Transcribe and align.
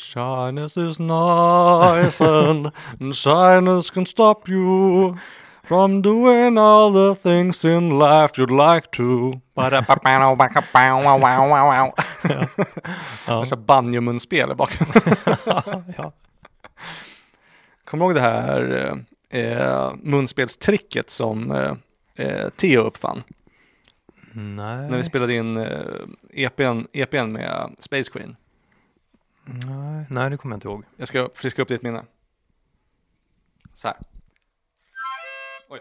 Shyness 0.00 0.76
is 0.76 0.98
nice 0.98 2.20
and, 2.20 2.72
and 3.00 3.14
shyness 3.14 3.90
can 3.90 4.06
stop 4.06 4.48
you 4.48 5.16
from 5.62 6.02
doing 6.02 6.58
all 6.58 6.90
the 6.90 7.14
things 7.14 7.64
in 7.64 7.98
life 7.98 8.38
you'd 8.38 8.50
like 8.50 8.90
to. 8.90 9.40
Ja. 13.26 13.40
Värsta 13.40 13.56
banjo-munspel 13.56 14.52
i 14.52 14.54
bakgrunden. 14.54 15.02
ja. 15.96 16.12
Kommer 17.84 18.04
du 18.04 18.10
ihåg 18.10 18.14
det 18.14 18.20
här 18.20 18.92
eh, 19.30 19.92
munspelstricket 20.02 21.10
som 21.10 21.50
eh, 21.50 21.72
eh, 22.16 22.48
Theo 22.48 22.80
uppfann? 22.80 23.22
Nej. 24.32 24.90
När 24.90 24.96
vi 24.96 25.04
spelade 25.04 25.34
in 25.34 25.56
eh, 25.56 25.80
EPn, 26.32 26.86
EPn 26.92 27.32
med 27.32 27.74
Space 27.78 28.10
Queen. 28.10 28.36
Nej, 29.66 30.04
nej, 30.10 30.30
det 30.30 30.36
kommer 30.36 30.52
jag 30.52 30.56
inte 30.56 30.68
ihåg. 30.68 30.84
Jag 30.96 31.08
ska 31.08 31.28
friska 31.34 31.62
upp 31.62 31.68
ditt 31.68 31.82
minne. 31.82 32.04
Så 33.74 33.88
här. 33.88 33.96
Oj. 35.68 35.80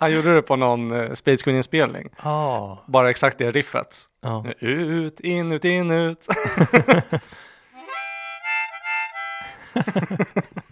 Han 0.00 0.12
gjorde 0.12 0.34
det 0.34 0.42
på 0.42 0.56
någon 0.56 0.92
eh, 0.92 1.12
Space 1.12 1.44
Queen-inspelning. 1.44 2.08
Ah, 2.18 2.76
Bara 2.86 3.10
exakt 3.10 3.38
det 3.38 3.50
riffet. 3.50 4.08
ja. 4.20 4.44
Ut, 4.58 5.20
in, 5.20 5.52
ut, 5.52 5.64
in, 5.64 5.90
ut. 5.90 6.26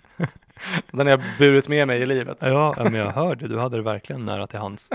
Den 0.93 1.07
har 1.07 1.11
jag 1.11 1.21
burit 1.39 1.69
med 1.69 1.87
mig 1.87 2.03
i 2.03 2.07
livet. 2.07 2.39
Ja, 2.41 2.75
men 2.79 2.95
jag 2.95 3.11
hörde, 3.11 3.49
du 3.49 3.59
hade 3.59 3.77
det 3.77 3.83
verkligen 3.83 4.25
nära 4.25 4.47
till 4.47 4.59
hands. 4.59 4.91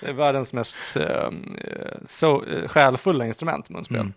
Det 0.00 0.08
är 0.08 0.12
världens 0.12 0.52
mest 0.52 0.96
eh, 0.96 1.30
så, 2.04 2.44
eh, 2.44 2.68
själfulla 2.68 3.26
instrument, 3.26 3.70
munspel. 3.70 4.00
Mm. 4.00 4.12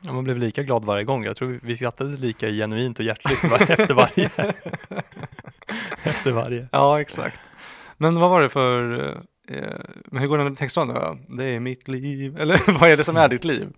Ja, 0.00 0.12
man 0.12 0.24
blev 0.24 0.38
lika 0.38 0.62
glad 0.62 0.84
varje 0.84 1.04
gång. 1.04 1.24
Jag 1.24 1.36
tror 1.36 1.60
vi 1.62 1.76
skrattade 1.76 2.16
lika 2.16 2.48
genuint 2.48 2.98
och 2.98 3.04
hjärtligt 3.04 3.44
efter 3.70 3.94
varje. 3.94 4.30
efter 6.02 6.32
varje. 6.32 6.68
Ja, 6.72 7.00
exakt. 7.00 7.40
Men 7.96 8.20
vad 8.20 8.30
var 8.30 8.40
det 8.40 8.48
för, 8.48 9.00
eh, 9.08 9.16
men 10.04 10.20
hur 10.22 10.26
går 10.28 10.38
den 10.38 10.56
textraden 10.56 10.94
då? 10.94 11.18
Det 11.36 11.44
är 11.44 11.60
mitt 11.60 11.88
liv, 11.88 12.38
eller 12.40 12.78
vad 12.80 12.90
är 12.90 12.96
det 12.96 13.04
som 13.04 13.16
är 13.16 13.28
ditt 13.28 13.44
liv? 13.44 13.68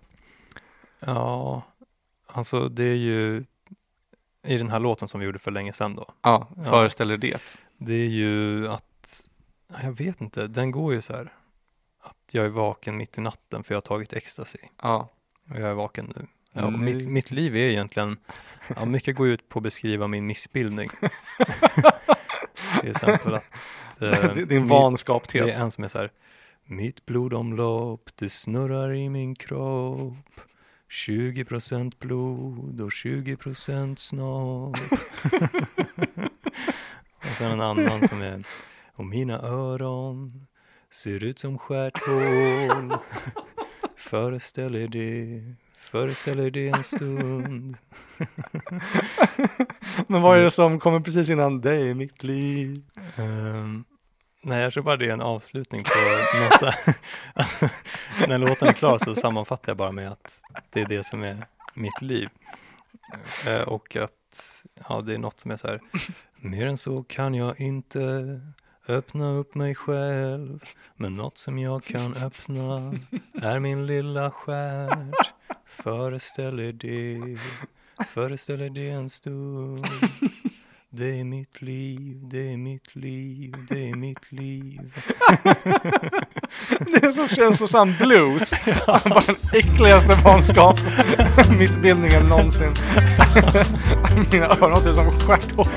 Ja, 0.99 1.63
alltså 2.27 2.69
det 2.69 2.83
är 2.83 2.95
ju 2.95 3.43
i 4.47 4.57
den 4.57 4.69
här 4.69 4.79
låten 4.79 5.07
som 5.07 5.19
vi 5.19 5.25
gjorde 5.25 5.39
för 5.39 5.51
länge 5.51 5.73
sedan 5.73 5.95
då. 5.95 6.05
Ja, 6.21 6.47
Ja. 6.57 6.63
föreställer 6.63 7.17
det. 7.17 7.41
Det 7.77 7.93
är 7.93 8.07
ju 8.09 8.67
att, 8.67 9.27
jag 9.83 9.91
vet 9.91 10.21
inte, 10.21 10.47
den 10.47 10.71
går 10.71 10.93
ju 10.93 11.01
så 11.01 11.13
här. 11.13 11.33
Att 12.03 12.17
jag 12.31 12.45
är 12.45 12.49
vaken 12.49 12.97
mitt 12.97 13.17
i 13.17 13.21
natten 13.21 13.63
för 13.63 13.73
jag 13.73 13.77
har 13.77 13.81
tagit 13.81 14.13
ecstasy. 14.13 14.57
Ja, 14.81 15.09
Och 15.49 15.55
jag 15.59 15.69
är 15.69 15.73
vaken 15.73 16.13
nu. 16.15 16.27
Ja, 16.53 16.65
och 16.65 16.71
Nu. 16.73 16.77
mitt, 16.85 17.07
mitt 17.09 17.31
liv 17.31 17.55
är 17.55 17.59
egentligen, 17.69 18.17
ja, 18.75 18.85
mycket 18.85 19.15
går 19.15 19.27
ut 19.27 19.49
på 19.49 19.59
att 19.59 19.63
beskriva 19.63 20.07
min 20.07 20.25
missbildning. 20.25 20.89
Till 22.81 22.91
exempel 22.91 23.35
att 23.35 23.43
eh, 24.01 24.33
din 24.33 24.67
vanskapthet. 24.67 25.45
Det 25.45 25.51
är 25.51 25.61
en 25.61 25.71
som 25.71 25.83
är 25.83 25.87
så 25.87 25.97
här, 25.97 26.11
mitt 26.65 27.05
blodomlopp 27.05 28.09
det 28.15 28.29
snurrar 28.29 28.93
i 28.93 29.09
min 29.09 29.35
kropp. 29.35 30.13
20% 30.91 31.93
blod 31.99 32.81
och 32.81 32.89
20% 32.89 33.95
snopp. 33.95 34.77
och 37.17 37.25
sen 37.37 37.51
en 37.51 37.61
annan 37.61 38.07
som 38.07 38.21
är, 38.21 38.43
och 38.93 39.05
mina 39.05 39.39
öron 39.39 40.47
ser 40.89 41.23
ut 41.23 41.39
som 41.39 41.57
stjärthål. 41.57 42.97
Föreställ 43.97 44.75
er 44.75 44.87
det, 44.87 45.41
föreställ 45.81 46.39
er 46.39 46.49
det 46.49 46.67
en 46.67 46.83
stund. 46.83 47.77
Men 50.07 50.21
vad 50.21 50.37
är 50.37 50.43
det 50.43 50.51
som 50.51 50.79
kommer 50.79 50.99
precis 50.99 51.29
innan 51.29 51.61
det 51.61 51.75
är 51.75 51.93
mitt 51.93 52.23
liv? 52.23 52.83
Ehm, 53.17 53.83
nej, 54.41 54.61
jag 54.61 54.73
tror 54.73 54.83
bara 54.83 54.97
det 54.97 55.05
är 55.05 55.13
en 55.13 55.21
avslutning 55.21 55.83
på 55.83 55.89
något. 56.39 56.75
När 58.27 58.37
låten 58.37 58.67
är 58.67 58.73
klar 58.73 58.97
så 58.97 59.15
sammanfattar 59.15 59.69
jag 59.69 59.77
bara 59.77 59.91
med 59.91 60.11
att 60.11 60.41
det 60.69 60.81
är 60.81 60.85
det 60.85 61.03
som 61.03 61.23
är 61.23 61.45
mitt 61.73 62.01
liv. 62.01 62.29
Eh, 63.47 63.61
och 63.61 63.95
att 63.95 64.63
ja, 64.89 65.01
det 65.01 65.13
är 65.13 65.17
något 65.17 65.39
som 65.39 65.51
är 65.51 65.57
så 65.57 65.67
här, 65.67 65.79
mer 66.35 66.67
än 66.67 66.77
så 66.77 67.03
kan 67.03 67.33
jag 67.33 67.59
inte 67.59 68.41
öppna 68.87 69.31
upp 69.31 69.55
mig 69.55 69.75
själv. 69.75 70.63
Men 70.95 71.15
något 71.15 71.37
som 71.37 71.59
jag 71.59 71.83
kan 71.83 72.13
öppna 72.15 72.93
är 73.41 73.59
min 73.59 73.85
lilla 73.85 74.31
stjärt. 74.31 75.33
Föreställer 75.71 76.73
det, 76.73 77.37
föreställer 78.07 78.69
det 78.69 78.89
en 78.89 79.09
stund. 79.09 79.87
Det 80.89 81.19
är 81.19 81.23
mitt 81.23 81.61
liv, 81.61 82.19
det 82.23 82.53
är 82.53 82.57
mitt 82.57 82.95
liv, 82.95 83.55
det 83.69 83.89
är 83.89 83.95
mitt 83.95 84.31
liv. 84.31 84.93
Det 86.79 87.03
är 87.03 87.11
så 87.11 87.35
känslosam 87.35 87.93
blues. 87.99 88.53
Bara 88.85 89.21
den 89.25 89.35
äckligaste 89.53 90.15
vanskap, 90.23 90.79
missbildningen 91.59 92.25
någonsin. 92.25 92.73
Mina 94.31 94.45
öron 94.45 94.81
ser 94.81 94.89
ut 94.89 94.95
som 94.95 95.19
stjärthål. 95.19 95.67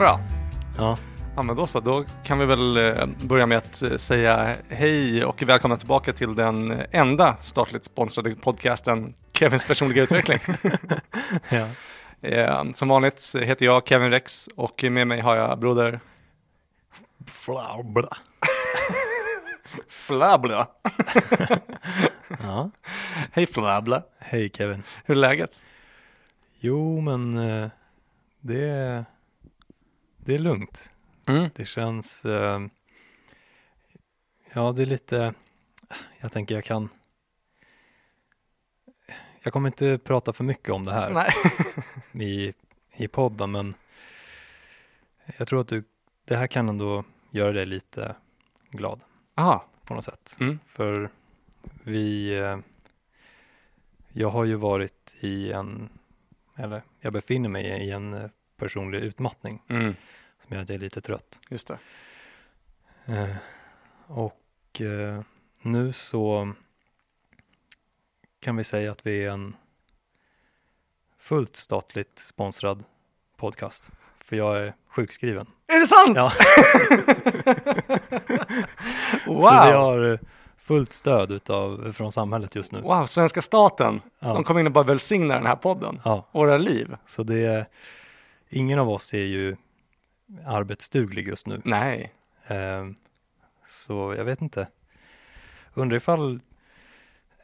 Bra. 0.00 0.20
Ja, 0.78 0.98
Ja 1.36 1.42
men 1.42 1.56
då 1.56 1.66
så, 1.66 1.80
då 1.80 2.04
kan 2.24 2.38
vi 2.38 2.46
väl 2.46 2.76
eh, 2.76 3.06
börja 3.22 3.46
med 3.46 3.58
att 3.58 3.82
eh, 3.82 3.96
säga 3.96 4.56
hej 4.68 5.24
och 5.24 5.42
välkomna 5.42 5.76
tillbaka 5.76 6.12
till 6.12 6.34
den 6.34 6.70
eh, 6.70 6.86
enda 6.90 7.36
statligt 7.40 7.84
sponsrade 7.84 8.34
podcasten 8.34 9.14
Kevins 9.32 9.64
personliga 9.64 10.02
utveckling. 10.02 10.38
ja. 12.20 12.66
Som 12.74 12.88
vanligt 12.88 13.34
heter 13.38 13.66
jag 13.66 13.88
Kevin 13.88 14.10
Rex 14.10 14.48
och 14.56 14.84
med 14.84 15.06
mig 15.06 15.20
har 15.20 15.36
jag 15.36 15.58
broder 15.58 16.00
Bla, 17.46 17.82
bla. 17.84 18.16
Flabla. 19.88 20.66
ja. 22.42 22.70
Hej 23.32 23.46
Flabla, 23.46 24.02
Hej 24.18 24.50
Kevin. 24.54 24.82
hur 25.04 25.14
är 25.14 25.18
läget? 25.18 25.62
Jo, 26.60 27.00
men 27.00 27.30
det, 28.40 28.68
är- 28.68 29.04
det 30.24 30.34
är 30.34 30.38
lugnt. 30.38 30.92
Mm. 31.26 31.50
Det 31.54 31.64
känns, 31.64 32.24
eh, 32.24 32.60
ja 34.54 34.72
det 34.72 34.82
är 34.82 34.86
lite, 34.86 35.34
jag 36.20 36.32
tänker 36.32 36.54
jag 36.54 36.64
kan, 36.64 36.88
jag 39.42 39.52
kommer 39.52 39.68
inte 39.68 39.98
prata 39.98 40.32
för 40.32 40.44
mycket 40.44 40.70
om 40.70 40.84
det 40.84 40.92
här 40.92 41.34
i, 42.22 42.54
i 42.96 43.08
podden, 43.08 43.50
men 43.50 43.74
jag 45.38 45.48
tror 45.48 45.60
att 45.60 45.68
du, 45.68 45.84
det 46.24 46.36
här 46.36 46.46
kan 46.46 46.68
ändå 46.68 47.04
göra 47.30 47.52
dig 47.52 47.66
lite 47.66 48.16
glad 48.70 49.00
Aha. 49.34 49.64
på 49.84 49.94
något 49.94 50.04
sätt. 50.04 50.36
Mm. 50.40 50.58
För 50.66 51.10
vi, 51.84 52.38
eh, 52.38 52.58
jag 54.12 54.30
har 54.30 54.44
ju 54.44 54.54
varit 54.54 55.16
i 55.20 55.52
en, 55.52 55.88
eller 56.56 56.82
jag 57.00 57.12
befinner 57.12 57.48
mig 57.48 57.64
i 57.64 57.90
en 57.90 58.14
eh, 58.14 58.30
personlig 58.60 58.98
utmattning 58.98 59.62
Mm. 59.68 59.94
som 60.46 60.54
gör 60.56 60.62
att 60.62 60.68
jag 60.68 60.76
är 60.76 60.80
lite 60.80 61.00
trött. 61.00 61.40
Just 61.48 61.68
det. 61.68 61.78
Eh, 63.06 63.36
och 64.06 64.80
eh, 64.80 65.20
nu 65.62 65.92
så 65.92 66.52
kan 68.40 68.56
vi 68.56 68.64
säga 68.64 68.92
att 68.92 69.06
vi 69.06 69.24
är 69.24 69.30
en 69.30 69.56
fullt 71.18 71.56
statligt 71.56 72.18
sponsrad 72.18 72.84
podcast. 73.36 73.90
För 74.24 74.36
jag 74.36 74.58
är 74.60 74.74
sjukskriven. 74.88 75.46
Är 75.66 75.78
det 75.80 75.86
sant? 75.86 76.16
Ja. 76.16 76.32
wow. 79.26 79.50
Så 79.50 79.66
vi 79.66 79.72
har 79.72 80.18
fullt 80.58 80.92
stöd 80.92 81.32
utav, 81.32 81.92
från 81.92 82.12
samhället 82.12 82.54
just 82.54 82.72
nu. 82.72 82.80
Wow, 82.80 83.06
svenska 83.06 83.42
staten. 83.42 84.00
Ja. 84.18 84.28
De 84.34 84.44
kommer 84.44 84.60
in 84.60 84.66
och 84.66 84.72
bara 84.72 84.84
välsignar 84.84 85.34
den 85.36 85.46
här 85.46 85.56
podden. 85.56 86.00
Ja, 86.04 86.26
Våra 86.32 86.58
liv. 86.58 86.96
så 87.06 87.22
det 87.22 87.38
är, 87.46 87.66
ingen 88.50 88.78
av 88.78 88.90
oss 88.90 89.14
är 89.14 89.18
ju 89.18 89.56
arbetsduglig 90.46 91.28
just 91.28 91.46
nu. 91.46 91.60
Nej. 91.64 92.12
Eh, 92.46 92.86
så 93.66 94.14
jag 94.16 94.24
vet 94.24 94.42
inte. 94.42 94.66
Undrar 95.74 95.96
ifall 95.96 96.40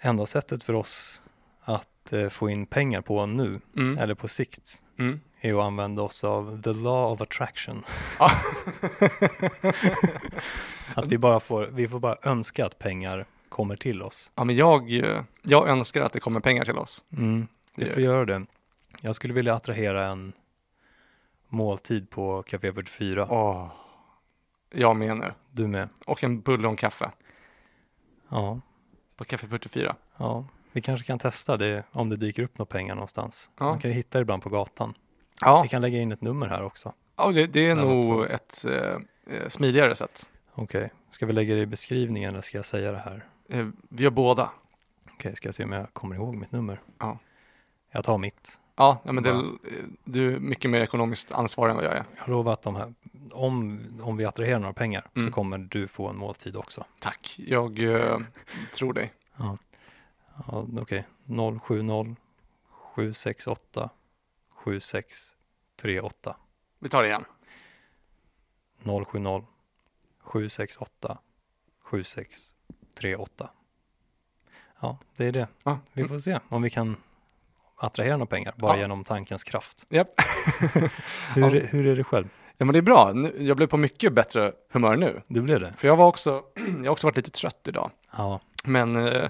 enda 0.00 0.26
sättet 0.26 0.62
för 0.62 0.74
oss 0.74 1.22
att 1.60 2.12
eh, 2.12 2.28
få 2.28 2.50
in 2.50 2.66
pengar 2.66 3.00
på 3.00 3.26
nu, 3.26 3.60
Mm. 3.76 3.98
eller 3.98 4.14
på 4.14 4.28
sikt, 4.28 4.82
Mm. 4.98 5.20
är 5.40 5.54
att 5.54 5.64
använda 5.64 6.02
oss 6.02 6.24
av 6.24 6.62
the 6.62 6.72
law 6.72 7.12
of 7.12 7.20
attraction. 7.20 7.82
Ja. 8.18 8.30
Att 10.94 11.06
vi 11.08 11.18
bara 11.18 11.40
får, 11.40 11.66
vi 11.66 11.88
får 11.88 12.00
bara 12.00 12.16
önska 12.22 12.66
att 12.66 12.78
pengar 12.78 13.26
kommer 13.48 13.76
till 13.76 14.02
oss. 14.02 14.32
ja, 14.34 14.44
men 14.44 14.56
jag, 14.56 14.90
jag 15.42 15.68
önskar 15.68 16.02
att 16.02 16.12
det 16.12 16.20
kommer 16.20 16.40
pengar 16.40 16.64
till 16.64 16.78
oss. 16.78 17.04
Mm, 17.16 17.46
gör 17.76 17.92
får 17.92 18.02
göra 18.02 18.24
det. 18.24 18.46
Jag 19.00 19.14
skulle 19.14 19.34
vilja 19.34 19.54
attrahera 19.54 20.06
en 20.06 20.32
måltid 21.48 22.10
på 22.10 22.43
Café 22.43 22.72
44. 22.72 23.26
Åh, 23.31 23.69
jag 24.70 24.96
med 24.96 25.16
nu. 25.16 25.32
Du 25.50 25.66
med? 25.66 25.88
Och 26.06 26.25
en 26.25 26.40
bulle 26.40 26.69
och 26.69 26.78
kaffe 26.78 27.10
Ja, 28.28 28.60
på 29.16 29.25
Café 29.25 29.46
44. 29.46 29.96
ja. 30.19 30.44
Vi 30.72 30.81
kanske 30.81 31.06
kan 31.06 31.19
testa 31.19 31.56
det 31.56 31.84
om 31.93 32.08
det 32.08 32.16
dyker 32.16 32.43
upp 32.43 32.58
några 32.58 32.66
pengar 32.66 32.94
någonstans. 32.94 33.50
Ja. 33.58 33.64
Man 33.64 33.78
kan 33.78 33.90
ju 33.90 33.94
hitta 33.96 34.19
det 34.19 34.22
ibland 34.22 34.43
på 34.43 34.48
gatan. 34.48 34.94
Ja, 35.40 35.62
Vi 35.62 35.69
kan 35.69 35.82
lägga 35.82 35.98
in 35.98 36.12
ett 36.12 36.20
nummer 36.20 36.46
här 36.48 36.62
också. 36.62 36.93
ja 37.16 37.32
det, 37.32 37.46
det 37.46 37.66
är 37.69 37.75
nog 37.75 38.25
ett 38.25 38.64
eh, 38.64 38.96
eh, 39.37 39.49
smidigare 39.49 39.94
sätt. 39.94 40.28
Okej, 40.54 40.92
ska 41.10 41.26
vi 41.26 41.32
lägga 41.32 41.54
det 41.54 41.60
i 41.60 41.66
beskrivningen 41.66 42.31
eller 42.31 42.40
ska 42.40 42.58
jag 42.58 42.64
säga 42.64 42.92
det 42.92 42.99
här? 42.99 43.25
Eh, 43.49 43.69
vi 43.88 44.02
gör 44.04 44.10
båda. 44.10 44.50
Okej, 45.14 45.37
ska 45.37 45.49
jag 45.49 45.54
se 45.54 45.64
om 45.64 45.72
jag 45.72 45.92
kommer 45.92 46.14
ihåg 46.16 46.34
mitt 46.37 46.52
nummer? 46.52 46.81
Ja. 46.99 47.19
Jag 47.90 48.04
tar 48.04 48.19
mitt. 48.19 48.60
Ja, 48.76 48.99
ja 49.05 49.12
men 49.12 49.25
det, 49.25 49.44
du 50.05 50.34
är 50.34 50.38
mycket 50.38 50.70
mer 50.70 50.81
ekonomiskt 50.81 51.32
ansvarig 51.32 51.70
än 51.70 51.76
vad 51.76 51.84
jag 51.84 51.93
är. 51.96 52.05
Jag 52.19 52.28
lovar 52.28 52.52
att 52.52 52.62
de 52.62 52.76
här, 52.76 52.94
om, 53.32 53.81
om 54.02 54.17
vi 54.17 54.25
attraherar 54.25 54.58
några 54.58 54.73
pengar 54.73 55.06
Mm. 55.14 55.28
så 55.28 55.34
kommer 55.34 55.58
du 55.58 55.88
få 55.88 56.08
en 56.08 56.17
måltid 56.17 56.56
också. 56.56 56.84
Tack, 57.00 57.34
jag 57.38 57.78
eh, 57.78 58.19
tror 58.75 58.93
dig. 58.93 59.12
Ja, 59.37 59.56
Okej, 60.81 61.05
070 61.62 62.17
768 62.70 63.90
7638 64.50 66.37
Vi 66.78 66.88
tar 66.88 67.02
det 67.02 67.08
igen. 67.08 67.25
070 68.84 69.46
768 70.20 71.19
7638 71.82 73.50
Ja, 74.81 74.99
det 75.17 75.25
är 75.26 75.32
det. 75.32 75.49
Ja. 75.62 75.78
Vi 75.93 76.08
får 76.08 76.19
se 76.19 76.40
om 76.49 76.62
vi 76.62 76.70
kan 76.70 76.96
attrahera 77.76 78.17
några 78.17 78.26
pengar 78.26 78.55
bara 78.56 78.75
Ja. 78.76 78.81
genom 78.81 79.05
tankens 79.05 79.44
kraft. 79.44 79.87
Japp. 79.88 80.08
Hur, 80.73 80.90
Ja. 81.43 81.46
är, 81.46 81.67
hur 81.67 81.87
är 81.87 81.96
det 81.96 82.05
själv? 82.05 82.28
Ja, 82.58 82.64
men 82.64 82.73
det 82.73 82.78
är 82.78 82.82
bra. 82.82 83.12
Jag 83.38 83.56
blev 83.56 83.67
på 83.67 83.76
mycket 83.76 84.12
bättre 84.12 84.52
humör 84.73 84.96
nu. 84.96 85.23
Du 85.28 85.40
blev 85.40 85.61
det? 85.61 85.75
För 85.76 85.88
jag 85.88 85.96
var 85.96 86.06
också, 86.06 86.43
jag 86.78 86.84
har 86.84 86.88
också 86.88 87.06
varit 87.06 87.17
lite 87.17 87.31
trött 87.31 87.61
idag. 87.69 87.90
Ja, 88.17 88.40
Men 88.64 88.96
eh, 89.08 89.28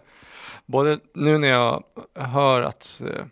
både 0.67 0.99
nu 1.15 1.39
när 1.39 1.49
jag 1.49 1.83
hör 2.15 2.63
att 2.63 3.03
eh, 3.07 3.25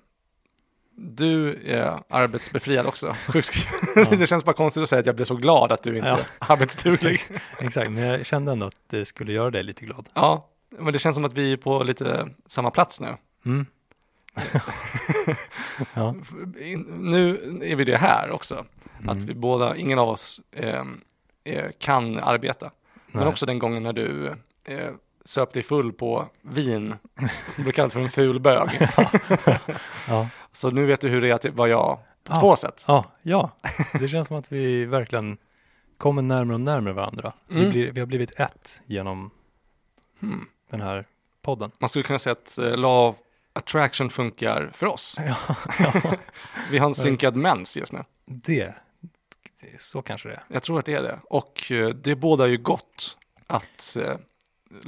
du 0.96 1.60
är 1.72 1.98
arbetsbefriad 2.08 2.86
också, 2.86 3.16
sjukskriven. 3.28 4.06
Ja. 4.10 4.16
det 4.18 4.26
känns 4.26 4.44
bara 4.44 4.52
konstigt 4.52 4.82
att 4.82 4.88
säga 4.88 5.00
att 5.00 5.06
jag 5.06 5.14
blev 5.16 5.24
så 5.24 5.36
glad 5.36 5.72
att 5.72 5.82
du 5.82 5.96
inte 5.96 6.08
Ja. 6.08 6.18
är 6.18 6.52
arbetsduglig. 6.52 7.18
exakt. 7.58 7.90
Men 7.90 8.02
jag 8.02 8.26
kände 8.26 8.52
ändå 8.52 8.66
att 8.66 8.76
det 8.90 9.04
skulle 9.04 9.32
göra 9.32 9.50
dig 9.50 9.62
lite 9.62 9.84
glad. 9.84 10.08
ja, 10.14 10.48
men 10.78 10.92
det 10.92 10.98
känns 10.98 11.14
som 11.14 11.24
att 11.24 11.32
vi 11.32 11.52
är 11.52 11.56
på 11.56 11.82
lite 11.82 12.28
samma 12.46 12.70
plats 12.70 13.00
nu. 13.00 13.16
Mm. 13.46 13.66
ja. 15.94 16.14
Nu 16.98 17.58
är 17.64 17.76
vi 17.76 17.84
det 17.84 17.96
här 17.96 18.30
också, 18.30 18.64
Mm. 18.98 19.16
att 19.16 19.22
vi 19.24 19.34
båda, 19.34 19.76
ingen 19.76 19.98
av 19.98 20.08
oss 20.08 20.40
eh, 20.52 20.84
eh, 21.44 21.70
kan 21.78 22.18
arbeta. 22.18 22.70
Men 23.06 23.20
Nej. 23.20 23.28
också 23.28 23.46
den 23.46 23.58
gången 23.58 23.82
när 23.82 23.92
du 23.92 24.34
eh, 24.64 24.90
söp 25.24 25.52
dig 25.52 25.62
full 25.62 25.92
på 25.92 26.26
vin, 26.42 26.94
blev 27.56 27.72
kallad 27.72 27.92
för 27.92 28.00
en 28.00 28.08
ful 28.08 28.40
bög. 28.40 28.68
Ja. 30.08 30.28
Så 30.52 30.70
nu 30.70 30.86
vet 30.86 31.00
du 31.00 31.08
hur 31.08 31.20
det 31.20 31.30
är 31.30 31.34
att 31.34 31.44
vara 31.44 31.68
jag 31.68 31.98
på 32.24 32.32
Ja. 32.32 32.40
två 32.40 32.56
sätt. 32.56 32.84
Ja, 32.86 33.04
ja, 33.22 33.50
det 34.00 34.08
känns 34.08 34.28
som 34.28 34.36
att 34.36 34.52
vi 34.52 34.84
verkligen 34.86 35.36
kommer 35.98 36.22
närmare 36.22 36.54
och 36.54 36.60
närmare 36.60 36.94
varandra. 36.94 37.32
Vi, 37.48 37.58
Mm. 37.60 37.70
blir, 37.70 37.92
vi 37.92 38.00
har 38.00 38.06
blivit 38.06 38.40
ett 38.40 38.82
genom 38.86 39.30
Hmm. 40.20 40.46
den 40.70 40.80
här 40.80 41.04
podden. 41.42 41.70
Man 41.78 41.88
skulle 41.88 42.02
kunna 42.02 42.18
säga 42.18 42.32
att 42.32 42.58
eh, 42.58 42.84
of 42.84 43.16
Attraction 43.56 44.10
funkar 44.10 44.70
för 44.72 44.86
oss. 44.86 45.16
Ja, 45.26 45.36
ja. 45.78 46.14
Vi 46.70 46.78
har 46.78 46.86
en 46.86 46.94
synkad 46.94 47.36
mens 47.36 47.76
just 47.76 47.92
nu. 47.92 47.98
Det, 48.26 48.74
det, 49.60 49.80
så 49.80 50.02
kanske 50.02 50.28
det 50.28 50.34
är. 50.34 50.44
Jag 50.48 50.62
tror 50.62 50.78
att 50.78 50.86
det 50.86 50.94
är 50.94 51.02
det. 51.02 51.18
Och 51.24 51.72
eh, 51.72 51.88
det 51.88 52.16
båda 52.16 52.46
ju 52.46 52.56
gott 52.56 53.16
att 53.46 53.96
eh, 53.96 54.16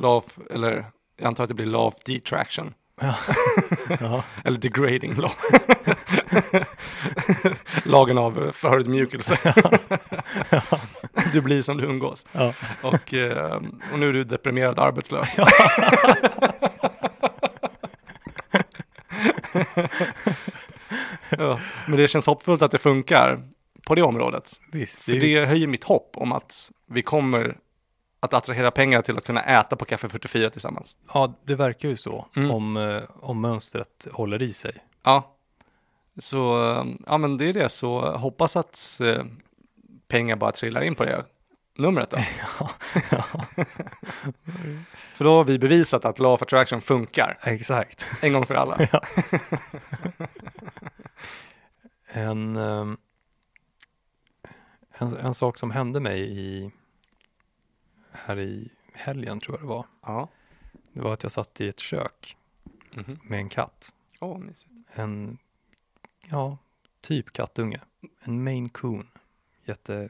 of, 0.04 0.38
eller 0.50 0.84
jag 1.16 1.26
antar 1.26 1.44
att 1.44 1.48
det 1.48 1.54
blir 1.54 1.74
of 1.76 1.94
Detraction. 2.04 2.74
Ja, 4.00 4.22
Eller 4.44 4.58
degrading 4.58 5.14
law. 5.14 5.32
Lagen 7.84 8.18
av 8.18 8.44
eh, 8.44 8.52
förödmjukelse. 8.52 9.38
du 11.32 11.40
blir 11.40 11.62
som 11.62 11.76
du 11.76 11.84
umgås. 11.84 12.26
Och, 12.82 13.14
eh, 13.14 13.60
och 13.92 13.98
nu 13.98 14.08
är 14.08 14.12
du 14.12 14.24
deprimerad 14.24 14.78
arbetslös. 14.78 15.36
ja, 21.38 21.60
men 21.86 21.98
det 21.98 22.08
känns 22.08 22.26
hoppfullt 22.26 22.62
att 22.62 22.70
det 22.70 22.78
funkar 22.78 23.42
på 23.86 23.94
det 23.94 24.02
området. 24.02 24.60
visst. 24.72 25.02
För 25.02 25.12
Det, 25.12 25.44
höjer 25.44 25.66
mitt 25.66 25.84
hopp 25.84 26.10
om 26.16 26.32
att 26.32 26.72
vi 26.86 27.02
kommer 27.02 27.56
att 28.20 28.34
attrahera 28.34 28.70
pengar 28.70 29.02
till 29.02 29.16
att 29.16 29.24
kunna 29.24 29.42
äta 29.42 29.76
på 29.76 29.84
Café 29.84 30.08
44 30.08 30.50
tillsammans. 30.50 30.96
Ja, 31.12 31.34
det 31.44 31.54
verkar 31.54 31.88
ju 31.88 31.96
så. 31.96 32.26
Mm. 32.36 32.50
Om, 32.50 32.76
eh, 32.76 33.02
om 33.20 33.40
mönstret 33.40 34.06
håller 34.12 34.42
i 34.42 34.52
sig. 34.52 34.72
Ja, 35.02 35.36
så 36.18 36.70
eh, 36.72 36.84
ja, 37.06 37.18
men 37.18 37.38
det 37.38 37.48
är 37.48 37.52
det. 37.52 37.68
Så 37.68 38.16
hoppas 38.16 38.56
att 38.56 39.00
eh, 39.02 39.24
pengar 40.08 40.36
bara 40.36 40.52
trillar 40.52 40.80
in 40.82 40.94
på 40.94 41.04
det 41.04 41.24
numret 41.78 42.10
då. 42.10 42.16
För 45.14 45.24
då 45.24 45.30
har 45.30 45.44
vi 45.44 45.58
bevisat 45.58 46.04
att 46.04 46.18
Law 46.18 46.34
of 46.34 46.42
Attraction 46.42 46.80
funkar 46.80 47.38
Exakt. 47.42 48.04
en 48.22 48.32
gång 48.32 48.46
för 48.46 48.54
alla. 48.54 48.78
En, 52.08 52.56
ehm, 52.56 52.96
en, 54.98 55.16
en 55.16 55.34
sak 55.34 55.58
som 55.58 55.70
hände 55.70 56.00
mig 56.00 56.20
i, 56.38 56.70
här 58.12 58.38
i 58.38 58.68
helgen 58.92 59.40
tror 59.40 59.56
jag 59.56 59.62
det 59.64 59.68
var. 59.68 59.86
Ja. 60.02 60.28
Det 60.92 61.00
var 61.00 61.12
att 61.12 61.22
jag 61.22 61.32
satt 61.32 61.60
i 61.60 61.68
ett 61.68 61.78
kök 61.80 62.36
Mhm. 62.90 63.18
med 63.22 63.38
en 63.38 63.48
katt. 63.48 63.92
Åh, 64.20 64.38
mysigt. 64.38 64.70
En, 64.92 65.38
ja, 66.30 66.58
typ 67.00 67.32
kattunge. 67.32 67.80
En 68.20 68.44
Maine 68.44 68.68
Coon. 68.68 69.08
Jätte, 69.64 70.08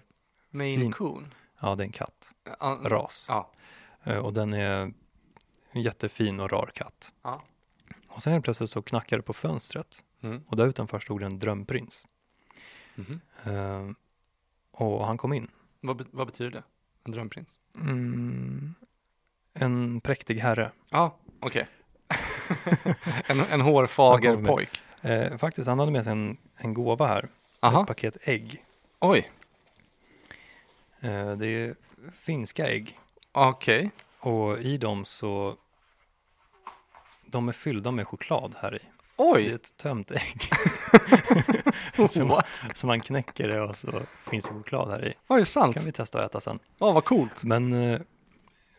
Maine. 0.51 0.93
Coon. 0.93 1.35
Ja 1.61 1.75
det 1.75 1.83
är 1.83 1.87
en 1.87 1.93
katt. 1.93 2.31
Ja. 2.61 2.81
Ras. 2.85 3.27
Ja. 3.29 3.51
Eh, 4.05 4.17
Och 4.19 4.33
den 4.33 4.53
är 4.53 4.93
en 5.71 5.83
jättefin 5.83 6.41
och 6.41 6.51
rar 6.51 6.71
katt. 6.75 7.13
Ja. 7.23 7.43
Och 8.09 8.23
sen 8.23 8.33
helt 8.33 8.45
plötsligt 8.45 8.71
så 8.71 8.83
knackade 8.83 9.19
det 9.19 9.27
på 9.27 9.33
fönstret. 9.33 10.05
Mm. 10.23 10.43
Och 10.49 10.57
där 10.57 10.67
utanför 10.67 10.99
stod 11.01 11.23
en 11.23 11.39
drömprins. 11.39 12.07
Mhm. 12.95 13.21
Eh, 13.45 13.91
och 14.71 15.07
han 15.07 15.17
kom 15.19 15.33
in. 15.33 15.51
Vad, 15.81 15.97
be- 15.97 16.05
vad 16.11 16.27
betyder 16.27 16.51
det? 16.51 16.63
En 17.05 17.13
drömprins? 17.13 17.59
Mm, 17.75 18.75
en 19.55 20.01
präktig 20.01 20.39
herre. 20.39 20.73
Ja, 20.91 21.17
okej. 21.41 21.69
en, 23.27 23.41
en 23.41 23.61
hårfager 23.61 24.45
pojk. 24.45 24.83
Eh, 25.01 25.37
faktiskt, 25.39 25.69
han 25.69 25.79
hade 25.79 25.93
med 25.93 26.05
sig 26.05 26.13
en, 26.13 26.37
en 26.57 26.75
gåva 26.75 27.07
här. 27.07 27.29
Aha, 27.61 27.81
Ett 27.81 27.87
paket 27.89 28.17
ägg. 28.21 28.65
oj, 28.99 29.31
det 31.39 31.47
är 31.47 31.75
finska 32.13 32.67
ägg. 32.69 32.99
okej. 33.33 33.91
Och 34.21 34.59
i 34.59 34.77
dem 34.77 35.05
så 35.05 35.57
de 37.27 37.49
är 37.49 37.53
fyllda 37.53 37.91
med 37.91 38.09
choklad 38.09 38.55
här 38.61 38.75
i. 38.75 38.79
Det 38.79 39.23
är 39.23 39.35
Oj, 39.35 39.53
ett 39.53 39.77
tömt 39.77 40.11
ägg. 40.11 40.41
så, 42.11 42.25
man, 42.27 42.43
så 42.75 42.87
man 42.87 43.01
knäcker 43.01 43.49
det 43.49 43.61
och 43.61 43.77
så 43.77 44.03
finns 44.31 44.45
det 44.45 44.55
choklad 44.55 44.91
här 44.91 45.05
i. 45.09 45.15
det 45.39 45.45
sant? 45.47 45.75
kan 45.75 45.85
vi 45.85 45.93
testa 45.93 46.25
att 46.25 46.31
äta 46.31 46.41
sen. 46.41 46.59
Ja, 46.79 46.93
vad 46.93 47.05
coolt. 47.05 47.45
Men 47.45 47.73
eh, 47.73 48.01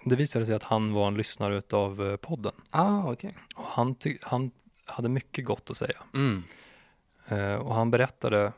det 0.03 0.15
visade 0.15 0.45
sig 0.45 0.55
att 0.55 0.63
han 0.63 0.93
var 0.93 1.07
en 1.07 1.15
lyssnare 1.17 1.57
utav 1.57 2.07
eh, 2.11 2.15
podden. 2.15 2.53
Ah, 2.69 3.11
okej. 3.11 3.37
Och 3.55 3.65
han, 3.65 3.95
han 4.21 4.51
hade 4.85 5.09
mycket 5.09 5.45
gott 5.45 5.69
att 5.69 5.77
säga. 5.77 5.97
Mm. 6.13 6.43
Eh, 7.27 7.55
och 7.55 7.75
han 7.75 7.91
berättade 7.91 8.51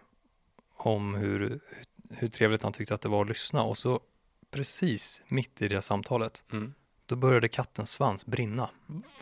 om 0.76 1.16
hur, 1.16 1.60
hur 2.10 2.28
trevligt 2.30 2.64
han 2.64 2.74
tyckte 2.74 2.94
att 2.96 3.02
det 3.02 3.10
var 3.10 3.22
att 3.22 3.28
lyssna. 3.28 3.64
Och 3.64 3.78
så 3.78 4.00
precis 4.52 5.22
mitt 5.28 5.62
i 5.62 5.68
det 5.68 5.82
samtalet, 5.82 6.44
Mm. 6.52 6.74
då 7.06 7.16
började 7.16 7.48
kattens 7.48 7.92
svans 7.92 8.26
brinna. 8.26 8.70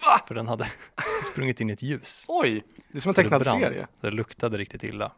Va? 0.01 0.21
För 0.27 0.35
den 0.35 0.47
hade 0.47 0.67
sprungit 1.31 1.61
in 1.61 1.69
i 1.69 1.73
ett 1.73 1.81
ljus. 1.81 2.25
Oj, 2.27 2.63
det 2.91 2.97
är 2.97 3.01
som 3.01 3.09
en 3.09 3.15
tecknad 3.15 3.45
serie. 3.45 3.87
Så 4.01 4.05
det 4.07 4.11
luktade 4.11 4.57
riktigt 4.57 4.83
illa. 4.83 5.11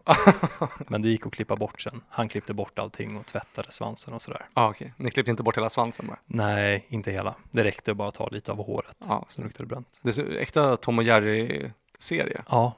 Men 0.88 1.02
det 1.02 1.10
gick 1.10 1.26
att 1.26 1.34
klippa 1.34 1.56
bort 1.56 1.82
sen. 1.82 2.02
Han 2.10 2.30
klippte 2.30 2.54
bort 2.54 2.80
allting 2.80 3.18
och 3.18 3.26
tvättade 3.26 3.72
svansen 3.72 4.14
och 4.14 4.22
sådär. 4.22 4.46
Ja, 4.54 4.62
ah, 4.62 4.70
okej. 4.70 4.94
Ni 4.98 5.12
klippte 5.12 5.32
inte 5.32 5.44
bort 5.44 5.58
hela 5.58 5.70
svansen 5.70 6.08
bara. 6.08 6.20
Nej, 6.26 6.86
inte 6.90 7.12
hela. 7.12 7.36
Det 7.52 7.64
räckte 7.64 7.92
att 7.92 7.98
bara 7.98 8.12
ta 8.12 8.28
lite 8.30 8.52
av 8.52 8.58
håret. 8.66 8.98
Ja. 9.10 9.26
Sen 9.30 9.44
luktade 9.44 9.64
det 9.64 9.68
bränt. 9.68 10.02
Det 10.04 10.18
är 10.18 10.32
äkta 10.38 10.78
Tom 10.78 10.98
och 10.98 11.04
Jerry 11.04 11.72
serie. 12.00 12.44
Ja, 12.50 12.74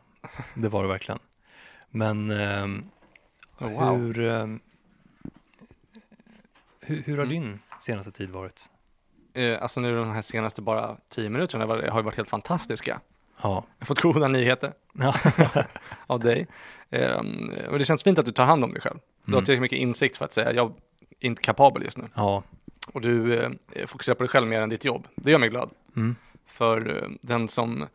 det 0.55 0.69
var 0.69 0.81
det 0.83 0.89
verkligen. 0.89 1.19
Men 1.89 2.31
ehm, 2.31 2.85
Wow. 3.59 3.95
hur, 3.97 4.19
ehm, 4.19 4.59
hur, 6.95 7.03
hur 7.05 7.17
har 7.17 7.23
Mm. 7.25 7.29
din 7.41 7.59
senaste 7.79 8.11
tid 8.11 8.29
varit? 8.29 8.65
Eh, 9.33 9.61
alltså 9.61 9.81
nu 9.81 9.95
de 9.95 10.11
här 10.11 10.21
senaste 10.21 10.61
bara 10.61 10.97
tio 11.09 11.29
minuterna 11.29 11.65
var- 11.65 11.83
har 11.83 11.99
ju 11.99 12.03
varit 12.03 12.15
helt 12.17 12.29
fantastiska. 12.29 12.99
Ja, 13.41 13.49
Jag 13.79 13.85
har 13.85 13.85
fått 13.85 14.01
goda 14.01 14.27
nyheter 14.27 14.73
ja. 14.93 15.15
av 16.07 16.19
dig. 16.19 16.47
Eh, 16.89 17.19
och 17.69 17.79
det 17.79 17.85
känns 17.85 18.03
fint 18.03 18.19
att 18.19 18.25
du 18.25 18.31
tar 18.31 18.45
hand 18.45 18.63
om 18.63 18.71
dig 18.71 18.81
själv. 18.81 18.99
Du 19.25 19.31
har 19.31 19.37
Mm. 19.37 19.45
tillräckligt 19.45 19.61
mycket 19.61 19.79
insikt 19.79 20.17
för 20.17 20.25
att 20.25 20.33
säga 20.33 20.53
jag 20.53 20.67
är 21.19 21.27
inte 21.27 21.41
kapabel 21.41 21.83
just 21.83 21.97
nu. 21.97 22.03
ja. 22.15 22.43
Och 22.93 23.01
du 23.01 23.39
eh, 23.39 23.51
fokuserar 23.87 24.15
på 24.15 24.23
dig 24.23 24.29
själv 24.29 24.47
mer 24.47 24.61
än 24.61 24.69
ditt 24.69 24.85
jobb. 24.85 25.07
Det 25.15 25.31
gör 25.31 25.37
mig 25.39 25.49
glad. 25.49 25.69
Mm. 25.95 26.15
För 26.47 27.03
eh, 27.03 27.09
den 27.21 27.47
som 27.47 27.87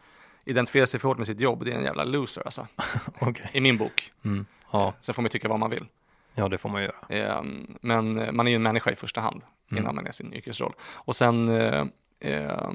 identifierar 0.45 0.87
sig 0.87 1.01
för 1.01 1.09
hårt 1.09 1.19
med 1.19 1.27
sitt 1.27 1.41
jobb, 1.41 1.65
det 1.65 1.73
är 1.73 1.77
en 1.79 1.85
jävla 1.85 2.05
loser 2.05 2.43
alltså. 2.45 2.67
okej. 3.21 3.51
I 3.53 3.61
min 3.61 3.77
bok. 3.77 4.13
Mm. 4.25 4.47
Ja, 4.71 4.95
Sen 5.01 5.15
får 5.15 5.23
man 5.23 5.31
tycka 5.31 5.49
vad 5.49 5.59
man 5.59 5.71
vill. 5.71 5.87
Ja, 6.37 6.49
det 6.49 6.59
får 6.59 6.69
man 6.69 6.83
göra. 6.83 6.95
Eh, 7.09 7.43
men 7.81 8.19
eh, 8.19 8.33
man 8.33 8.47
är 8.47 8.51
ju 8.51 8.57
en 8.57 8.63
människa 8.63 8.91
i 8.91 8.97
första 8.97 9.21
hand 9.21 9.43
innan 9.71 9.83
Mm. 9.85 9.97
man 9.97 10.07
är 10.07 10.13
sin 10.13 10.33
yrkesroll. 10.33 10.73
Och 10.95 11.17
sen 11.17 11.49
eh, 11.49 11.85
eh, 12.21 12.45
eh, 12.45 12.71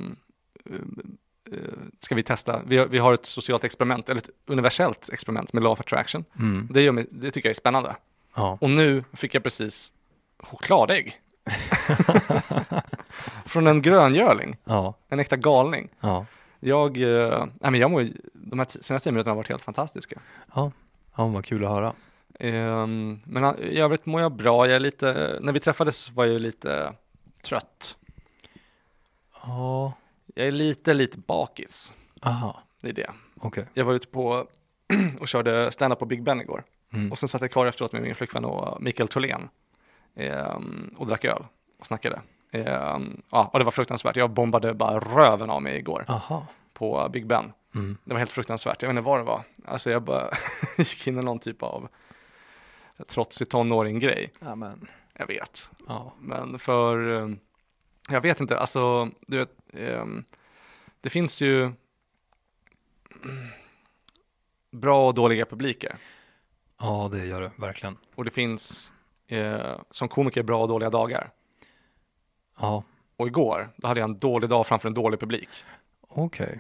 ska 1.99 2.15
vi 2.15 2.23
testa, 2.23 2.61
vi 2.65 2.77
har, 2.77 2.85
vi 2.85 2.97
har 2.97 3.13
ett 3.13 3.25
socialt 3.25 3.63
experiment, 3.63 4.09
eller 4.09 4.21
ett 4.21 4.29
universellt 4.45 5.09
experiment 5.13 5.53
med 5.53 5.63
Law 5.63 5.73
of 5.73 5.79
Attraction. 5.79 6.25
Mm. 6.39 6.67
Det, 6.71 6.81
gör 6.81 6.91
mig, 6.91 7.05
det 7.11 7.31
tycker 7.31 7.49
jag 7.49 7.53
är 7.53 7.59
spännande. 7.59 7.95
Ja. 8.35 8.57
Och 8.61 8.69
nu 8.69 9.03
fick 9.13 9.35
jag 9.35 9.43
precis 9.43 9.93
chokladägg. 10.39 11.17
Från 13.45 13.67
en 13.67 13.81
gröngöling, 13.81 14.57
Ja, 14.63 14.93
en 15.09 15.19
äkta 15.19 15.37
galning. 15.37 15.89
ja, 15.99 16.25
Jag, 16.59 16.97
nej 16.97 17.71
men 17.71 17.75
jag 17.75 17.91
mår, 17.91 18.07
de 18.33 18.59
här 18.59 18.65
senaste 18.81 18.99
tio 18.99 19.11
minuterna 19.11 19.31
har 19.31 19.35
varit 19.37 19.49
helt 19.49 19.61
fantastiska. 19.63 20.19
ja, 20.55 20.71
ja, 21.15 21.27
vad 21.27 21.45
kul 21.45 21.63
att 21.65 21.69
höra. 21.71 21.93
Ehm, 22.43 23.19
men 23.25 23.43
eh, 23.43 23.51
i 23.59 23.79
övrigt 23.79 24.05
mår 24.05 24.21
jag 24.21 24.31
bra. 24.31 24.65
Jag 24.67 24.75
är 24.75 24.79
lite, 24.79 25.37
när 25.41 25.53
vi 25.53 25.59
träffades 25.59 26.11
var 26.11 26.25
jag 26.25 26.41
lite 26.41 26.93
trött. 27.43 27.97
Ja, 29.43 29.93
Jag 30.35 30.47
är 30.47 30.51
lite, 30.51 30.93
lite 30.93 31.17
bakis. 31.17 31.93
aha, 32.21 32.59
Det 32.81 32.89
är 32.89 32.93
det. 32.93 33.09
okej. 33.41 33.65
Jag 33.73 33.85
var 33.85 33.93
ute 33.93 34.07
på 34.07 34.47
och 35.19 35.27
körde 35.27 35.71
stand-up 35.71 35.99
på 35.99 36.05
Big 36.05 36.23
Ben 36.23 36.41
igår. 36.41 36.63
Mm. 36.93 37.11
Och 37.11 37.17
sen 37.17 37.29
satt 37.29 37.41
jag 37.41 37.51
kvar 37.51 37.65
efteråt 37.65 37.93
med 37.93 38.01
min 38.01 38.15
flickvän 38.15 38.45
och 38.45 38.81
Mikael 38.81 39.07
Tholén. 39.09 39.49
Ehm, 40.15 40.95
och 40.97 41.07
drack 41.07 41.25
öl 41.25 41.45
och 41.79 41.85
snackade. 41.85 42.21
Ehm, 42.51 43.21
ja, 43.29 43.49
och 43.53 43.59
det 43.59 43.65
var 43.65 43.71
fruktansvärt. 43.71 44.15
Jag 44.15 44.29
bombade 44.29 44.73
bara 44.73 44.99
röven 44.99 45.49
av 45.49 45.61
mig 45.61 45.77
igår 45.77 46.05
Aha. 46.07 46.47
på 46.73 47.09
Big 47.13 47.27
Ben. 47.27 47.51
Mm. 47.75 47.97
Det 48.03 48.13
var 48.13 48.19
helt 48.19 48.31
fruktansvärt. 48.31 48.81
Jag 48.81 48.89
vet 48.89 48.97
inte 48.97 49.05
vad 49.09 49.19
det 49.19 49.23
var. 49.23 49.43
Alltså 49.65 49.91
jag 49.91 50.01
bara 50.03 50.29
gick 50.77 51.07
in 51.07 51.19
i 51.19 51.21
någon 51.21 51.39
typ 51.39 51.63
av 51.63 51.87
trotsig 53.07 53.49
tonåring-grej. 53.49 54.33
Ja, 54.39 54.55
men. 54.55 54.87
Jag 55.13 55.27
vet. 55.27 55.71
Ja. 55.87 56.13
Men 56.19 56.59
för, 56.59 57.21
eh, 57.21 57.29
jag 58.09 58.21
vet 58.21 58.39
inte, 58.39 58.59
alltså, 58.59 59.09
du 59.27 59.37
vet, 59.37 59.49
ehm, 59.73 60.23
det 61.01 61.09
finns 61.09 61.41
ju 61.41 61.71
bra 64.71 65.07
och 65.07 65.13
dåliga 65.13 65.45
publiker. 65.45 65.95
ja, 66.79 67.09
det 67.11 67.25
gör 67.25 67.41
det 67.41 67.51
verkligen. 67.57 67.97
Och 68.15 68.25
det 68.25 68.31
finns, 68.31 68.91
eh, 69.27 69.79
som 69.89 70.07
komiker, 70.07 70.43
bra 70.43 70.61
och 70.61 70.67
dåliga 70.67 70.89
dagar. 70.89 71.31
Ja, 72.59 72.83
Och 73.17 73.27
igår, 73.27 73.69
då 73.77 73.87
hade 73.87 73.99
jag 73.99 74.09
en 74.09 74.17
dålig 74.19 74.49
dag 74.49 74.67
framför 74.67 74.87
en 74.87 74.93
dålig 74.93 75.19
publik, 75.19 75.49
okej. 76.07 76.59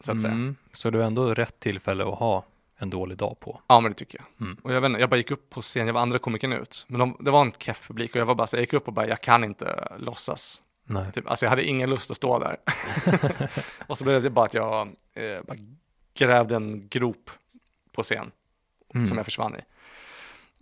så 0.00 0.12
att 0.12 0.20
säga. 0.20 0.32
Mm. 0.32 0.56
Så 0.72 0.90
du 0.90 0.98
har 0.98 1.06
ändå 1.06 1.34
rätt 1.34 1.60
tillfälle 1.60 2.04
att 2.04 2.18
ha 2.18 2.44
en 2.82 2.90
dålig 2.90 3.16
dag 3.18 3.40
på. 3.40 3.60
Ja, 3.66 3.80
men 3.80 3.92
det 3.92 3.98
tycker 3.98 4.18
jag. 4.18 4.46
Mm. 4.46 4.58
Och 4.62 4.72
jag 4.74 4.80
vet 4.80 4.88
inte, 4.88 5.00
jag 5.00 5.10
bara 5.10 5.16
gick 5.16 5.30
upp 5.30 5.50
på 5.50 5.62
scen, 5.62 5.86
jag 5.86 5.94
var 5.94 6.00
andra 6.00 6.18
komikern 6.18 6.52
ut. 6.52 6.84
Men 6.88 6.98
de, 6.98 7.16
det 7.20 7.30
var 7.30 7.40
en 7.42 7.52
keff 7.58 7.86
publik 7.88 8.10
och 8.14 8.16
jag 8.20 8.26
var 8.26 8.34
bara 8.34 8.46
så, 8.46 8.56
jag 8.56 8.60
gick 8.60 8.72
upp 8.72 8.86
och 8.88 8.92
bara, 8.94 9.08
jag 9.08 9.20
kan 9.20 9.44
inte 9.44 9.92
låtsas. 9.98 10.62
Nej. 10.84 11.12
Typ, 11.12 11.26
alltså 11.28 11.44
jag 11.44 11.50
hade 11.50 11.64
ingen 11.64 11.90
lust 11.90 12.10
att 12.10 12.16
stå 12.16 12.38
där. 12.38 12.56
och 13.86 13.98
så 13.98 14.04
blev 14.04 14.22
det 14.22 14.30
bara 14.30 14.44
att 14.44 14.54
jag 14.54 14.88
eh, 15.14 15.42
bara 15.42 15.56
grävde 16.14 16.56
en 16.56 16.88
grop 16.88 17.30
på 17.92 18.02
scen 18.02 18.30
Mm. 18.94 19.06
som 19.06 19.16
jag 19.16 19.24
försvann 19.26 19.56
i. 19.56 19.60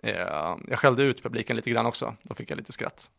Eh, 0.08 0.56
jag 0.68 0.78
skällde 0.78 1.02
ut 1.02 1.22
publiken 1.22 1.56
lite 1.56 1.70
grann 1.70 1.86
också, 1.86 2.14
då 2.22 2.34
fick 2.34 2.50
jag 2.50 2.56
lite 2.56 2.72
skratt. 2.72 3.10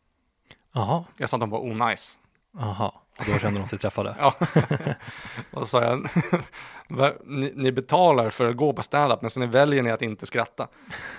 Aha, 0.74 1.04
Jag 1.16 1.28
sa 1.28 1.36
att 1.36 1.40
de 1.40 1.50
var 1.50 1.58
onajs. 1.64 2.18
aha. 2.58 3.02
Då 3.26 3.38
kände 3.38 3.60
de 3.60 3.66
sig 3.66 3.78
träffade. 3.78 4.16
Ja. 4.18 4.34
och 5.50 5.60
så 5.60 5.66
sa 5.66 5.82
jag, 5.82 6.08
"Va- 6.88 7.12
ni, 7.24 7.52
ni 7.56 7.72
betalar 7.72 8.30
för 8.30 8.48
att 8.50 8.56
gå 8.56 8.72
på 8.72 8.82
stand-up 8.82 9.20
men 9.20 9.30
sen 9.30 9.50
väljer 9.50 9.82
ni 9.82 9.90
att 9.90 10.02
inte 10.02 10.26
skratta. 10.26 10.68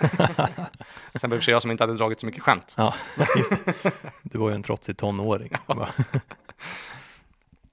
sen 1.14 1.30
var 1.30 1.36
det 1.36 1.48
jag 1.48 1.62
som 1.62 1.70
inte 1.70 1.82
hade 1.84 1.94
dragit 1.94 2.20
så 2.20 2.26
mycket 2.26 2.42
skämt. 2.42 2.74
Ja, 2.76 2.94
just. 3.36 3.52
Du 4.22 4.38
var 4.38 4.48
ju 4.48 4.54
en 4.54 4.62
trotsig 4.62 4.96
tonåring. 4.96 5.52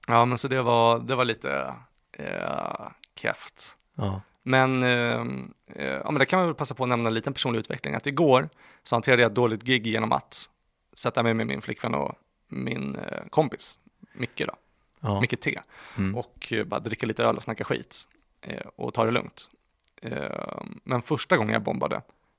Ja, 0.06 0.24
men 0.24 0.38
så 0.38 0.48
det 0.48 0.62
var, 0.62 0.98
det 0.98 1.14
var 1.14 1.24
lite 1.24 1.74
eh, 2.18 2.88
keft. 3.20 3.76
Ja. 3.96 4.20
Men, 4.42 4.82
eh, 4.82 5.20
eh, 5.76 5.86
ja, 6.04 6.10
men 6.10 6.14
det 6.18 6.26
kan 6.26 6.38
man 6.38 6.46
väl 6.46 6.54
passa 6.54 6.74
på 6.74 6.82
att 6.82 6.88
nämna 6.88 7.08
en 7.08 7.14
liten 7.14 7.32
personlig 7.32 7.58
utveckling. 7.60 7.94
Att 7.94 8.06
igår 8.06 8.48
så 8.82 8.94
hanterade 8.96 9.22
jag 9.22 9.28
ett 9.28 9.34
dåligt 9.36 9.62
gig 9.62 9.86
genom 9.86 10.12
att 10.12 10.48
sätta 10.94 11.22
mig 11.22 11.34
med 11.34 11.46
min 11.46 11.62
flickvän 11.62 11.94
och 11.94 12.14
min 12.48 12.96
eh, 12.96 13.18
kompis, 13.30 13.78
Micke 14.12 14.42
då, 14.46 14.54
Ja. 15.00 15.20
Micke 15.20 15.40
T. 15.40 15.58
Mm. 15.98 16.16
Och 16.16 16.52
eh, 16.52 16.64
bara 16.64 16.80
dricka 16.80 17.06
lite 17.06 17.24
öl 17.24 17.36
och 17.36 17.42
snacka 17.42 17.64
skit 17.64 17.96
eh, 18.40 18.66
och 18.76 18.94
ta 18.94 19.04
det 19.04 19.10
lugnt. 19.10 19.50
Eh, 20.02 20.62
men 20.84 21.02
första 21.02 21.36
gången 21.36 21.52
jag 21.52 21.62
bombade, 21.62 21.94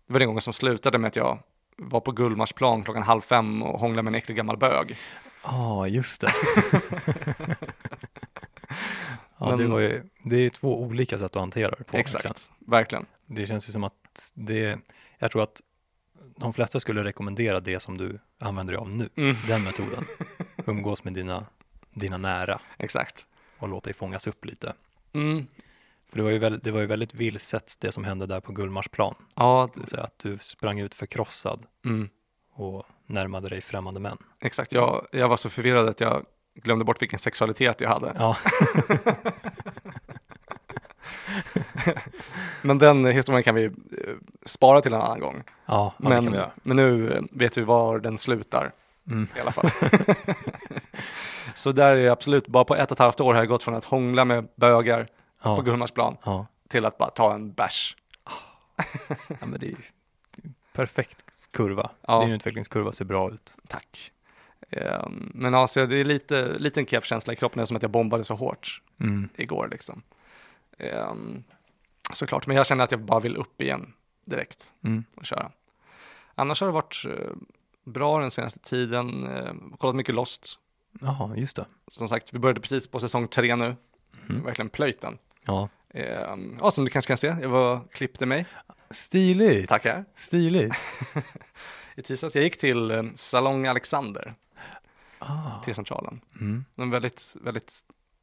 det 0.08 0.14
var 0.14 0.20
den 0.20 0.28
gången 0.28 0.42
som 0.42 0.54
slutade 0.54 0.98
med 0.98 1.08
att 1.08 1.16
jag 1.16 1.40
var 1.78 2.00
på 2.00 2.12
Gullmarsplan 2.12 2.84
klockan 2.84 3.04
halv 3.04 3.22
fem 3.22 3.64
och 3.64 3.80
hånglade 3.80 4.02
med 4.04 4.12
en 4.12 4.16
äcklig 4.16 4.38
gammal 4.38 4.58
bög. 4.58 4.96
Ja, 5.44 5.88
just 5.88 6.22
det. 6.22 6.32
ja, 9.38 9.50
Men- 9.50 9.58
det, 9.58 9.68
var 9.68 9.80
ju, 9.80 10.04
det 10.24 10.36
är 10.36 10.50
två 10.50 10.82
olika 10.82 11.18
sätt 11.18 11.36
att 11.36 11.40
hantera 11.40 11.72
det 11.78 11.84
på. 11.84 11.98
Exakt, 11.98 12.52
verkligen. 12.60 13.06
Det 13.26 13.48
känns 13.48 13.70
ju 13.70 13.72
som 13.74 13.84
att 13.84 14.32
det, 14.34 14.80
jag 15.20 15.32
tror 15.32 15.44
att 15.44 15.62
de 16.38 16.54
flesta 16.54 16.80
skulle 16.80 17.04
rekommendera 17.04 17.60
det 17.60 17.80
som 17.80 17.98
du 17.98 18.20
använder 18.40 18.74
dig 18.74 18.80
av 18.82 18.96
nu, 18.96 19.10
Mm, 19.16 19.36
den 19.48 19.64
metoden. 19.64 20.06
Umgås 20.66 21.04
med 21.04 21.14
dina, 21.14 21.46
dina 21.94 22.18
nära 22.18 22.60
exakt. 22.78 23.28
och 23.60 23.68
låt 23.70 23.84
dig 23.84 23.94
fångas 23.94 24.28
upp 24.28 24.46
lite. 24.46 24.74
Mm, 25.14 25.48
För 26.10 26.18
det 26.18 26.24
var 26.24 26.32
ju 26.32 26.38
väldigt, 26.38 26.64
det 26.64 26.72
var 26.72 26.80
ju 26.80 26.86
väldigt 26.86 27.14
vilset 27.14 27.76
det 27.80 27.92
som 27.92 28.04
hände 28.04 28.26
där 28.26 28.40
på 28.40 28.52
Gullmarsplan. 28.52 29.16
ja, 29.36 29.68
Det 29.76 29.88
säga 29.88 30.04
att 30.04 30.20
du 30.20 30.38
sprang 30.38 30.80
ut 30.80 30.96
förkrossad 30.96 31.66
mm, 31.86 32.10
och 32.54 32.84
närmade 33.06 33.50
dig 33.50 33.62
främmande 33.62 34.00
män. 34.00 34.18
exakt. 34.40 34.72
Jag, 34.72 35.08
jag 35.12 35.30
var 35.30 35.38
så 35.38 35.50
förvirrad 35.50 35.90
att 35.90 36.00
jag 36.00 36.26
glömde 36.56 36.86
bort 36.86 37.02
vilken 37.02 37.20
sexualitet 37.20 37.82
jag 37.82 37.90
hade. 37.90 38.14
Ja, 38.20 38.38
Men 42.62 42.78
den 42.78 43.06
historien 43.06 43.44
kan 43.44 43.56
vi 43.56 43.66
eh, 43.66 43.72
spara 44.46 44.82
till 44.82 44.94
en 44.94 45.02
annan 45.02 45.20
gång. 45.20 45.44
ja, 45.66 45.94
Men, 45.98 46.42
men 46.64 46.78
nu 46.78 47.22
vet 47.32 47.58
vi 47.58 47.62
var 47.62 48.00
den 48.00 48.18
slutar 48.18 48.72
Mm. 49.08 49.28
i 49.38 49.40
alla 49.40 49.52
fall. 49.52 49.70
så 51.56 51.72
där 51.72 51.96
är 51.96 52.10
absolut, 52.10 52.48
bara 52.48 52.64
på 52.66 52.76
ett 52.76 52.92
och 52.92 52.96
ett 52.96 53.00
halvt 53.00 53.20
år 53.20 53.34
har 53.34 53.42
jag 53.42 53.48
gått 53.48 53.64
från 53.64 53.76
att 53.76 53.86
hångla 53.86 54.26
med 54.26 54.48
bögar 54.56 55.04
på 55.04 55.10
Ja, 55.50 55.62
Gullmarsplan 55.62 56.18
ja. 56.26 56.48
till 56.68 56.86
att 56.86 56.98
bara 56.98 57.10
ta 57.10 57.34
en 57.34 57.54
bärs. 57.54 57.98
ja, 59.28 59.46
men 59.46 59.60
det 59.60 59.66
är 59.66 59.70
ju 59.70 59.76
perfekt 60.74 61.26
kurva. 61.52 61.90
Ja. 62.08 62.22
Din 62.22 62.32
utvecklingskurva 62.32 62.92
ser 62.92 63.06
bra 63.06 63.30
ut. 63.32 63.56
Tack. 63.68 64.12
Ehm, 64.70 65.32
Men 65.36 65.54
alltså 65.56 65.86
det 65.86 65.98
är 65.98 66.06
lite, 66.06 66.56
lite 66.60 66.86
keff 66.86 67.06
känsla 67.06 67.34
i 67.34 67.36
kroppen 67.36 67.60
eftersom 67.60 67.76
att 67.78 67.82
jag 67.84 67.92
bombade 67.92 68.24
så 68.24 68.36
hårt 68.36 68.82
Mm. 69.00 69.30
igår 69.36 69.68
liksom. 69.72 70.02
Ehm, 70.78 71.44
Såklart, 72.14 72.48
men 72.48 72.58
jag 72.58 72.66
känner 72.68 72.84
att 72.84 72.92
jag 72.92 73.00
bara 73.00 73.20
vill 73.20 73.38
upp 73.38 73.62
igen 73.62 73.94
direkt 74.26 74.74
Mm. 74.84 75.04
och 75.16 75.26
köra. 75.26 75.52
Annars 76.36 76.60
har 76.62 76.68
det 76.68 76.74
varit 76.74 77.04
eh, 77.10 77.30
bra 77.84 78.20
den 78.20 78.32
senaste 78.32 78.60
tiden, 78.60 79.28
eh, 79.28 79.54
kollat 79.78 79.96
mycket 79.96 80.16
Lost. 80.16 80.60
Ja, 81.02 81.34
just 81.36 81.56
det. 81.56 81.66
Som 81.88 82.10
sagt, 82.10 82.34
vi 82.34 82.40
började 82.40 82.62
precis 82.62 82.88
på 82.88 83.00
säsong 83.00 83.28
tre 83.28 83.56
nu, 83.56 83.76
Mm. 84.30 84.44
verkligen 84.44 84.70
plöjt 84.70 85.02
den. 85.02 85.18
Ja. 85.46 85.70
Ehm, 85.94 86.58
Ja, 86.62 86.72
som 86.72 86.86
du 86.86 86.92
kanske 86.92 87.08
kan 87.08 87.18
se, 87.18 87.28
jag 87.42 87.50
var 87.50 87.82
klippte 87.92 88.26
mig, 88.26 88.46
Stiligt. 88.90 89.70
tackar, 89.70 90.06
Stiligt. 90.16 90.76
i 91.96 92.02
tisdags. 92.02 92.36
Jag 92.36 92.44
gick 92.44 92.58
till 92.58 92.92
eh, 92.92 93.04
Salong 93.16 93.66
Alexander, 93.68 94.36
Ah. 95.20 95.62
till 95.64 95.76
centralen. 95.76 96.22
Mm. 96.40 96.66
De 96.76 96.88
är 96.88 96.92
väldigt, 96.92 97.36
väldigt 97.42 97.74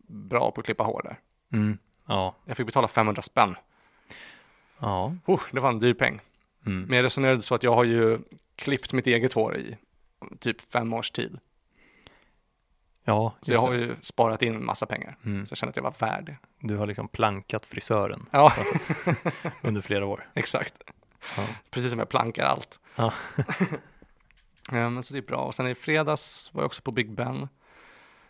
bra 0.07 0.51
på 0.51 0.61
att 0.61 0.65
klippa 0.65 0.85
hår 0.85 1.03
där. 1.05 1.19
Mm. 1.59 1.79
Ja. 2.07 2.35
Jag 2.45 2.57
fick 2.57 2.67
betala 2.67 2.89
500 2.89 3.23
spänn. 3.23 3.57
Ja. 4.79 5.15
Oh, 5.27 5.41
det 5.53 5.61
var 5.61 5.69
en 5.71 5.79
dyr 5.79 5.95
peng. 5.95 6.21
Mm. 6.67 6.83
Men 6.83 6.97
jag 6.97 7.05
resonerade 7.05 7.43
så 7.43 7.55
att 7.55 7.63
jag 7.63 7.75
har 7.75 7.85
ju 7.85 8.19
klippt 8.57 8.93
mitt 8.93 9.07
eget 9.07 9.33
hår 9.33 9.57
i 9.57 9.77
typ 10.39 10.73
fem 10.73 10.93
års 10.93 11.11
tid. 11.11 11.39
Ja, 13.11 13.33
Så 13.41 13.53
jag 13.53 13.61
har 13.61 13.73
ju 13.73 13.97
sparat 14.01 14.43
in 14.43 14.65
massa 14.65 14.87
pengar. 14.87 15.17
Mm. 15.25 15.47
Så 15.47 15.53
jag 15.53 15.59
känner 15.59 15.71
att 15.71 15.77
jag 15.77 15.83
var 15.83 15.95
värd 15.99 16.25
det. 16.25 16.37
Du 16.69 16.77
har 16.77 16.87
liksom 16.87 17.09
plankat 17.09 17.67
frisören 17.67 18.27
Ja, 18.31 18.53
under 19.63 19.81
flera 19.81 20.07
år. 20.07 20.29
exakt. 20.35 20.75
Ja. 21.37 21.47
Precis 21.71 21.91
som 21.91 21.99
jag 21.99 22.09
plankar 22.09 22.45
allt. 22.45 22.81
Ja. 22.97 23.13
Men 24.71 25.03
så 25.03 25.15
det 25.15 25.21
är 25.21 25.23
bra. 25.23 25.39
Och 25.39 25.55
sen 25.55 25.67
i 25.67 25.75
fredags 25.75 26.51
var 26.55 26.63
jag 26.63 26.67
också 26.67 26.83
på 26.83 26.91
Big 26.93 27.13
Ben. 27.15 27.39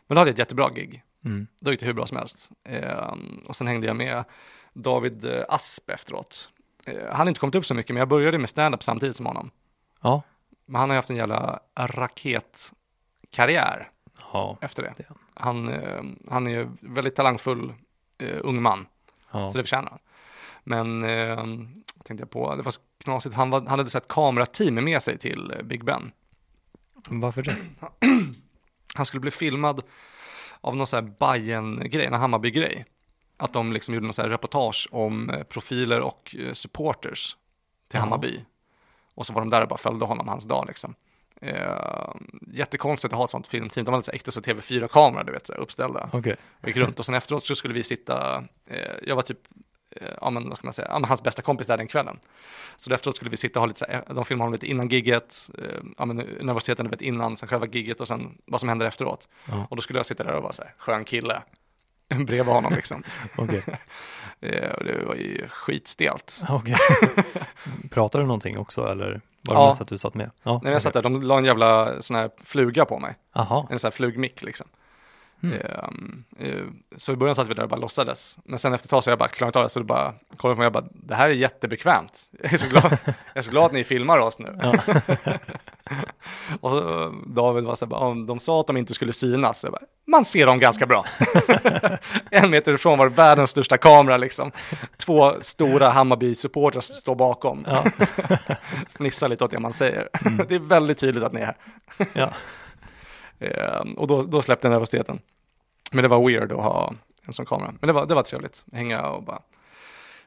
Men 0.07 0.15
då 0.15 0.19
hade 0.19 0.29
jag 0.29 0.33
ett 0.35 0.39
jättebra 0.39 0.69
gig. 0.71 1.03
Mm. 1.25 1.47
Då 1.61 1.71
gick 1.71 1.81
det 1.81 1.87
hur 1.87 1.93
bra 1.93 2.07
som 2.07 2.17
helst. 2.17 2.51
Eh, 2.65 3.15
och 3.47 3.57
sen 3.57 3.67
hängde 3.67 3.87
jag 3.87 3.97
med 3.97 4.25
David 4.73 5.25
eh, 5.25 5.45
Asp 5.49 5.91
efteråt. 5.91 6.51
Eh, 6.87 7.07
han 7.09 7.17
har 7.17 7.29
inte 7.29 7.41
kommit 7.41 7.55
upp 7.55 7.67
så 7.67 7.75
mycket, 7.75 7.95
men 7.95 7.99
jag 7.99 8.09
började 8.09 8.39
med 8.39 8.49
stand-up 8.51 8.83
samtidigt 8.83 9.17
som 9.17 9.27
honom. 9.27 9.51
Ja. 10.03 10.23
Men 10.67 10.81
han 10.81 10.89
har 10.91 10.95
ju 10.95 10.99
haft 10.99 11.11
en 11.11 11.17
jävla 11.17 11.61
raketkarriär 11.77 13.89
Ja. 14.33 14.59
efter 14.61 14.83
det. 14.83 15.05
Han, 15.35 15.69
eh, 15.69 16.03
han 16.31 16.47
är 16.47 16.51
ju 16.51 16.69
väldigt 16.81 17.17
talangfull 17.17 17.73
eh, 18.19 18.39
ung 18.41 18.63
man, 18.63 18.87
ja. 19.31 19.51
så 19.51 19.59
det 19.59 19.65
förtjänar 19.65 19.91
han. 19.91 19.99
Men, 20.65 21.05
eh, 21.05 21.45
tänkte 22.05 22.23
jag 22.23 22.31
på, 22.31 22.57
det 22.57 22.63
var 22.63 22.75
knasigt, 23.05 23.35
han, 23.35 23.51
var, 23.51 23.61
han 23.61 23.79
hade 23.79 23.91
sett 23.91 24.09
kamerateam 24.09 24.75
med 24.75 25.03
sig 25.03 25.19
till 25.19 25.53
eh, 25.57 25.63
Big 25.63 25.85
Ben. 25.85 26.13
Varför 27.09 27.43
det? 27.43 27.57
Han 28.95 29.07
skulle 29.07 29.21
bli 29.21 29.31
filmad 29.31 29.83
av 30.61 30.77
någon 30.77 30.87
sån 30.87 31.05
här 31.05 31.15
Bajen-grej, 31.19 32.07
en 32.07 32.13
Hammarby-grej. 32.13 32.85
Att 33.37 33.53
de 33.53 33.73
liksom 33.73 33.95
gjorde 33.95 34.07
någon 34.07 34.15
sån 34.15 34.23
här 34.23 34.31
reportage 34.31 34.89
om 34.91 35.31
eh, 35.31 35.43
profiler 35.43 36.01
och 36.01 36.37
eh, 36.39 36.53
supporters 36.53 37.37
till. 37.89 38.01
Hammarby. 38.01 38.45
Och 39.15 39.27
så 39.27 39.33
var 39.33 39.41
de 39.41 39.51
där 39.51 39.63
och 39.63 39.69
bara 39.69 39.79
följde 39.79 40.05
honom 40.05 40.29
hans 40.29 40.45
dag 40.45 40.65
liksom. 40.67 40.95
Eh, 41.41 42.15
jättekonstigt 42.53 43.13
att 43.13 43.19
ha 43.19 43.25
ett 43.25 43.31
sånt 43.31 43.47
filmteam. 43.47 43.85
De 43.85 43.91
hade 43.91 44.05
så 44.05 44.13
äkta 44.13 44.31
så 44.31 44.41
TV4-kameror, 44.41 45.25
du 45.25 45.33
vet, 45.33 45.47
så 45.47 45.53
här, 45.53 45.61
uppställda. 45.61 46.11
Okej. 46.13 46.37
Och 46.61 46.69
gick 46.69 46.77
runt 46.77 46.99
och 46.99 47.07
sen 47.07 47.15
efteråt 47.15 47.47
så 47.47 47.55
skulle 47.55 47.75
vi 47.75 47.83
sitta, 47.83 48.45
eh, 48.67 48.95
jag 49.03 49.17
var 49.17 49.23
typ, 49.23 49.39
eh, 49.97 50.13
ja 50.21 50.31
men 50.31 50.49
vad 50.49 50.59
ska 50.59 50.67
man 50.67 50.73
säga, 50.73 50.89
ja, 50.91 51.07
hans 51.07 51.23
bästa 51.23 51.43
kompis 51.43 51.67
där 51.67 51.77
den 51.77 51.89
kvällen. 51.89 52.19
Så 52.77 52.95
efteråt 52.95 53.17
skulle 53.17 53.31
vi 53.31 53.37
sitta 53.37 53.59
och 53.59 53.63
ha 53.63 53.67
lite 53.67 53.79
så 53.79 53.87
här, 53.89 54.05
de 54.15 54.25
filmade 54.25 54.45
honom 54.45 54.53
lite 54.53 54.67
innan 54.67 54.89
gigget, 54.89 55.51
eh, 55.59 55.81
ja 55.99 56.05
men 56.05 56.17
nervositeten 56.17 56.85
du 56.85 56.91
vet 56.91 57.03
innan, 57.03 57.37
sen 57.37 57.49
själva 57.49 57.67
gigget 57.67 58.01
och 58.01 58.09
sen 58.09 58.39
vad 58.47 58.61
som 58.61 58.69
händer 58.69 58.87
efteråt. 58.87 59.29
Ja. 59.49 59.67
Och 59.71 59.77
då 59.77 59.83
skulle 59.83 59.99
jag 59.99 60.07
sitta 60.07 60.25
där 60.25 60.35
och 60.35 60.43
vara 60.43 60.53
så 60.53 60.63
här, 60.63 60.75
skön 60.79 61.05
kille, 61.05 61.43
bredvid 62.09 62.55
honom 62.55 62.73
liksom. 62.75 63.03
Okej. 63.37 63.63
Eh, 64.43 64.85
det 64.85 65.05
var 65.07 65.15
ju 65.15 65.49
skitstelt. 65.49 66.43
Okej. 66.49 66.77
Pratade 67.91 68.25
du 68.25 68.27
någonting 68.27 68.59
också 68.59 68.87
eller 68.87 69.21
var 69.43 69.55
det 69.55 69.61
Ja. 69.61 69.67
mest 69.69 69.81
att 69.81 69.89
du 69.89 69.99
satt 69.99 70.15
med? 70.15 70.31
Ja. 70.43 70.61
När 70.65 70.73
jag 70.73 70.83
satt 70.83 70.93
där, 70.93 71.03
de 71.03 71.23
la 71.23 71.39
en 71.39 71.45
jävla 71.45 72.03
sån 72.03 72.17
här 72.17 72.31
fluga 72.45 72.85
på 72.85 72.99
mig, 72.99 73.15
Jaha. 73.35 73.67
en 73.71 73.79
sån 73.79 73.89
här 73.89 73.93
flugmick 73.93 74.43
liksom. 74.43 74.67
Mm. 75.43 76.25
Så 76.97 77.13
i 77.13 77.17
början 77.17 77.35
satt 77.35 77.49
vi 77.49 77.55
där 77.55 77.63
och 77.63 77.69
bara 77.69 77.81
låtsades. 77.81 78.39
Men 78.45 78.59
sen 78.59 78.75
efter 78.75 78.87
ett 78.87 78.91
tag 78.91 79.05
så 79.05 79.11
jag 79.11 79.19
bara 79.19 79.29
klarat 79.29 79.57
av 79.57 79.63
det. 79.63 79.69
Så 79.69 79.81
du 79.81 79.85
bara 79.87 80.15
kollade 80.37 80.55
på 80.57 80.59
mig 80.59 80.67
och 80.67 80.73
bara, 80.73 80.85
det 80.93 81.15
här 81.15 81.29
är 81.29 81.33
jättebekvämt. 81.35 82.31
Jag 82.43 82.53
är 82.53 82.59
så 82.59 82.67
glad, 82.69 82.99
jag 83.07 83.15
är 83.35 83.43
så 83.43 83.51
glad 83.51 83.65
att 83.65 83.73
ni 83.73 83.85
filmar 83.85 84.19
oss 84.19 84.39
nu. 84.39 84.59
Ja. 84.63 84.75
och 86.61 86.79
eh, 87.03 87.13
David 87.27 87.65
var 87.65 87.75
så 87.75 87.85
här, 87.85 87.91
bara, 87.91 88.01
"Ja, 88.09 88.15
de 88.27 88.39
sa 88.39 88.61
att 88.61 88.67
de 88.67 88.77
inte 88.77 88.95
skulle 88.95 89.13
synas. 89.13 89.65
Jag 89.65 89.73
bara, 89.73 89.83
man 90.11 90.25
ser 90.25 90.47
dem 90.47 90.59
ganska 90.59 90.87
bra. 90.87 91.05
en 92.31 92.51
meter 92.51 92.73
ifrån 92.75 92.99
var 92.99 93.09
det 93.09 93.15
världens 93.15 93.51
största 93.51 93.77
kamera 93.79 94.17
liksom. 94.17 94.53
Två 94.97 95.43
stora 95.43 95.91
Hammarby-supportrar 95.91 96.81
står 96.81 97.15
bakom. 97.15 97.65
Ja. 97.69 97.85
Fnissar 98.95 99.29
lite 99.29 99.45
åt 99.45 99.51
det 99.51 99.59
man 99.61 99.73
säger. 99.73 100.09
det 100.49 100.55
är 100.55 100.59
väldigt 100.59 100.99
tydligt 100.99 101.25
att 101.25 101.33
ni 101.33 101.41
är 101.41 101.47
här. 101.47 101.57
ja. 102.13 102.31
Eh, 103.43 103.81
och 103.97 104.07
då, 104.07 104.23
då 104.23 104.43
släppte 104.43 104.69
nervositeten. 104.69 105.21
Men 105.93 106.03
det 106.03 106.09
var 106.09 106.27
weird 106.29 106.53
att 106.53 106.59
ha 106.63 106.95
en 107.27 107.33
sån 107.33 107.47
kamera. 107.47 107.75
Men 107.81 107.87
det 107.87 107.93
var, 107.93 108.07
det 108.07 108.15
var 108.15 108.23
trevligt. 108.23 108.65
Hänga 108.73 109.03
och 109.03 109.23
bara 109.23 109.41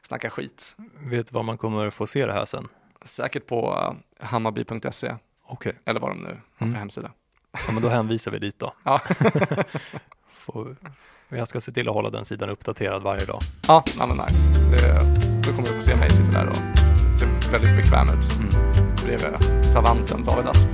snacka 0.02 0.30
skit. 0.30 0.76
Vet 0.98 1.26
du 1.26 1.34
var 1.34 1.42
man 1.42 1.58
kommer 1.58 1.90
få 1.90 2.06
se 2.06 2.26
det 2.26 2.32
här 2.32 2.44
sen? 2.44 2.68
Säkert 3.04 3.46
på 3.46 3.72
uh, 4.20 4.26
hammarby.se 4.26 5.16
Okej. 5.46 5.72
eller 5.84 6.00
vad 6.00 6.10
de 6.10 6.18
nu 6.18 6.28
har 6.28 6.36
för 6.58 6.64
Mm. 6.64 6.74
hemsida. 6.74 7.10
Ja, 7.66 7.72
men 7.72 7.82
då 7.82 7.88
hänvisar 7.88 8.30
vi 8.30 8.38
dit 8.38 8.58
då. 8.58 8.72
Ja. 8.82 9.00
Får, 10.32 10.76
jag 11.28 11.48
ska 11.48 11.60
se 11.60 11.72
till 11.72 11.88
att 11.88 11.94
hålla 11.94 12.10
den 12.10 12.24
sidan 12.24 12.50
uppdaterad 12.50 13.02
varje 13.02 13.24
dag. 13.24 13.40
Ja, 13.68 13.84
ja 13.98 14.06
men 14.06 14.16
nice. 14.16 14.48
Det, 14.70 14.98
då 15.42 15.50
kommer 15.50 15.68
du 15.68 15.74
få 15.74 15.82
se 15.82 15.96
mig 15.96 16.10
sitta 16.10 16.30
där 16.30 16.48
och 16.48 16.56
se 17.18 17.50
väldigt 17.50 17.76
bekväm 17.76 18.08
ut. 18.08 18.38
Mm. 18.38 18.94
Bredvid 19.04 19.70
savanten 19.72 20.24
David 20.24 20.46
Asp. 20.46 20.68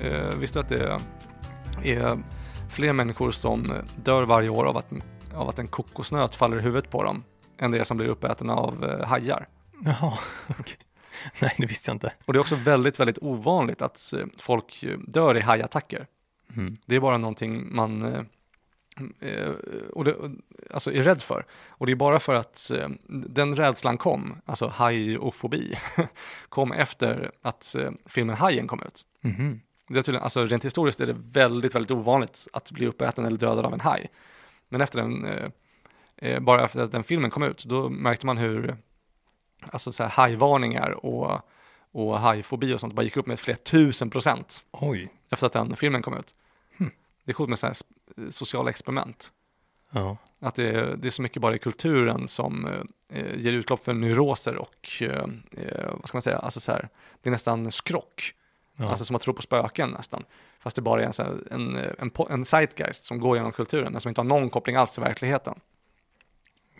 Eh, 0.00 0.38
visste 0.38 0.58
du 0.58 0.62
att 0.62 0.68
det 0.68 1.92
är 1.92 2.18
fler 2.70 2.92
människor 2.92 3.30
som 3.30 3.72
dör 3.96 4.22
varje 4.22 4.48
år 4.48 4.64
av 4.64 4.76
att, 4.76 4.92
av 5.34 5.48
att 5.48 5.58
en 5.58 5.68
kokosnöt 5.68 6.34
faller 6.34 6.58
i 6.58 6.60
huvudet 6.60 6.90
på 6.90 7.02
dem 7.02 7.24
än 7.58 7.70
det 7.70 7.84
som 7.84 7.96
blir 7.96 8.08
uppäten 8.08 8.50
av 8.50 8.84
eh, 8.84 9.06
hajar? 9.06 9.48
Jaha, 9.84 10.18
okej. 10.58 10.78
Nej, 11.40 11.54
det 11.58 11.66
visste 11.66 11.90
jag 11.90 11.94
inte. 11.94 12.12
Och 12.24 12.32
det 12.32 12.36
är 12.36 12.40
också 12.40 12.56
väldigt, 12.56 13.00
väldigt 13.00 13.18
ovanligt 13.22 13.82
att 13.82 14.12
eh, 14.12 14.26
folk 14.38 14.82
eh, 14.82 14.98
dör 14.98 15.36
i 15.36 15.40
hajattacker. 15.40 16.06
Mm. 16.56 16.76
Det 16.86 16.96
är 16.96 17.00
bara 17.00 17.18
någonting 17.18 17.74
man 17.74 18.02
eh, 18.02 18.22
eh, 19.20 19.50
och 19.92 20.04
det, 20.04 20.16
alltså 20.70 20.92
är 20.92 21.02
rädd 21.02 21.22
för. 21.22 21.44
Och 21.68 21.86
det 21.86 21.92
är 21.92 21.96
bara 21.96 22.20
för 22.20 22.34
att 22.34 22.70
eh, 22.70 22.88
den 23.08 23.56
rädslan 23.56 23.98
kom, 23.98 24.40
alltså 24.46 24.66
hajofobi, 24.66 25.78
kom 26.48 26.72
efter 26.72 27.30
att 27.42 27.74
eh, 27.74 27.90
filmen 28.06 28.36
Hajen 28.36 28.66
kom 28.66 28.82
ut. 28.82 29.02
Mhm. 29.20 29.60
Det 29.88 29.98
är 29.98 30.02
tydligen, 30.02 30.22
alltså 30.22 30.46
rent 30.46 30.64
historiskt 30.64 31.00
är 31.00 31.06
det 31.06 31.16
väldigt, 31.32 31.74
väldigt 31.74 31.90
ovanligt 31.90 32.48
att 32.52 32.70
bli 32.70 32.86
uppäten 32.86 33.24
eller 33.24 33.36
dödad 33.36 33.66
av 33.66 33.74
en 33.74 33.80
haj. 33.80 34.10
Men 34.72 34.80
efter 34.80 34.98
den, 35.00 35.24
eh, 35.24 35.50
eh, 36.16 36.40
bara 36.40 36.64
efter 36.64 36.80
att 36.80 36.92
den 36.92 37.04
filmen 37.04 37.30
kom 37.30 37.42
ut, 37.42 37.64
då 37.64 37.88
märkte 37.88 38.26
man 38.26 38.38
hur, 38.38 38.76
alltså 39.70 39.92
så 39.92 40.02
här 40.02 40.10
hajvarningar 40.10 41.06
och, 41.06 41.40
och 41.92 42.18
hajfobi 42.20 42.74
och 42.74 42.80
sånt 42.80 42.94
bara 42.94 43.02
gick 43.02 43.16
upp 43.16 43.26
med 43.26 43.40
flera 43.40 43.56
tusen 43.56 44.10
procent 44.10 44.66
Oj. 44.70 45.08
efter 45.30 45.46
att 45.46 45.52
den 45.52 45.76
filmen 45.76 46.02
kom 46.02 46.16
ut. 46.18 46.34
Hmm. 46.78 46.90
Det 47.24 47.30
är 47.30 47.34
coolt 47.34 47.48
med 47.50 47.58
så 47.58 47.66
här 47.66 47.76
sociala 48.30 48.70
experiment. 48.70 49.32
Ja. 49.90 50.16
Att 50.40 50.54
det, 50.54 50.68
är- 50.68 50.96
det 50.96 51.08
är 51.08 51.10
så 51.10 51.22
mycket 51.22 51.42
bara 51.42 51.54
i 51.54 51.58
kulturen 51.58 52.28
som 52.28 52.66
eh, 53.08 53.34
ger 53.36 53.52
utlopp 53.52 53.84
för 53.84 53.92
neuroser 53.92 54.56
och, 54.56 54.88
eh, 55.00 55.24
eh, 55.52 55.90
vad 55.90 56.08
ska 56.08 56.16
man 56.16 56.22
säga, 56.22 56.38
alltså 56.38 56.60
så 56.60 56.72
här, 56.72 56.88
det 57.22 57.28
är 57.28 57.32
nästan 57.32 57.72
skrock. 57.72 58.34
Ja. 58.76 58.88
Alltså 58.88 59.04
som 59.04 59.16
att 59.16 59.22
tro 59.22 59.34
på 59.34 59.42
spöken 59.42 59.90
nästan. 59.90 60.24
Fast 60.58 60.76
det 60.76 60.82
bara 60.82 61.02
är 61.04 61.20
en, 61.20 61.46
en, 61.50 61.76
en, 61.98 62.10
en 62.30 62.44
zeitgeist 62.44 63.04
som 63.04 63.20
går 63.20 63.36
genom 63.36 63.52
kulturen, 63.52 63.92
men 63.92 64.00
som 64.00 64.08
inte 64.08 64.20
har 64.20 64.26
någon 64.26 64.50
koppling 64.50 64.76
alls 64.76 64.92
till 64.92 65.02
verkligheten. 65.02 65.60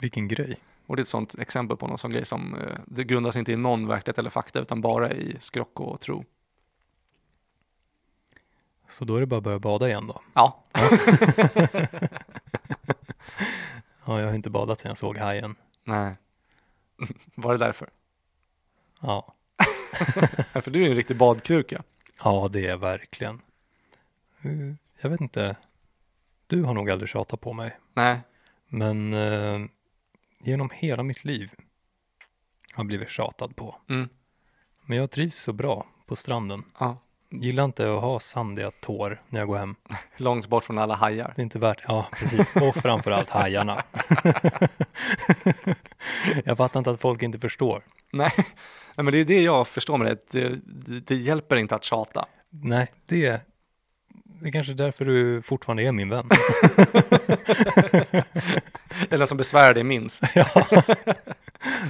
Vilken 0.00 0.28
grej. 0.28 0.56
Och 0.86 0.96
det 0.96 1.00
är 1.00 1.02
ett 1.02 1.08
sånt 1.08 1.38
exempel 1.38 1.76
på 1.76 1.86
någon 1.86 1.98
sån 1.98 2.10
grej 2.10 2.24
som, 2.24 2.54
eh, 2.54 2.78
det 2.86 3.04
grundas 3.04 3.36
inte 3.36 3.52
i 3.52 3.56
någon 3.56 3.86
verklighet 3.86 4.18
eller 4.18 4.30
fakta, 4.30 4.60
utan 4.60 4.80
bara 4.80 5.12
i 5.12 5.36
skrock 5.40 5.80
och 5.80 6.00
tro. 6.00 6.24
Så 8.88 9.04
då 9.04 9.16
är 9.16 9.20
det 9.20 9.26
bara 9.26 9.36
att 9.38 9.44
börja 9.44 9.58
bada 9.58 9.88
igen 9.88 10.06
då. 10.06 10.20
Ja, 10.34 10.62
Ja, 14.04 14.20
jag 14.20 14.26
har 14.26 14.34
inte 14.34 14.50
badat 14.50 14.80
sedan 14.80 14.88
jag 14.88 14.98
såg 14.98 15.18
hajen. 15.18 15.54
nej. 15.84 16.16
Var 17.34 17.52
det 17.52 17.58
därför? 17.58 17.88
Ja. 19.00 19.34
För 20.62 20.70
du 20.70 20.84
är 20.84 20.88
en 20.90 20.94
riktig 20.96 21.16
badkruka. 21.16 21.82
Ja, 22.24 22.48
det 22.52 22.66
är 22.66 22.76
verkligen. 22.76 23.40
Eh, 24.42 24.74
Jag 25.00 25.10
vet 25.10 25.20
inte. 25.20 25.56
Du 26.46 26.62
har 26.62 26.74
nog 26.74 26.90
aldrig 26.90 27.08
tjatat 27.08 27.40
på 27.40 27.52
mig. 27.52 27.78
Nej, 27.94 28.20
Men 28.68 29.14
eh, 29.14 29.58
genom 30.40 30.70
hela 30.74 31.02
mitt 31.02 31.24
liv 31.24 31.50
har 32.72 32.82
jag 32.82 32.86
blivit 32.86 33.08
tjatad 33.10 33.56
på. 33.56 33.76
mm. 33.88 34.08
Men 34.86 34.98
jag 34.98 35.10
trivs 35.10 35.36
så 35.36 35.52
bra 35.52 35.86
på 36.06 36.16
stranden. 36.16 36.64
ja. 36.80 36.96
Gillar 37.34 37.64
inte 37.64 37.94
att 37.94 38.00
ha 38.00 38.20
sandiga 38.20 38.70
tår 38.70 39.22
när 39.28 39.40
jag 39.40 39.48
går 39.48 39.58
hem. 39.58 39.74
långt 40.16 40.46
bort 40.48 40.64
från 40.64 40.78
alla 40.78 40.94
hajar. 40.94 41.32
Det 41.36 41.40
är 41.40 41.44
inte 41.44 41.58
värt, 41.58 41.82
ja 41.88 42.06
precis, 42.12 42.56
och 42.56 42.74
framförallt 42.76 43.30
hajarna. 43.30 43.82
jag 46.44 46.56
fattar 46.56 46.80
inte 46.80 46.90
att 46.90 47.00
folk 47.00 47.22
inte 47.22 47.38
förstår. 47.38 47.82
Nej. 48.12 48.32
Nej, 48.96 49.04
men 49.04 49.12
det 49.12 49.18
är 49.18 49.24
det 49.24 49.42
jag 49.42 49.68
förstår 49.68 49.98
med 49.98 50.06
det. 50.06 50.30
Det, 50.30 50.60
det, 50.64 51.00
det 51.00 51.14
hjälper 51.14 51.56
inte 51.56 51.74
att 51.74 51.84
tjata. 51.84 52.26
Nej, 52.50 52.92
det, 53.06 53.40
det 54.24 54.48
är 54.48 54.52
kanske 54.52 54.72
därför 54.72 55.04
du 55.04 55.42
fortfarande 55.42 55.82
är 55.82 55.92
min 55.92 56.08
vän. 56.08 56.28
Eller 59.10 59.26
som 59.26 59.38
besvärar 59.38 59.74
dig 59.74 59.84
minst. 59.84 60.22
ja. 60.34 60.66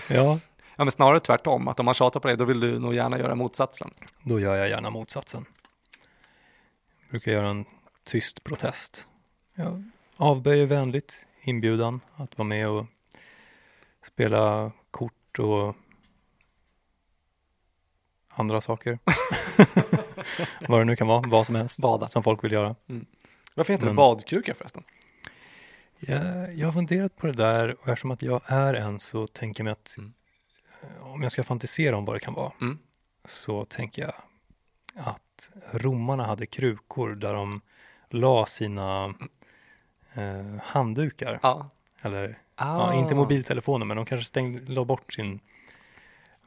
ja, 0.08 0.38
Ja, 0.76 0.84
men 0.84 0.92
snarare 0.92 1.20
tvärtom. 1.20 1.68
Att 1.68 1.80
om 1.80 1.84
man 1.84 1.94
tjatar 1.94 2.20
på 2.20 2.28
dig, 2.28 2.36
då 2.36 2.44
vill 2.44 2.60
du 2.60 2.78
nog 2.78 2.94
gärna 2.94 3.18
göra 3.18 3.34
motsatsen. 3.34 3.90
då 4.22 4.40
gör 4.40 4.56
jag 4.56 4.68
gärna 4.68 4.90
motsatsen. 4.90 5.44
Jag 7.00 7.10
brukar 7.10 7.32
göra 7.32 7.48
en 7.48 7.64
tyst 8.04 8.44
protest. 8.44 9.08
Jag 9.54 9.90
avböjer 10.16 10.66
vänligt 10.66 11.26
inbjudan 11.42 12.00
att 12.16 12.38
vara 12.38 12.48
med 12.48 12.68
och 12.68 12.86
spela 14.06 14.72
kort 14.90 15.38
och 15.38 15.76
andra 18.34 18.60
saker. 18.60 18.98
vad 20.68 20.80
det 20.80 20.84
nu 20.84 20.96
kan 20.96 21.06
vara, 21.06 21.22
vad 21.28 21.46
som 21.46 21.54
helst 21.54 21.82
Bada. 21.82 22.08
som 22.08 22.22
folk 22.22 22.44
vill 22.44 22.52
göra. 22.52 22.74
Varför 23.54 23.72
heter 23.72 23.84
det 23.84 23.88
Men- 23.90 23.96
badkruka 23.96 24.54
förresten? 24.54 24.82
Jag, 25.98 26.54
jag 26.54 26.66
har 26.66 26.72
funderat 26.72 27.16
på 27.16 27.26
det 27.26 27.32
där 27.32 27.76
och 27.82 27.88
eftersom 27.88 28.10
att 28.10 28.22
jag 28.22 28.40
är 28.46 28.74
en 28.74 29.00
så 29.00 29.26
tänker 29.26 29.60
jag 29.60 29.64
mig 29.64 29.72
att 29.72 29.96
Mm. 29.98 30.12
eh, 30.82 31.06
om 31.12 31.22
jag 31.22 31.32
ska 31.32 31.42
fantisera 31.44 31.96
om 31.96 32.04
vad 32.04 32.16
det 32.16 32.20
kan 32.20 32.34
vara 32.34 32.52
Mm. 32.60 32.78
så 33.24 33.64
tänker 33.64 34.02
jag 34.02 34.12
att 34.96 35.50
romarna 35.70 36.26
hade 36.26 36.46
krukor 36.46 37.14
där 37.14 37.34
de 37.34 37.60
la 38.10 38.46
sina 38.46 39.14
eh, 40.14 40.56
handdukar. 40.62 41.38
Ja. 41.42 41.68
Eller 42.02 42.38
Ah. 42.54 42.78
ja, 42.78 42.94
inte 42.94 43.14
mobiltelefoner 43.14 43.86
men 43.86 43.96
de 43.96 44.06
kanske 44.06 44.24
stängde, 44.24 44.72
la 44.72 44.84
bort 44.84 45.12
sin 45.12 45.40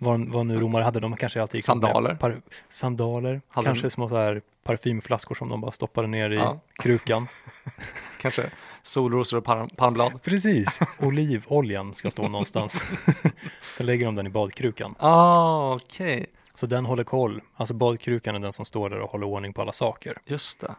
vad, 0.05 0.27
vad 0.27 0.45
nu 0.45 0.59
romare 0.59 0.83
hade, 0.83 0.99
de 0.99 1.15
kanske 1.15 1.41
alltid 1.41 1.55
gick 1.57 1.65
Sandaler. 1.65 2.15
Par, 2.15 2.41
sandaler, 2.69 3.41
Hade 3.47 3.65
kanske 3.65 3.85
de- 3.85 3.89
små 3.89 4.09
så 4.09 4.17
här 4.17 4.41
parfymflaskor 4.63 5.35
som 5.35 5.49
de 5.49 5.61
bara 5.61 5.71
stoppade 5.71 6.07
ner 6.07 6.29
i 6.29 6.35
Ja. 6.35 6.59
krukan. 6.83 7.27
Kanske 8.21 8.49
solrosor 8.83 9.37
och 9.37 9.43
palm, 9.43 9.69
palmblad. 9.69 10.21
Precis, 10.23 10.79
olivoljan 10.99 11.93
ska 11.93 12.11
stå 12.11 12.27
någonstans. 12.27 12.83
Då 13.77 13.83
lägger 13.83 14.05
de 14.05 14.15
den 14.15 14.27
i 14.27 14.29
badkrukan. 14.29 14.95
Ah, 14.99 15.75
okej. 15.75 16.25
Så 16.53 16.65
den 16.65 16.85
håller 16.85 17.03
koll, 17.03 17.41
alltså 17.55 17.73
badkrukan 17.73 18.35
är 18.35 18.39
den 18.39 18.53
som 18.53 18.65
står 18.65 18.89
där 18.89 18.99
och 18.99 19.11
håller 19.11 19.27
ordning 19.27 19.53
på 19.53 19.61
alla 19.61 19.71
saker. 19.71 20.17
Just 20.25 20.59
det. 20.59 20.75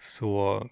Så, 0.00 0.66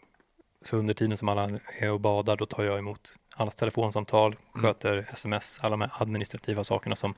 så 0.64 0.76
under 0.76 0.94
tiden 0.94 1.16
som 1.16 1.28
alla 1.28 1.50
är 1.78 1.90
och 1.90 2.00
badar, 2.00 2.36
då 2.36 2.46
tar 2.46 2.62
jag 2.64 2.78
emot 2.78 3.16
allas 3.36 3.56
telefonsamtal, 3.56 4.36
Mm. 4.54 4.62
sköter 4.66 5.08
sms, 5.12 5.58
alla 5.62 5.70
de 5.70 5.80
här 5.80 5.90
administrativa 5.98 6.64
sakerna 6.64 6.96
som 6.96 7.14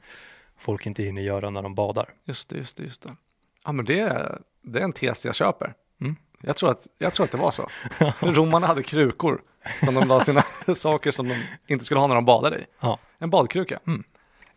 folk 0.59 0.87
inte 0.87 1.03
hinner 1.03 1.23
göra 1.23 1.51
när 1.51 1.63
de 1.63 1.75
badar. 1.75 2.15
Just 2.25 2.49
det, 2.49 2.57
just 2.57 2.77
det, 2.77 2.83
just 2.83 3.03
det. 3.03 3.17
Ja, 3.65 3.73
men 3.73 3.85
det, 3.85 4.01
är- 4.01 4.39
det 4.63 4.79
är 4.79 4.85
en 4.85 4.93
tes 4.93 5.25
jag 5.25 5.35
köper. 5.35 5.75
Mm. 6.01 6.17
Jag, 6.41 6.57
tror 6.57 6.71
att, 6.71 6.87
jag 6.99 7.13
tror 7.13 7.25
att 7.25 7.33
det 7.33 7.39
var 7.39 7.51
så. 7.51 7.69
Romarna 8.21 8.67
hade 8.67 8.83
krukor 8.83 9.43
som 9.85 9.95
de 9.95 10.09
la 10.09 10.21
sina 10.21 10.45
saker 10.75 11.11
som 11.11 11.29
de 11.29 11.35
inte 11.67 11.85
skulle 11.85 12.01
ha 12.01 12.07
när 12.07 12.15
de 12.15 12.25
badade 12.25 12.59
i. 12.59 12.65
Ja. 12.81 12.99
En 13.19 13.31
badkruka. 13.31 13.81
Mm. 13.87 14.05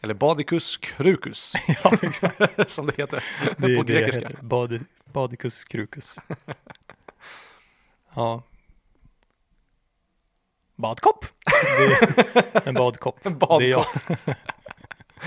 Eller 0.03 0.13
badicus 0.13 0.77
crucus, 0.77 1.53
ja, 1.83 1.93
exakt. 2.01 2.71
som 2.71 2.85
det 2.85 2.97
heter 2.97 3.23
Det 3.57 3.77
på 3.77 3.83
det 3.83 3.93
grekiska. 3.93 4.21
heter. 4.21 4.37
Bad, 4.41 4.85
badicus 5.05 5.63
krukus. 5.63 6.17
ja. 8.13 8.43
Badkopp. 10.75 11.25
En 12.65 12.73
badkopp. 12.73 13.25
En 13.25 13.39
Det 13.39 13.45
är 13.45 13.61
jag. 13.61 13.85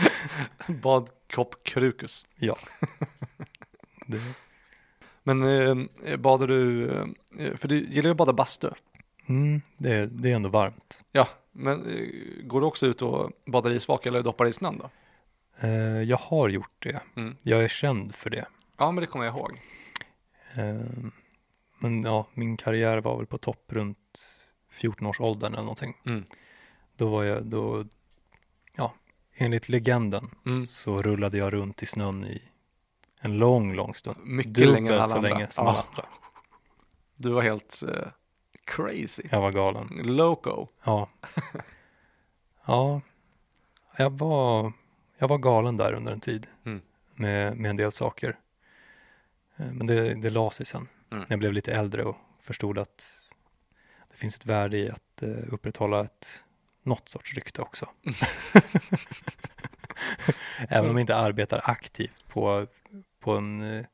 badkopp. 0.83 1.64
Crucus. 1.64 2.26
Ja. 2.37 2.57
Det, 4.07 4.20
Men 5.22 5.42
eh, 6.04 6.16
badar 6.16 6.46
du, 6.46 6.90
eh, 7.38 7.57
för 7.57 7.68
du 7.68 7.76
gillar 7.76 8.04
ju 8.04 8.11
att 8.11 8.16
bada 8.16 8.33
bastu. 8.33 8.70
mm, 9.26 9.62
det, 9.76 9.94
är, 9.94 10.07
det 10.07 10.30
är 10.30 10.35
ändå 10.35 10.48
varmt. 10.48 11.04
Ja, 11.12 11.28
men 11.52 11.87
eh, 11.87 12.09
går 12.46 12.61
du 12.61 12.66
också 12.66 12.87
ut 12.87 13.02
och 13.02 13.30
badar 13.46 13.70
i 13.70 13.74
isvak 13.74 14.07
eller 14.07 14.22
doppar 14.22 14.46
i 14.46 14.52
snön 14.52 14.78
då? 14.78 14.90
Eh, 15.66 16.02
jag 16.02 16.16
har 16.16 16.48
gjort 16.48 16.76
det. 16.78 17.00
Mm. 17.16 17.37
Jag 17.42 17.64
är 17.64 17.68
känd 17.68 18.14
för 18.14 18.30
det. 18.30 18.44
Ja, 18.76 18.90
men 18.90 19.00
det 19.00 19.07
kommer 19.07 19.24
jag 19.24 19.35
ihåg. 19.37 19.61
Eh, 20.54 21.11
men 21.78 22.02
ja, 22.02 22.26
min 22.35 22.57
karriär 22.57 22.98
var 23.00 23.16
väl 23.16 23.26
på 23.26 23.38
topp 23.38 23.64
runt 23.68 24.18
14-årsåldern 24.72 25.52
eller 25.52 25.62
någonting. 25.62 25.96
Mm. 26.07 26.24
Då 26.96 27.09
var 27.09 27.24
jag, 27.24 27.44
då, 27.44 27.85
ja, 28.76 28.94
enligt 29.34 29.68
legenden 29.68 30.30
Mm. 30.46 30.66
så 30.66 31.02
rullade 31.02 31.38
jag 31.38 31.52
runt 31.52 31.82
i 31.82 31.86
snön 31.86 32.24
i 32.26 32.42
en 33.20 33.38
lång, 33.38 33.74
lång 33.74 33.94
stund. 33.94 34.16
Mycket 34.24 34.54
Dubbelt 34.54 34.72
längre 34.74 34.94
än 34.94 34.98
alla 35.00 35.08
så 35.08 35.16
andra. 35.16 35.28
länge 35.30 35.50
som 35.50 35.66
Ja. 35.66 35.70
alla 35.72 35.84
andra. 35.90 36.04
Du 37.16 37.30
var 37.30 37.42
helt 37.42 37.82
eh, 37.88 38.06
crazy. 38.64 39.22
Jag 39.30 39.40
var 39.40 39.50
galen. 39.52 39.88
Loco. 40.02 40.66
Ja. 40.84 41.08
Ja, 42.66 43.00
jag 43.96 44.10
var, 44.18 44.72
jag 45.18 45.28
var 45.28 45.38
galen 45.38 45.76
där 45.76 45.92
under 45.92 46.12
en 46.12 46.20
tid 46.20 46.46
Mm. 46.64 46.80
med, 47.14 47.56
med 47.56 47.68
en 47.70 47.76
del 47.76 47.92
saker. 47.92 48.38
Eh, 49.56 49.72
Men 49.72 49.86
det, 49.86 50.14
det 50.14 50.30
la 50.30 50.50
sig 50.50 50.66
sen 50.66 50.88
Mm. 51.10 51.20
när 51.22 51.26
jag 51.32 51.38
blev 51.38 51.52
lite 51.52 51.72
äldre 51.72 52.04
och 52.04 52.16
förstod 52.40 52.78
att 52.78 53.04
det 54.10 54.16
finns 54.16 54.36
ett 54.36 54.46
värde 54.46 54.76
i 54.78 54.90
att 54.90 55.22
eh, 55.22 55.28
upprätthålla 55.52 56.04
ett 56.04 56.44
något 56.84 57.08
sorts 57.08 57.34
rykte 57.34 57.62
också. 57.62 57.88
Även 60.68 60.90
om 60.90 60.96
jag 60.96 61.00
inte 61.02 61.16
arbetar 61.16 61.60
aktivt 61.64 62.28
på, 62.28 62.66
på 63.20 63.36
en 63.36 63.62
eh, 63.78 63.84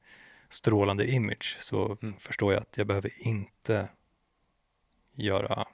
strålande 0.48 1.10
image 1.10 1.56
så 1.60 1.98
Mm. 2.02 2.14
förstår 2.18 2.52
jag 2.52 2.62
att 2.62 2.76
jag 2.78 2.86
behöver 2.86 3.10
inte 3.18 3.88
göra 5.14 5.64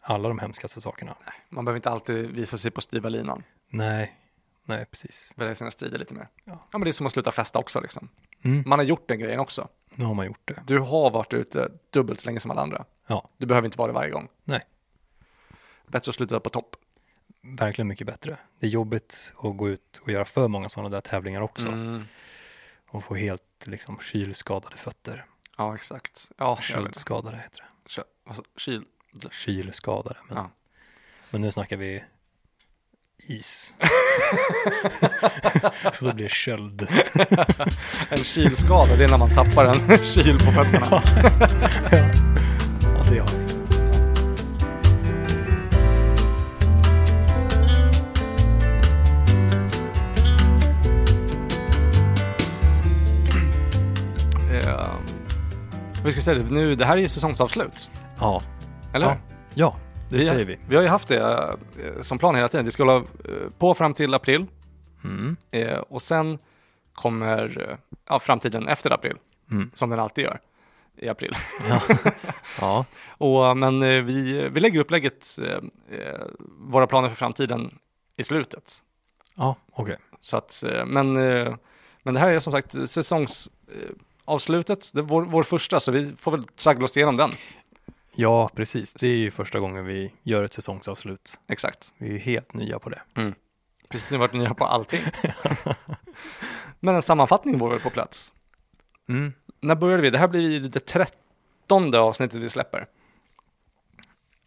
alla 0.00 0.28
de 0.28 0.38
hemskaste 0.38 0.80
sakerna. 0.80 1.16
Man 1.48 1.64
behöver 1.64 1.76
inte 1.78 1.90
alltid 1.90 2.30
visa 2.30 2.58
sig 2.58 2.70
på 2.70 2.80
styva 2.80 3.08
linan. 3.08 3.42
Nej, 3.68 4.16
nej 4.64 4.84
precis. 4.90 5.32
Välja 5.36 5.54
sina 5.54 5.70
strider 5.70 5.98
lite 5.98 6.14
mer. 6.14 6.28
Ja. 6.44 6.52
Ja, 6.72 6.78
men 6.78 6.80
det 6.80 6.90
är 6.90 6.92
som 6.92 7.06
att 7.06 7.12
sluta 7.12 7.32
festa 7.32 7.58
också 7.58 7.80
liksom. 7.80 8.08
Mm. 8.42 8.62
Man 8.66 8.78
har 8.78 8.86
gjort 8.86 9.08
den 9.08 9.18
grejen 9.18 9.40
också. 9.40 9.68
Nu 9.94 10.04
har 10.04 10.14
man 10.14 10.26
gjort 10.26 10.40
det. 10.48 10.62
Du 10.66 10.78
har 10.78 11.10
varit 11.10 11.34
ute 11.34 11.72
dubbelt 11.90 12.20
så 12.20 12.28
länge 12.28 12.40
som 12.40 12.50
alla 12.50 12.62
andra. 12.62 12.84
Ja. 13.06 13.28
Du 13.36 13.46
behöver 13.46 13.66
inte 13.66 13.78
vara 13.78 13.86
det 13.88 13.92
varje 13.94 14.10
gång. 14.10 14.28
Nej. 14.44 14.62
Bättre 15.88 16.08
att 16.10 16.14
sluta 16.14 16.40
på 16.40 16.50
topp. 16.50 16.76
Verkligen 17.42 17.88
mycket 17.88 18.06
bättre. 18.06 18.36
Det 18.60 18.66
är 18.66 18.70
jobbigt 18.70 19.34
att 19.38 19.56
gå 19.56 19.68
ut 19.68 20.00
och 20.02 20.10
göra 20.10 20.24
för 20.24 20.48
många 20.48 20.68
sådana 20.68 20.88
där 20.88 21.00
tävlingar 21.00 21.40
också 21.40 21.68
Mm. 21.68 22.04
och 22.88 23.04
få 23.04 23.14
helt 23.14 23.42
liksom 23.66 23.98
kylskadade 24.00 24.76
fötter. 24.76 25.24
Ja, 25.58 25.74
exakt. 25.74 26.30
Ja, 26.36 26.44
jag 26.48 26.56
vet. 26.56 26.64
Köldskadade 26.64 27.36
heter 27.36 27.58
det. 27.58 27.88
Kö- 27.90 28.02
alltså, 28.26 28.42
kyl. 28.56 28.84
Kylskadade. 29.30 30.16
Men, 30.28 30.36
Ja. 30.36 30.50
men 31.30 31.40
nu 31.40 31.50
snackar 31.50 31.76
vi 31.76 32.04
is. 33.28 33.74
Så 35.92 36.04
då 36.04 36.14
blir 36.14 36.24
det 36.24 36.30
köld. 36.30 36.88
En 38.10 38.18
kylskada, 38.18 38.96
det 38.96 39.04
är 39.04 39.08
när 39.08 39.18
man 39.18 39.30
tappar 39.34 39.64
en 39.64 39.98
kyl 39.98 40.38
på 40.38 40.44
fötterna. 40.52 40.86
Ja, 42.82 43.02
det 43.10 43.18
har 43.18 43.28
vi. 43.38 43.47
Vi 56.08 56.12
ska 56.12 56.20
säga 56.20 56.38
det, 56.42 56.50
nu, 56.54 56.74
det 56.74 56.84
här 56.84 56.96
är 56.96 57.00
ju 57.00 57.08
säsongsavslut. 57.08 57.90
Ja, 58.18 58.42
Eller 58.94 59.06
ja, 59.06 59.16
ja 59.54 59.76
det 60.10 60.16
vi, 60.16 60.22
säger 60.24 60.44
vi. 60.44 60.58
Vi 60.68 60.76
har 60.76 60.82
ju 60.82 60.88
haft 60.88 61.08
det 61.08 61.18
eh, 61.84 62.00
som 62.00 62.18
plan 62.18 62.34
hela 62.34 62.48
tiden. 62.48 62.64
Vi 62.64 62.70
ska 62.70 62.82
hålla 62.84 62.96
eh, 62.96 63.04
på 63.58 63.74
fram 63.74 63.94
till 63.94 64.14
april 64.14 64.46
Mm. 65.04 65.36
eh, 65.50 65.78
och 65.78 66.02
sen 66.02 66.38
kommer 66.92 67.76
ja, 68.08 68.18
framtiden 68.20 68.68
efter 68.68 68.90
april, 68.90 69.16
Mm. 69.50 69.70
som 69.74 69.90
den 69.90 69.98
alltid 70.00 70.24
gör 70.24 70.40
i 70.96 71.08
april. 71.08 71.36
Ja. 71.68 71.80
ja, 72.60 72.84
Och, 73.08 73.56
men 73.56 73.80
vi, 74.06 74.48
vi 74.52 74.60
lägger 74.60 74.80
upplägget, 74.80 75.38
eh, 75.42 75.58
våra 76.60 76.86
planer 76.86 77.08
för 77.08 77.16
framtiden 77.16 77.78
i 78.16 78.24
slutet. 78.24 78.82
ja 79.36 79.56
okej. 79.72 79.96
Så 80.20 80.36
att, 80.36 80.64
men, 80.86 81.12
men 82.02 82.14
det 82.14 82.20
här 82.20 82.28
är 82.28 82.38
som 82.40 82.52
sagt 82.52 82.74
säsongsavslutet, 84.28 84.90
det 84.94 85.02
vår, 85.02 85.22
vår 85.22 85.42
första, 85.42 85.80
så 85.80 85.92
vi 85.92 86.16
får 86.16 86.30
väl 86.30 86.42
traggla 86.42 86.84
oss 86.84 86.96
igenom 86.96 87.16
den. 87.16 87.30
Ja, 88.14 88.50
precis. 88.54 88.94
Det 88.94 89.06
är 89.06 89.16
ju 89.16 89.30
första 89.30 89.60
gången 89.60 89.84
vi 89.84 90.12
gör 90.22 90.44
ett 90.44 90.52
säsongsavslut. 90.52 91.38
Exakt. 91.48 91.92
Vi 91.98 92.08
är 92.08 92.12
ju 92.12 92.18
helt 92.18 92.54
nya 92.54 92.78
på 92.78 92.90
det. 92.90 93.02
Precis 93.88 94.08
som 94.08 94.18
varit 94.18 94.32
nya 94.32 94.54
på 94.54 94.64
allting. 94.64 95.00
men 96.80 96.94
en 96.94 97.02
sammanfattning 97.02 97.58
vore 97.58 97.70
väl 97.70 97.80
på 97.80 97.90
plats. 97.90 98.32
Mm. 99.08 99.32
När 99.60 99.74
började 99.74 100.02
vi? 100.02 100.10
Det 100.10 100.18
här 100.18 100.28
blir 100.28 100.60
det 100.60 100.80
trettonde 100.80 101.98
avsnittet 101.98 102.40
vi 102.40 102.48
släpper, 102.48 102.86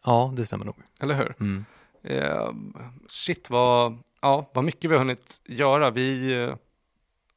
Ja, 0.05 0.33
det 0.35 0.45
stämmer 0.45 0.65
nog. 0.65 0.75
eller 0.99 1.15
hur? 1.15 1.33
Mm. 1.39 1.65
Eh, 2.03 2.51
shit 3.07 3.49
vad, 3.49 3.97
ja, 4.21 4.49
vad 4.53 4.63
mycket 4.63 4.89
vi 4.91 4.93
har 4.93 4.99
hunnit 4.99 5.41
göra. 5.45 5.91
Vi, 5.91 6.33
eh, 6.33 6.55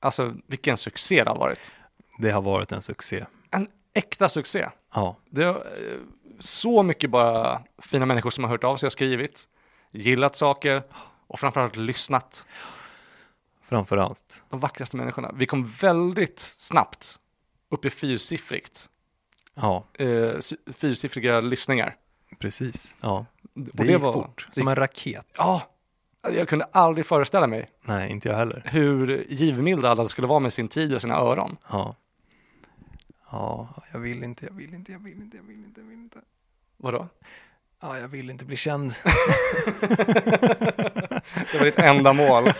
alltså 0.00 0.34
vilken 0.46 0.76
succé 0.76 1.24
det 1.24 1.30
har 1.30 1.38
varit. 1.38 1.72
Det 2.18 2.30
har 2.30 2.42
varit 2.42 2.72
en 2.72 2.82
succé. 2.82 3.26
En 3.50 3.68
äkta 3.94 4.28
succé. 4.28 4.68
Ja, 4.94 5.16
Det 5.30 5.42
är 5.44 5.48
eh, 5.48 5.98
så 6.38 6.82
mycket 6.82 7.10
bara 7.10 7.62
fina 7.78 8.06
människor 8.06 8.30
som 8.30 8.44
har 8.44 8.50
hört 8.50 8.64
av 8.64 8.76
sig 8.76 8.86
och 8.86 8.92
skrivit, 8.92 9.48
gillat 9.90 10.36
saker 10.36 10.82
och 11.26 11.40
framförallt 11.40 11.76
lyssnat. 11.76 12.46
framför 13.62 13.96
allt. 13.96 14.44
De 14.50 14.60
vackraste 14.60 14.96
människorna. 14.96 15.30
Vi 15.34 15.46
kom 15.46 15.66
väldigt 15.66 16.38
snabbt 16.38 17.18
upp 17.68 17.84
i 17.84 17.90
fyrsiffrigt, 17.90 18.90
Ja, 19.54 19.84
eh, 19.94 20.32
fyrsiffriga 20.72 21.40
lyssningar. 21.40 21.96
precis. 22.38 22.96
Ja, 23.00 23.26
Och 23.42 23.50
det, 23.54 23.86
gick 23.86 24.00
fort. 24.00 24.48
Som 24.50 24.68
en 24.68 24.76
raket. 24.76 25.26
Ja, 25.38 25.62
Jag 26.22 26.48
kunde 26.48 26.64
aldrig 26.64 27.06
föreställa 27.06 27.46
mig 27.46 27.70
Nej, 27.82 28.10
inte 28.10 28.28
jag 28.28 28.36
heller. 28.36 28.62
hur 28.66 29.26
givmilda 29.28 29.90
alla 29.90 30.08
skulle 30.08 30.26
vara 30.28 30.38
med 30.38 30.52
sin 30.52 30.68
tid 30.68 30.94
och 30.94 31.00
sina 31.02 31.14
öron. 31.14 31.56
Ja. 31.70 31.96
Ja, 33.34 33.68
jag 33.92 33.98
vill 33.98 34.24
inte, 34.24 34.46
jag 34.46 34.52
vill 34.54 34.74
inte, 34.74 34.92
jag 34.92 34.98
vill 34.98 35.20
inte, 35.22 35.36
jag 35.36 35.44
vill 35.44 35.64
inte, 35.64 35.80
jag 35.80 35.86
vill 35.88 35.98
inte. 35.98 36.18
Vadå? 36.76 37.08
Ja, 37.80 37.98
jag 37.98 38.08
vill 38.08 38.30
inte 38.30 38.44
bli 38.44 38.56
känd. 38.56 38.94
Det 41.52 41.58
var 41.58 41.64
ditt 41.64 41.78
enda 41.78 42.12
mål 42.12 42.44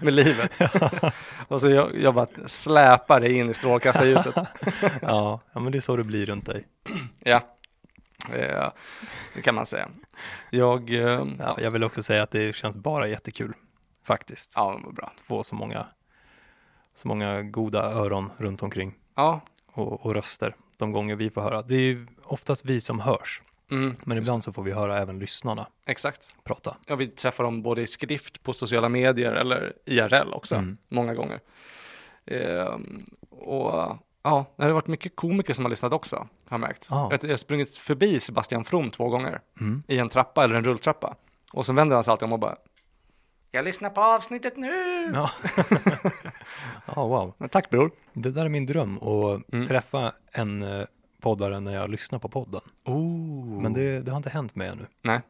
med 0.00 0.12
livet. 0.14 0.52
Och 1.48 1.60
så 1.60 1.70
jag, 1.70 1.98
jag 2.00 2.14
bara 2.14 2.26
släpar 2.46 3.20
dig 3.20 3.32
in 3.38 3.50
i 3.50 3.54
strålkastarljuset. 3.54 4.34
Ja, 5.02 5.40
ja, 5.52 5.60
men 5.60 5.72
det 5.72 5.78
är 5.78 5.80
så 5.80 5.96
det 5.96 6.04
blir 6.04 6.26
runt 6.26 6.46
dig. 6.46 6.64
Ja, 7.20 7.52
Eh, 8.32 8.70
det 9.34 9.42
kan 9.42 9.54
man 9.54 9.66
säga. 9.66 9.88
Jag, 10.50 10.90
eh, 10.94 11.24
Ja, 11.38 11.58
jag 11.60 11.70
vill 11.70 11.84
också 11.84 12.02
säga 12.02 12.22
att 12.22 12.30
det 12.30 12.54
känns 12.54 12.76
bara 12.76 13.08
jättekul, 13.08 13.52
faktiskt. 14.04 14.52
ja, 14.56 14.80
vad 14.84 14.94
bra. 14.94 15.12
Få 15.28 15.44
så 15.44 15.54
många, 15.54 15.86
så 16.94 17.08
många 17.08 17.42
goda 17.42 17.82
öron 17.82 18.32
runt 18.38 18.62
omkring 18.62 18.94
Ja, 19.16 19.40
och, 19.72 20.06
och 20.06 20.14
röster 20.14 20.54
de 20.76 20.92
gånger 20.92 21.16
vi 21.16 21.30
får 21.30 21.40
höra. 21.40 21.62
Det 21.62 21.74
är 21.74 21.80
ju 21.80 22.06
oftast 22.24 22.64
vi 22.64 22.80
som 22.80 23.00
hörs, 23.00 23.42
mm, 23.70 23.96
men 24.04 24.18
ibland 24.18 24.44
så 24.44 24.52
får 24.52 24.62
vi 24.62 24.72
höra 24.72 24.98
även 24.98 25.18
lyssnarna 25.18 25.66
exakt. 25.86 26.34
prata. 26.44 26.76
Ja, 26.86 26.96
vi 26.96 27.06
träffar 27.08 27.44
dem 27.44 27.62
både 27.62 27.82
i 27.82 27.86
skrift 27.86 28.42
på 28.42 28.52
sociala 28.52 28.88
medier 28.88 29.32
eller 29.32 29.72
IRL 29.84 30.32
också, 30.32 30.54
Mm. 30.54 30.76
många 30.88 31.14
gånger. 31.14 31.40
Eh, 32.26 32.76
och 33.30 33.96
ja, 34.22 34.44
det 34.56 34.64
har 34.64 34.70
varit 34.70 34.86
mycket 34.86 35.16
komiker 35.16 35.54
som 35.54 35.64
har 35.64 35.70
lyssnat 35.70 35.92
också, 35.92 36.16
har 36.16 36.28
jag 36.48 36.60
märkt. 36.60 36.88
Jag, 36.90 37.12
jag 37.24 37.28
har 37.28 37.36
sprungit 37.36 37.76
förbi 37.76 38.20
Sebastian 38.20 38.64
From 38.64 38.90
två 38.90 39.08
gånger 39.08 39.40
Mm. 39.60 39.82
i 39.88 39.98
en 39.98 40.08
trappa 40.08 40.44
eller 40.44 40.54
en 40.54 40.64
rulltrappa. 40.64 41.16
Och 41.52 41.66
så 41.66 41.72
vänder 41.72 41.96
han 41.96 42.04
sig 42.04 42.12
alltid 42.12 42.24
om 42.26 42.32
och 42.32 42.38
bara 42.38 42.56
Jag 43.50 43.64
lyssnar 43.64 43.90
på 43.90 44.00
avsnittet 44.00 44.56
nu! 44.56 45.10
Ja. 45.14 45.30
ja, 46.86 47.06
wow. 47.06 47.34
Men 47.38 47.48
Tack 47.48 47.70
bror! 47.70 47.90
Det 48.12 48.30
där 48.30 48.44
är 48.44 48.48
min 48.48 48.66
dröm, 48.66 48.98
att 49.02 49.52
Mm. 49.52 49.66
träffa 49.66 50.12
en 50.32 50.62
eh, 50.62 50.86
poddare 51.20 51.60
när 51.60 51.74
jag 51.74 51.90
lyssnar 51.90 52.18
på 52.18 52.28
podden. 52.28 52.60
Oh. 52.84 53.62
Men 53.62 53.72
det, 53.72 54.00
det 54.00 54.10
har 54.10 54.16
inte 54.16 54.30
hänt 54.30 54.54
mig 54.54 54.68
ännu. 54.68 54.86
Nej. 55.02 55.20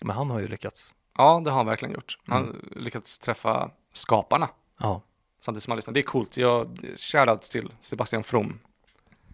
Men 0.00 0.16
han 0.16 0.30
har 0.30 0.38
ju 0.40 0.48
lyckats. 0.48 0.94
Ja, 1.18 1.40
det 1.44 1.50
har 1.50 1.56
han 1.56 1.66
verkligen 1.66 1.94
gjort. 1.94 2.18
Han 2.26 2.44
Mm. 2.44 2.56
har 2.74 2.80
lyckats 2.80 3.18
träffa 3.18 3.70
skaparna 3.92 4.48
Ja, 4.78 5.02
samtidigt 5.40 5.62
som 5.62 5.70
han 5.70 5.76
lyssnar. 5.76 5.94
Det 5.94 6.00
är 6.00 6.02
coolt. 6.02 6.36
Jag, 6.36 6.78
shoutout 6.96 7.42
till 7.42 7.72
Sebastian 7.80 8.24
From, 8.24 8.58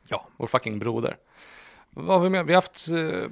ja. 0.08 0.26
vår 0.36 0.46
fucking 0.46 0.78
broder. 0.78 1.16
Vad 1.90 2.16
har 2.16 2.20
vi 2.24 2.30
med? 2.30 2.46
Vi 2.46 2.52
har 2.54 2.62
haft, 2.62 2.88
eh, 2.88 3.28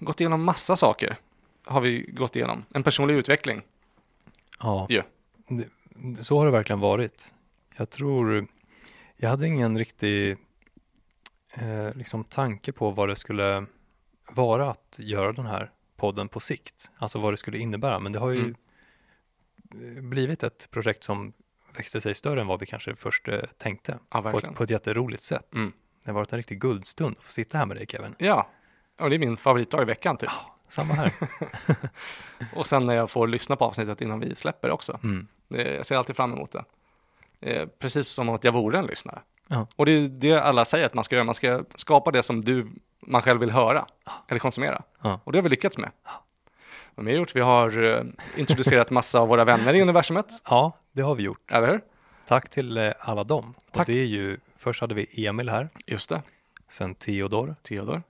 gått 0.00 0.20
igenom 0.20 0.44
massa 0.44 0.76
saker. 0.76 1.16
Har 1.64 1.80
vi 1.80 2.00
gått 2.12 2.36
igenom. 2.36 2.64
En 2.74 2.82
personlig 2.82 3.14
utveckling. 3.14 3.62
Ja. 4.60 4.86
Ja. 4.88 5.02
Det, 5.48 5.68
så 6.24 6.38
har 6.38 6.44
det 6.46 6.52
verkligen 6.52 6.80
varit. 6.80 7.34
Jag 7.76 7.90
tror, 7.90 8.46
jag 9.16 9.30
hade 9.30 9.46
ingen 9.46 9.78
riktig 9.78 10.36
eh, 11.54 11.94
liksom 11.94 12.24
tanke 12.24 12.72
på 12.72 12.90
vad 12.90 13.08
det 13.08 13.16
skulle 13.16 13.66
vara 14.32 14.70
att 14.70 14.96
göra 15.02 15.32
den 15.32 15.46
här 15.46 15.70
podden 15.96 16.28
på 16.28 16.40
sikt. 16.40 16.90
Alltså 16.98 17.18
vad 17.18 17.32
det 17.32 17.36
skulle 17.36 17.58
innebära. 17.58 17.98
Men 17.98 18.12
det 18.12 18.18
har 18.18 18.30
ju 18.30 18.54
Mm. 19.74 20.10
blivit 20.10 20.42
ett 20.42 20.68
projekt 20.70 21.04
som 21.04 21.32
växte 21.76 22.00
sig 22.00 22.14
större 22.14 22.40
än 22.40 22.46
vad 22.46 22.60
vi 22.60 22.66
kanske 22.66 22.94
först 22.96 23.28
eh, 23.28 23.40
tänkte. 23.58 23.98
Ja, 24.10 24.22
På 24.22 24.38
ett, 24.38 24.54
på 24.54 24.62
ett 24.64 24.70
jätteroligt 24.70 25.22
sätt. 25.22 25.54
Mm. 25.56 25.72
Det 26.04 26.10
har 26.10 26.14
varit 26.14 26.32
en 26.32 26.36
riktig 26.36 26.60
guldstund 26.60 27.16
att 27.18 27.24
få 27.24 27.32
sitta 27.32 27.58
här 27.58 27.66
med 27.66 27.76
dig 27.76 27.86
Kevin. 27.86 28.14
Ja. 28.18 28.50
ja, 28.98 29.08
det 29.08 29.16
är 29.16 29.18
min 29.18 29.36
favoritdag 29.36 29.82
i 29.82 29.84
veckan 29.84 30.16
typ. 30.16 30.30
Samma 30.70 30.94
här. 30.94 31.12
Och 32.54 32.66
sen 32.66 32.86
när 32.86 32.94
jag 32.94 33.10
får 33.10 33.28
lyssna 33.28 33.56
på 33.56 33.64
avsnittet 33.64 34.00
innan 34.00 34.20
vi 34.20 34.34
släpper 34.34 34.70
också. 34.70 34.98
Mm. 35.02 35.26
Jag 35.48 35.86
ser 35.86 35.96
alltid 35.96 36.16
fram 36.16 36.32
emot 36.32 36.52
det. 36.52 36.64
Eh, 37.40 37.68
precis 37.78 38.08
som 38.08 38.28
att 38.28 38.44
jag 38.44 38.52
vore 38.52 38.78
en 38.78 38.86
lyssnare. 38.86 39.20
Ja. 39.48 39.66
Och 39.76 39.86
det 39.86 39.92
är 39.92 40.08
det 40.08 40.42
alla 40.42 40.64
säger 40.64 40.86
att 40.86 40.94
man 40.94 41.04
ska 41.04 41.14
göra. 41.14 41.24
Man 41.24 41.34
ska 41.34 41.64
skapa 41.74 42.10
det 42.10 42.22
som 42.22 42.40
du, 42.40 42.66
man 43.06 43.22
själv 43.22 43.40
vill 43.40 43.50
höra 43.50 43.86
eller 44.28 44.38
konsumera. 44.40 44.82
Ja. 45.02 45.20
Och 45.24 45.32
det 45.32 45.38
har 45.38 45.42
vi 45.42 45.48
lyckats 45.48 45.78
med. 45.78 45.90
Vad 46.94 47.06
har 47.06 47.12
vi 47.12 47.18
gjort? 47.18 47.36
Vi 47.36 47.40
har 47.40 47.82
eh, 47.82 48.02
introducerat 48.36 48.90
massa 48.90 49.20
av 49.20 49.28
våra 49.28 49.44
vänner 49.44 49.74
i 49.74 49.82
universumet. 49.82 50.26
ja, 50.48 50.72
det 50.92 51.02
har 51.02 51.14
vi 51.14 51.22
gjort. 51.22 51.52
Eller 51.52 51.68
hur? 51.68 51.80
Tack 52.26 52.48
till 52.48 52.76
eh, 52.76 52.92
alla 53.00 53.22
dem. 53.22 53.54
Tack. 53.72 53.80
Och 53.88 53.94
det 53.94 54.00
är 54.00 54.06
ju, 54.06 54.38
först 54.56 54.80
hade 54.80 54.94
vi 54.94 55.26
Emil 55.26 55.48
här, 55.48 55.68
Just 55.86 56.08
det. 56.08 56.22
sen 56.68 56.94
Theodor, 56.94 57.56
Theodor. 57.62 58.02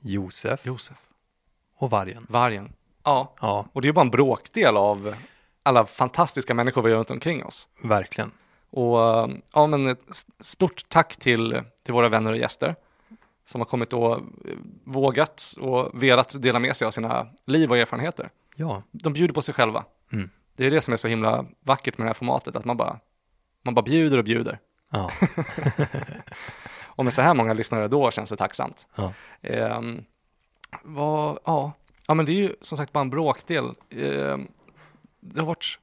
Josef 0.00 0.66
Josef. 0.66 0.96
Och 1.80 1.90
Vargen. 1.90 2.26
Vargen. 2.28 2.72
Ja, 3.04 3.34
Ja, 3.40 3.66
och 3.72 3.82
det 3.82 3.88
är 3.88 3.92
bara 3.92 4.00
en 4.00 4.10
bråkdel 4.10 4.76
av 4.76 5.14
alla 5.62 5.86
fantastiska 5.86 6.54
människor 6.54 6.82
vi 6.82 6.90
har 6.90 6.96
runt 6.98 7.10
omkring 7.10 7.44
oss. 7.44 7.68
verkligen. 7.82 8.30
Och 8.70 9.00
eh, 9.02 9.28
ja, 9.52 9.66
men 9.66 9.86
ett 9.86 10.00
stort 10.40 10.84
tack 10.88 11.16
till, 11.16 11.62
till 11.82 11.94
våra 11.94 12.08
vänner 12.08 12.32
och 12.32 12.38
gäster 12.38 12.74
som 13.44 13.60
har 13.60 13.66
kommit 13.66 13.92
och 13.92 14.12
eh, 14.14 14.20
vågat 14.84 15.54
och 15.60 16.02
velat 16.02 16.42
dela 16.42 16.58
med 16.58 16.76
sig 16.76 16.86
av 16.86 16.90
sina 16.90 17.26
liv 17.46 17.70
och 17.70 17.78
erfarenheter. 17.78 18.30
Ja, 18.56 18.82
De 18.90 19.12
bjuder 19.12 19.34
på 19.34 19.42
sig 19.42 19.54
själva. 19.54 19.84
Mm. 20.12 20.30
Det 20.56 20.66
är 20.66 20.70
det 20.70 20.80
som 20.80 20.92
är 20.92 20.96
så 20.96 21.08
himla 21.08 21.44
vackert 21.60 21.98
med 21.98 22.04
det 22.04 22.08
här 22.08 22.14
formatet, 22.14 22.56
att 22.56 22.64
man 22.64 22.76
bara, 22.76 22.98
man 23.62 23.74
bara 23.74 23.82
bjuder 23.82 24.18
och 24.18 24.24
bjuder. 24.24 24.58
ja, 24.90 25.10
Och 26.80 27.04
med 27.04 27.14
så 27.14 27.22
här 27.22 27.34
många 27.34 27.52
lyssnare 27.52 27.88
då 27.88 28.10
känns 28.10 28.30
det 28.30 28.36
tacksamt. 28.36 28.88
ja. 28.94 29.12
Ehm, 29.42 30.04
vad, 30.82 31.38
ja. 31.44 31.72
ja, 32.06 32.14
men 32.14 32.26
det 32.26 32.32
är 32.32 32.36
ju 32.36 32.54
som 32.60 32.78
sagt 32.78 32.92
bara 32.92 33.00
en 33.00 33.10
bråkdel. 33.10 33.64
Ehm, 33.90 34.48
det 35.20 35.40
har 35.40 35.46
varit 35.46 35.78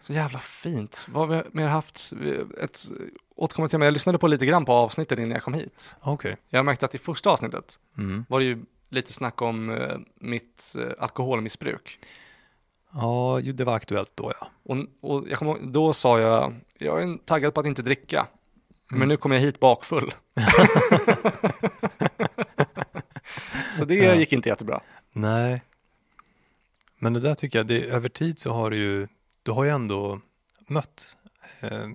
så 0.00 0.12
jävla 0.12 0.38
fint. 0.38 1.06
Vad 1.10 1.28
har 1.28 1.36
vi 1.36 1.42
mer 1.52 1.68
haft? 1.68 2.12
Ett 2.60 2.78
återkommande 3.36 3.70
tema. 3.70 3.84
Jag 3.84 3.92
lyssnade 3.92 4.18
på 4.18 4.26
lite 4.26 4.46
grann 4.46 4.64
på 4.64 4.72
avsnittet 4.72 5.18
innan 5.18 5.30
jag 5.30 5.42
kom 5.42 5.54
hit. 5.54 5.96
okej. 6.00 6.36
Jag 6.48 6.64
märkte 6.64 6.86
att 6.86 6.94
i 6.94 6.98
första 6.98 7.30
avsnittet 7.30 7.78
Mm. 7.98 8.24
var 8.28 8.38
det 8.38 8.44
ju 8.44 8.64
lite 8.88 9.12
snack 9.12 9.42
om 9.42 9.70
eh, 9.70 9.96
mitt 10.14 10.74
eh, 10.78 10.86
alkoholmissbruk. 10.98 11.98
Ja, 12.94 13.40
det 13.54 13.64
var 13.64 13.74
aktuellt 13.74 14.12
då 14.14 14.32
ja. 14.40 14.46
Och, 14.62 14.76
och 15.00 15.28
jag 15.28 15.42
ihåg, 15.42 15.72
då 15.72 15.92
sa 15.92 16.20
jag, 16.20 16.54
jag 16.78 17.02
är 17.02 17.18
taggad 17.24 17.54
på 17.54 17.60
att 17.60 17.66
inte 17.66 17.82
dricka. 17.82 18.26
Men 18.88 18.96
Mm. 18.96 19.08
nu 19.08 19.16
kommer 19.16 19.36
jag 19.36 19.42
hit 19.42 19.60
bakfull. 19.60 20.14
så 23.78 23.84
det 23.84 23.94
Ja. 23.94 24.14
gick 24.14 24.32
inte 24.32 24.48
jättebra. 24.48 24.80
Nej. 25.12 25.62
Men 26.98 27.12
det 27.12 27.20
där 27.20 27.34
tycker 27.34 27.58
jag, 27.58 27.66
det, 27.66 27.84
över 27.84 28.08
tid 28.08 28.38
så 28.38 28.52
har 28.52 28.70
du 28.70 28.76
ju, 28.76 29.08
du 29.42 29.50
har 29.50 29.64
ju 29.64 29.70
ändå 29.70 30.20
mött 30.68 31.16
eh, 31.60 31.88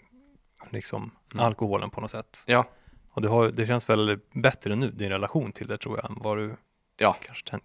liksom 0.70 1.12
Mm. 1.34 1.46
alkoholen 1.46 1.90
på 1.90 2.02
något 2.02 2.12
sätt. 2.12 2.44
Ja. 2.48 2.66
Och 3.12 3.22
det, 3.22 3.28
har, 3.30 3.50
det 3.52 3.68
känns 3.68 3.90
väl 3.90 4.20
bättre 4.34 4.76
nu, 4.76 4.92
din 4.92 5.10
relation 5.10 5.52
till 5.52 5.68
det 5.68 5.78
tror 5.78 5.98
jag, 5.98 6.10
än 6.12 6.18
vad 6.22 6.38
du 6.38 6.56
Ja. 6.98 7.18
kanske 7.22 7.60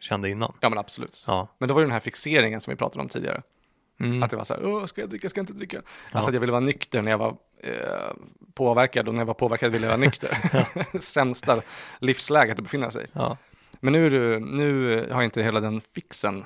kände 0.00 0.30
innan. 0.30 0.54
Ja 0.60 0.68
men 0.68 0.78
absolut. 0.78 1.24
Ja. 1.26 1.48
Men 1.58 1.68
det 1.68 1.74
var 1.74 1.80
ju 1.80 1.86
den 1.86 1.92
här 1.92 2.00
fixeringen 2.00 2.60
som 2.60 2.70
vi 2.70 2.76
pratade 2.76 3.02
om 3.02 3.08
tidigare. 3.08 3.42
Mm. 4.00 4.22
Att 4.22 4.30
det 4.30 4.36
var 4.36 4.44
så 4.44 4.54
här, 4.54 4.86
ska 4.86 5.00
jag 5.00 5.10
dricka, 5.10 5.28
ska 5.28 5.38
jag 5.38 5.42
inte 5.42 5.52
dricka? 5.52 5.76
Ja. 5.76 5.82
Alltså 6.12 6.28
att 6.30 6.34
jag 6.34 6.40
ville 6.40 6.52
vara 6.52 6.60
nykter 6.60 7.02
när 7.02 7.10
jag 7.10 7.18
var 7.18 7.36
eh, 7.60 8.12
påverkad 8.54 9.08
och 9.08 9.14
när 9.14 9.20
jag 9.20 9.26
var 9.26 9.34
påverkad 9.34 9.72
ville 9.72 9.86
jag 9.86 9.90
vara 9.90 10.00
nykter. 10.00 10.38
Sämsta 11.00 11.62
livsläget 11.98 12.58
att 12.58 12.64
befinna 12.64 12.90
sig 12.90 13.06
ja. 13.12 13.36
Men 13.80 13.92
nu, 13.92 14.40
nu 14.40 14.96
har 14.96 15.20
jag 15.20 15.24
inte 15.24 15.42
hela 15.42 15.60
den 15.60 15.80
fixen 15.80 16.44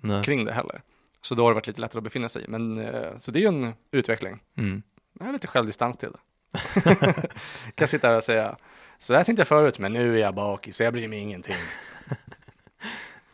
Nej. 0.00 0.24
kring 0.24 0.44
det 0.44 0.52
heller. 0.52 0.82
Så 1.22 1.34
då 1.34 1.42
har 1.42 1.50
det 1.50 1.54
varit 1.54 1.66
lite 1.66 1.80
lättare 1.80 1.98
att 1.98 2.04
befinna 2.04 2.28
sig 2.28 2.44
i. 2.44 2.48
Men 2.48 2.78
eh, 2.78 3.16
så 3.16 3.30
det 3.30 3.38
är 3.38 3.40
ju 3.40 3.46
en 3.46 3.74
utveckling. 3.90 4.40
Mm. 4.56 4.82
Jag 5.18 5.26
har 5.26 5.32
lite 5.32 5.46
självdistans 5.46 5.96
till 5.96 6.08
det. 6.12 6.18
kan 7.74 7.88
sitta 7.88 8.08
här 8.08 8.16
och 8.16 8.24
säga, 8.24 8.56
så 8.98 9.14
här 9.14 9.24
tänkte 9.24 9.40
jag 9.40 9.48
förut, 9.48 9.78
men 9.78 9.92
nu 9.92 10.14
är 10.16 10.20
jag 10.20 10.34
bakis, 10.34 10.76
så 10.76 10.82
jag 10.82 10.92
bryr 10.92 11.08
mig 11.08 11.18
ingenting. 11.18 11.56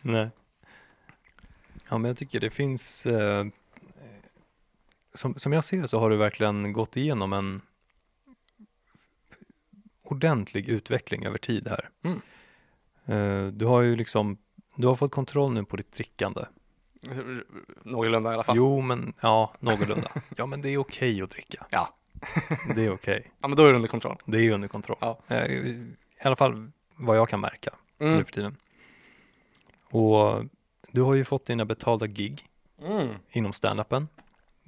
Nej. 0.00 0.30
Ja, 1.88 1.98
men 1.98 2.08
jag 2.08 2.16
tycker 2.16 2.40
det 2.40 2.50
finns, 2.50 3.06
eh, 3.06 3.46
som, 5.14 5.34
som 5.34 5.52
jag 5.52 5.64
ser 5.64 5.80
det 5.82 5.88
så 5.88 6.00
har 6.00 6.10
du 6.10 6.16
verkligen 6.16 6.72
gått 6.72 6.96
igenom 6.96 7.32
en 7.32 7.60
ordentlig 10.02 10.68
utveckling 10.68 11.26
över 11.26 11.38
tid 11.38 11.68
här. 11.68 11.88
Mm. 12.02 12.20
Eh, 13.06 13.52
du 13.52 13.64
har 13.66 13.80
ju 13.82 13.96
liksom, 13.96 14.38
du 14.76 14.86
har 14.86 14.94
fått 14.94 15.10
kontroll 15.12 15.52
nu 15.52 15.64
på 15.64 15.76
ditt 15.76 15.92
drickande. 15.92 16.44
Någorlunda 17.82 18.30
i 18.30 18.34
alla 18.34 18.44
fall. 18.44 18.56
Jo, 18.56 18.80
men 18.80 19.12
ja, 19.20 19.52
någorlunda. 19.60 20.10
ja, 20.36 20.46
men 20.46 20.62
det 20.62 20.68
är 20.68 20.78
okej 20.78 21.22
att 21.22 21.30
dricka. 21.30 21.66
Ja. 21.70 21.94
Det 22.74 22.84
är 22.84 22.92
okej. 22.92 23.30
ja, 23.40 23.48
men 23.48 23.56
då 23.56 23.64
är 23.64 23.68
det 23.68 23.74
under 23.76 23.88
kontroll. 23.88 24.16
Det 24.24 24.38
är 24.46 24.50
under 24.50 24.68
kontroll. 24.68 24.98
Ja. 25.00 25.18
Eh, 25.28 25.44
I 25.46 25.86
alla 26.22 26.36
fall 26.36 26.70
vad 26.96 27.16
jag 27.16 27.28
kan 27.28 27.40
märka 27.40 27.70
Mm. 28.00 28.16
nu 28.16 28.24
för 28.24 28.32
tiden. 28.32 28.56
Och 29.90 30.44
du 30.92 31.00
har 31.02 31.14
ju 31.14 31.24
fått 31.24 31.46
dina 31.46 31.64
betalda 31.64 32.06
gig 32.06 32.44
Mm. 32.82 33.08
inom 33.30 33.52
standupen. 33.52 34.08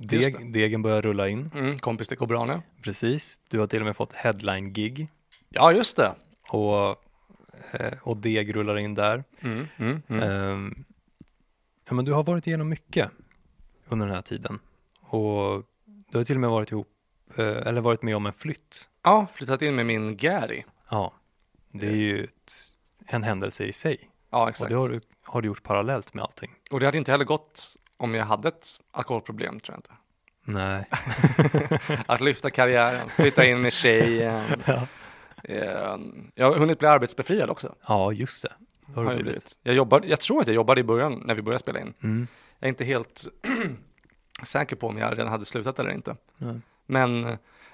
Deg, 0.08 0.52
degen 0.52 0.82
börjar 0.82 1.02
rulla 1.02 1.28
in. 1.28 1.50
Mm. 1.54 1.78
Kompis, 1.78 2.08
bra 2.08 2.44
nu. 2.46 2.60
Precis. 2.82 3.40
Du 3.50 3.58
har 3.58 3.66
till 3.66 3.80
och 3.80 3.86
med 3.86 3.96
fått 3.96 4.12
headline-gig 4.12 5.08
Ja, 5.48 5.72
just 5.72 5.96
det. 5.96 6.14
och, 6.48 6.88
eh, 7.72 7.92
och 8.02 8.16
deg 8.16 8.56
rullar 8.56 8.78
in 8.78 8.94
där. 8.94 9.24
Mm. 9.40 9.66
Mm. 9.76 10.02
Ehm, 10.22 10.84
Ja, 11.88 11.94
men 11.94 12.04
du 12.04 12.12
har 12.12 12.24
varit 12.24 12.46
igenom 12.46 12.68
mycket 12.68 13.10
under 13.88 14.06
den 14.06 14.14
här 14.14 14.22
tiden 14.22 14.58
och 15.00 15.62
du 16.10 16.18
har 16.18 16.24
till 16.24 16.36
och 16.36 16.40
med 16.40 16.50
varit 16.50 16.72
ihop, 16.72 16.88
eh, 17.36 17.44
eller 17.46 17.80
varit 17.80 18.02
med 18.02 18.16
om 18.16 18.26
en 18.26 18.32
flytt. 18.32 18.88
Ja, 19.02 19.26
flyttat 19.34 19.62
in 19.62 19.74
med 19.74 19.86
min 19.86 20.16
Gary. 20.16 20.62
Ja, 20.90 21.12
det 21.72 21.86
är 21.86 21.94
ju 21.96 22.24
ett, 22.24 22.52
en 23.06 23.22
händelse 23.22 23.64
i 23.64 23.72
sig. 23.72 24.10
Ja, 24.30 24.42
Och 24.42 24.48
exakt. 24.48 24.68
det 24.70 24.76
har 24.76 24.88
du, 24.88 25.00
har 25.22 25.42
du 25.42 25.48
gjort 25.48 25.62
parallellt 25.62 26.14
med 26.14 26.24
allting. 26.24 26.50
Och 26.70 26.80
det 26.80 26.86
hade 26.86 26.98
inte 26.98 27.10
heller 27.12 27.24
gått 27.24 27.76
om 28.00 28.14
jag 28.14 28.24
hade 28.24 28.48
ett 28.48 28.66
alkoholproblem, 28.90 29.58
tror 29.60 29.74
jag 29.74 29.78
inte. 29.78 29.90
Nej. 30.44 30.84
Att 32.06 32.20
lyfta 32.20 32.50
karriären, 32.50 33.08
flytta 33.08 33.44
in 33.44 33.60
med 33.60 33.72
tjejen. 33.72 34.62
Ja. 34.66 34.86
Eh, 35.44 35.96
Jag 36.34 36.50
har 36.52 36.58
hunnit 36.58 36.78
bli 36.78 36.88
arbetsbefriad 36.88 37.50
också. 37.50 37.74
ja, 37.88 38.12
just 38.12 38.42
det. 38.42 38.52
Har 38.94 39.04
Har 39.04 39.12
jag, 39.12 39.22
blivit. 39.22 39.56
jag, 39.62 39.74
jobbar, 39.74 40.02
jag 40.06 40.20
tror 40.20 40.40
att 40.40 40.46
jag 40.46 40.54
jobbade 40.54 40.80
i 40.80 40.84
början 40.84 41.22
när 41.24 41.34
vi 41.34 41.42
började 41.42 41.58
spela 41.58 41.80
in. 41.80 41.94
Mm. 42.02 42.26
Jag 42.58 42.66
är 42.66 42.68
inte 42.68 42.84
helt 42.84 43.26
säker 44.42 44.76
på 44.76 44.88
om 44.88 44.98
jag 44.98 45.12
redan 45.12 45.28
hade 45.28 45.44
slutat 45.44 45.78
eller 45.78 45.90
inte. 45.90 46.16
Nej. 46.38 46.60
Men 46.86 47.24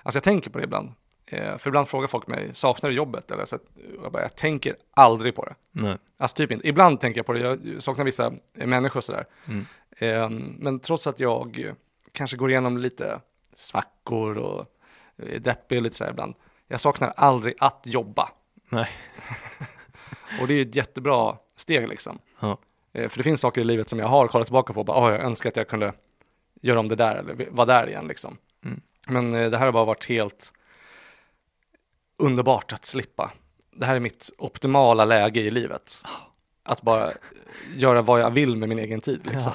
alltså 0.02 0.16
jag 0.16 0.22
tänker 0.22 0.50
på 0.50 0.58
det 0.58 0.64
ibland. 0.64 0.92
Eh, 1.26 1.56
För 1.58 1.70
ibland 1.70 1.88
frågar 1.88 2.08
folk 2.08 2.26
mig, 2.26 2.50
saknar 2.54 2.90
du 2.90 2.96
jobbet? 2.96 3.30
Eller 3.30 3.44
så 3.44 3.58
jag, 4.02 4.12
bara, 4.12 4.22
jag 4.22 4.36
tänker 4.36 4.76
aldrig 4.94 5.34
på 5.34 5.44
det. 5.44 5.54
Nej. 5.72 5.96
Alltså 6.16 6.36
typ 6.36 6.50
inte. 6.50 6.68
Ibland 6.68 7.00
tänker 7.00 7.18
jag 7.18 7.26
på 7.26 7.32
det, 7.32 7.40
jag 7.40 7.82
saknar 7.82 8.04
vissa 8.04 8.32
människor 8.52 9.00
sådär. 9.00 9.24
Mm. 9.48 9.66
Eh, 9.98 10.30
Men 10.58 10.80
trots 10.80 11.06
att 11.06 11.20
jag 11.20 11.72
kanske 12.12 12.36
går 12.36 12.50
igenom 12.50 12.78
lite 12.78 13.20
svackor 13.54 14.38
och 14.38 14.66
är 15.16 15.38
deppig 15.38 15.78
och 15.78 15.82
lite 15.82 15.96
sådär 15.96 16.10
ibland. 16.10 16.34
Jag 16.68 16.80
saknar 16.80 17.12
aldrig 17.16 17.54
att 17.60 17.80
jobba. 17.84 18.30
Nej. 18.68 18.88
Och 20.40 20.46
det 20.48 20.54
är 20.54 20.62
ett 20.62 20.74
jättebra 20.74 21.36
steg 21.56 21.88
liksom. 21.88 22.18
Ja. 22.40 22.58
Eh, 22.92 23.08
För 23.08 23.18
det 23.18 23.22
finns 23.22 23.40
saker 23.40 23.60
i 23.60 23.64
livet 23.64 23.88
som 23.88 23.98
jag 23.98 24.06
har 24.08 24.28
kollat 24.28 24.46
tillbaka 24.46 24.72
på 24.72 24.80
och 24.80 24.86
bara, 24.86 24.98
"Åh, 24.98 25.10
jag 25.12 25.20
önskar 25.20 25.48
att 25.50 25.56
jag 25.56 25.68
kunde 25.68 25.92
göra 26.62 26.80
om 26.80 26.88
det 26.88 26.94
där 26.94 27.14
eller 27.16 27.46
vara 27.50 27.66
där 27.66 27.88
igen 27.88 28.08
liksom. 28.08 28.36
Mm. 28.64 28.80
Men 29.08 29.34
eh, 29.34 29.50
det 29.50 29.58
här 29.58 29.64
har 29.66 29.72
bara 29.72 29.84
varit 29.84 30.08
helt 30.08 30.52
underbart 32.16 32.72
att 32.72 32.86
slippa. 32.86 33.32
Det 33.70 33.86
här 33.86 33.96
är 33.96 34.00
mitt 34.00 34.30
optimala 34.38 35.04
läge 35.04 35.40
i 35.40 35.50
livet. 35.50 36.02
Att 36.62 36.82
bara 36.82 37.12
göra 37.76 38.02
vad 38.02 38.20
jag 38.20 38.30
vill 38.30 38.56
med 38.56 38.68
min 38.68 38.78
egen 38.78 39.00
tid 39.00 39.26
liksom. 39.26 39.52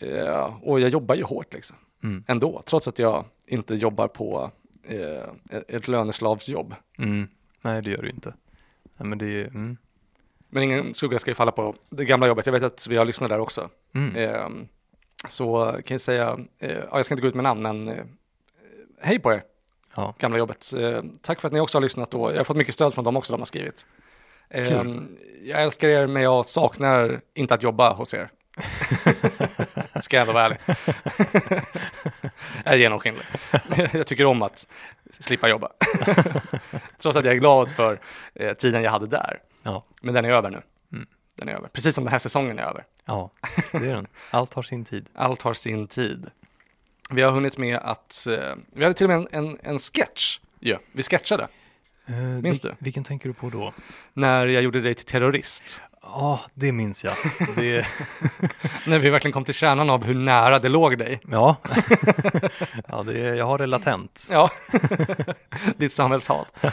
Eh, 0.00 0.58
och 0.62 0.80
jag 0.80 0.90
jobbar 0.90 1.14
ju 1.14 1.22
hårt 1.22 1.54
liksom. 1.54 1.76
Mm. 2.02 2.24
Ändå, 2.26 2.62
trots 2.66 2.88
att 2.88 2.98
jag 2.98 3.24
inte 3.46 3.74
jobbar 3.74 4.08
på 4.08 4.50
eh, 4.82 5.24
ett 5.68 5.88
löneslavsjobb. 5.88 6.74
Mm. 6.98 7.28
Nej, 7.62 7.82
det 7.82 7.90
gör 7.90 8.02
du 8.02 8.10
inte. 8.10 8.34
Nej, 8.96 9.08
men 9.08 9.18
det 9.18 9.26
är, 9.26 9.44
mm. 9.44 9.76
Men 10.48 10.62
ingen 10.62 10.94
skugga 10.94 11.18
ska 11.18 11.30
ju 11.30 11.34
falla 11.34 11.52
på 11.52 11.74
det 11.90 12.04
gamla 12.04 12.26
jobbet. 12.26 12.46
Jag 12.46 12.52
vet 12.52 12.62
att 12.62 12.86
vi 12.86 12.96
har 12.96 13.04
lyssnat 13.04 13.30
där 13.30 13.38
också. 13.38 13.70
Mm. 13.94 14.16
Eh, 14.16 14.48
så 15.28 15.72
kan 15.72 15.94
jag 15.94 16.00
säga, 16.00 16.38
eh, 16.58 16.72
ja, 16.72 16.96
jag 16.96 17.04
ska 17.04 17.14
inte 17.14 17.22
gå 17.22 17.28
ut 17.28 17.34
med 17.34 17.44
namn, 17.44 17.62
men 17.62 17.88
eh, 17.88 18.04
hej 19.00 19.18
på 19.18 19.32
er, 19.32 19.42
Ja. 19.98 20.14
gamla 20.18 20.38
jobbet. 20.38 20.72
Eh, 20.76 21.02
tack 21.22 21.40
för 21.40 21.48
att 21.48 21.52
ni 21.52 21.60
också 21.60 21.78
har 21.78 21.82
lyssnat 21.82 22.14
och 22.14 22.32
jag 22.32 22.36
har 22.36 22.44
fått 22.44 22.56
mycket 22.56 22.74
stöd 22.74 22.94
från 22.94 23.04
dem 23.04 23.16
också, 23.16 23.32
de 23.32 23.40
har 23.40 23.46
skrivit. 23.46 23.86
Kul. 24.54 25.06
jag 25.42 25.62
älskar 25.62 25.88
er, 25.88 26.06
men 26.06 26.22
jag 26.22 26.46
saknar 26.46 27.20
inte 27.34 27.54
att 27.54 27.62
jobba 27.62 27.92
hos 27.92 28.14
er. 28.14 28.30
ska 30.02 30.16
jag 30.16 30.20
ändå 30.20 30.32
vara 30.32 30.44
ärlig. 30.44 30.58
jag 32.64 32.74
är 32.74 32.78
genomskinlig. 32.78 33.22
jag 33.92 34.06
tycker 34.06 34.24
om 34.24 34.42
att 34.42 34.66
slippa 35.18 35.48
jobba. 35.48 35.72
Trots 36.98 37.16
att 37.16 37.24
jag 37.24 37.34
är 37.34 37.38
glad 37.38 37.70
för 37.70 38.00
eh, 38.34 38.54
tiden 38.54 38.82
jag 38.82 38.90
hade 38.90 39.06
där. 39.06 39.38
Ja. 39.62 39.84
Men 40.02 40.14
den 40.14 40.24
är 40.24 40.30
över 40.30 40.50
nu. 40.50 40.60
Mm. 40.92 41.06
Den 41.36 41.48
är 41.48 41.52
över. 41.52 41.68
Precis 41.68 41.94
som 41.94 42.04
den 42.04 42.12
här 42.12 42.18
säsongen 42.18 42.58
är 42.58 42.62
över. 42.62 42.84
ja, 43.04 43.30
det 43.72 43.86
är 43.86 43.94
den. 43.94 44.06
Allt 44.30 44.54
har 44.54 44.62
sin 44.62 44.84
tid. 44.84 45.08
Allt 45.14 45.42
har 45.42 45.54
sin 45.54 45.86
tid. 45.86 46.30
Vi 47.10 47.22
har 47.22 47.30
hunnit 47.30 47.58
med 47.58 47.76
att, 47.76 48.26
eh, 48.26 48.54
vi 48.72 48.82
hade 48.82 48.94
till 48.94 49.06
och 49.06 49.10
med 49.10 49.18
en, 49.18 49.46
en, 49.46 49.58
en 49.62 49.78
sketch. 49.78 50.38
Ja, 50.60 50.78
vi 50.92 51.02
sketchade 51.02 51.48
Uh, 52.10 52.16
Minns 52.16 52.60
du? 52.60 52.74
Vilken 52.78 53.04
tänker 53.04 53.28
du 53.28 53.34
på 53.34 53.50
då? 53.50 53.72
när 54.12 54.46
jag 54.46 54.62
gjorde 54.62 54.80
dig 54.80 54.94
till 54.94 55.06
terrorist. 55.06 55.82
Ja, 56.02 56.40
det 56.54 56.72
minns 56.72 57.04
jag. 57.04 57.14
Det, 57.56 57.86
När 58.86 58.98
vi 58.98 59.10
verkligen 59.10 59.32
kom 59.32 59.44
till 59.44 59.54
kärnan 59.54 59.90
av 59.90 60.04
hur 60.04 60.14
nära 60.14 60.58
det 60.58 60.68
låg 60.68 60.98
dig. 60.98 61.20
ja, 61.30 61.56
ja 62.88 63.02
det, 63.02 63.18
jag 63.18 63.44
har 63.46 63.58
det 63.58 63.66
latent. 63.66 64.28
Ja, 64.30 64.50
ditt 65.76 65.92
samhällshat. 65.92 66.64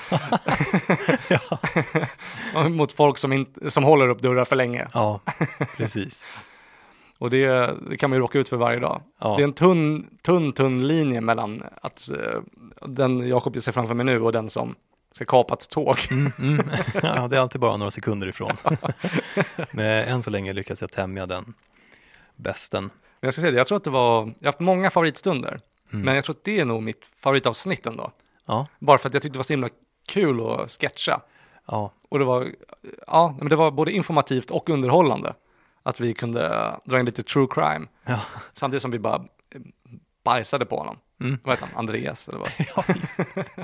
Mot 2.70 2.92
folk 2.92 3.18
som, 3.18 3.34
inte, 3.34 3.72
som 3.72 3.84
håller 3.84 4.10
upp 4.10 4.22
dörrar 4.22 4.46
för 4.46 4.56
länge. 4.56 4.88
Ja, 4.94 5.20
precis. 5.78 6.26
Och 7.18 7.30
det, 7.30 7.74
det 7.90 7.98
kan 7.98 8.10
man 8.10 8.18
ju 8.18 8.22
råka 8.22 8.40
ut 8.40 8.50
för 8.50 8.58
varje 8.58 8.80
dag. 8.80 9.02
Ja, 9.20 9.36
Det 9.38 9.44
är 9.44 9.48
en 9.48 9.54
tunn, 9.54 10.08
tunn, 10.24 10.54
tunn 10.54 10.88
linje 10.88 11.22
mellan 11.22 11.64
att 11.82 12.10
eh, 12.12 12.42
den 12.88 13.28
Jakob 13.28 13.62
ser 13.62 13.72
framför 13.72 13.94
mig 13.94 14.06
nu 14.06 14.22
och 14.22 14.32
den 14.32 14.50
som 14.50 14.76
ska 15.12 15.26
kapa 15.26 15.54
ett 15.54 15.70
tåg. 15.70 15.98
mm, 16.12 16.32
mm. 16.40 16.70
ja, 17.04 17.28
det 17.28 17.36
är 17.36 17.40
alltid 17.40 17.62
bara 17.62 17.78
några 17.78 17.92
sekunder 17.92 18.28
ifrån. 18.28 18.52
Men 19.72 19.86
än 20.08 20.24
så 20.24 20.30
länge 20.30 20.54
lyckas 20.54 20.82
jag 20.82 20.92
tämja 20.92 21.26
den 21.26 21.54
bästen. 22.36 22.84
Men 22.84 23.28
jag 23.28 23.34
ska 23.34 23.42
säga 23.42 23.52
det, 23.52 23.58
jag 23.58 23.68
tror 23.68 23.76
att 23.78 23.84
det 23.84 23.90
var, 23.90 24.16
jag 24.22 24.26
har 24.42 24.46
haft 24.46 24.60
många 24.60 24.90
favoritstunder, 24.90 25.60
Mm. 25.94 26.06
men 26.06 26.16
jag 26.16 26.26
tror 26.26 26.36
att 26.36 26.44
det 26.44 26.60
är 26.60 26.66
nog 26.66 26.84
mitt 26.84 27.06
favoritavsnitt 27.20 27.86
ändå. 27.86 28.12
Ja, 28.46 28.68
Bara 28.80 28.98
för 28.98 29.08
att 29.10 29.14
jag 29.14 29.24
tyckte 29.24 29.34
det 29.36 29.40
var 29.40 29.44
så 29.44 29.54
himla 29.54 29.70
kul 30.08 30.42
att 30.48 30.72
sketcha. 30.72 31.22
ja, 31.68 31.92
Och 32.10 32.20
det 32.20 32.26
var, 32.26 32.48
ja, 33.08 33.36
men 33.40 33.50
det 33.50 33.56
var 33.56 33.72
både 33.72 33.92
informativt 33.92 34.52
och 34.52 34.70
underhållande. 34.70 35.34
Att 35.88 36.00
vi 36.00 36.14
kunde 36.14 36.76
dra 36.86 37.00
in 37.00 37.06
lite 37.06 37.24
true 37.24 37.48
crime, 37.50 37.88
ja. 38.06 38.22
samtidigt 38.54 38.82
som 38.82 38.92
vi 38.92 39.00
bara 39.00 39.16
eh, 39.50 39.62
bajsade 40.24 40.66
på 40.66 40.78
honom. 40.78 40.98
Mm. 41.20 41.40
Vad 41.44 41.56
heter 41.56 41.68
han? 41.68 41.80
Andreas 41.80 42.28
eller 42.28 42.40
vad? 42.40 42.50
Ja, 42.76 43.56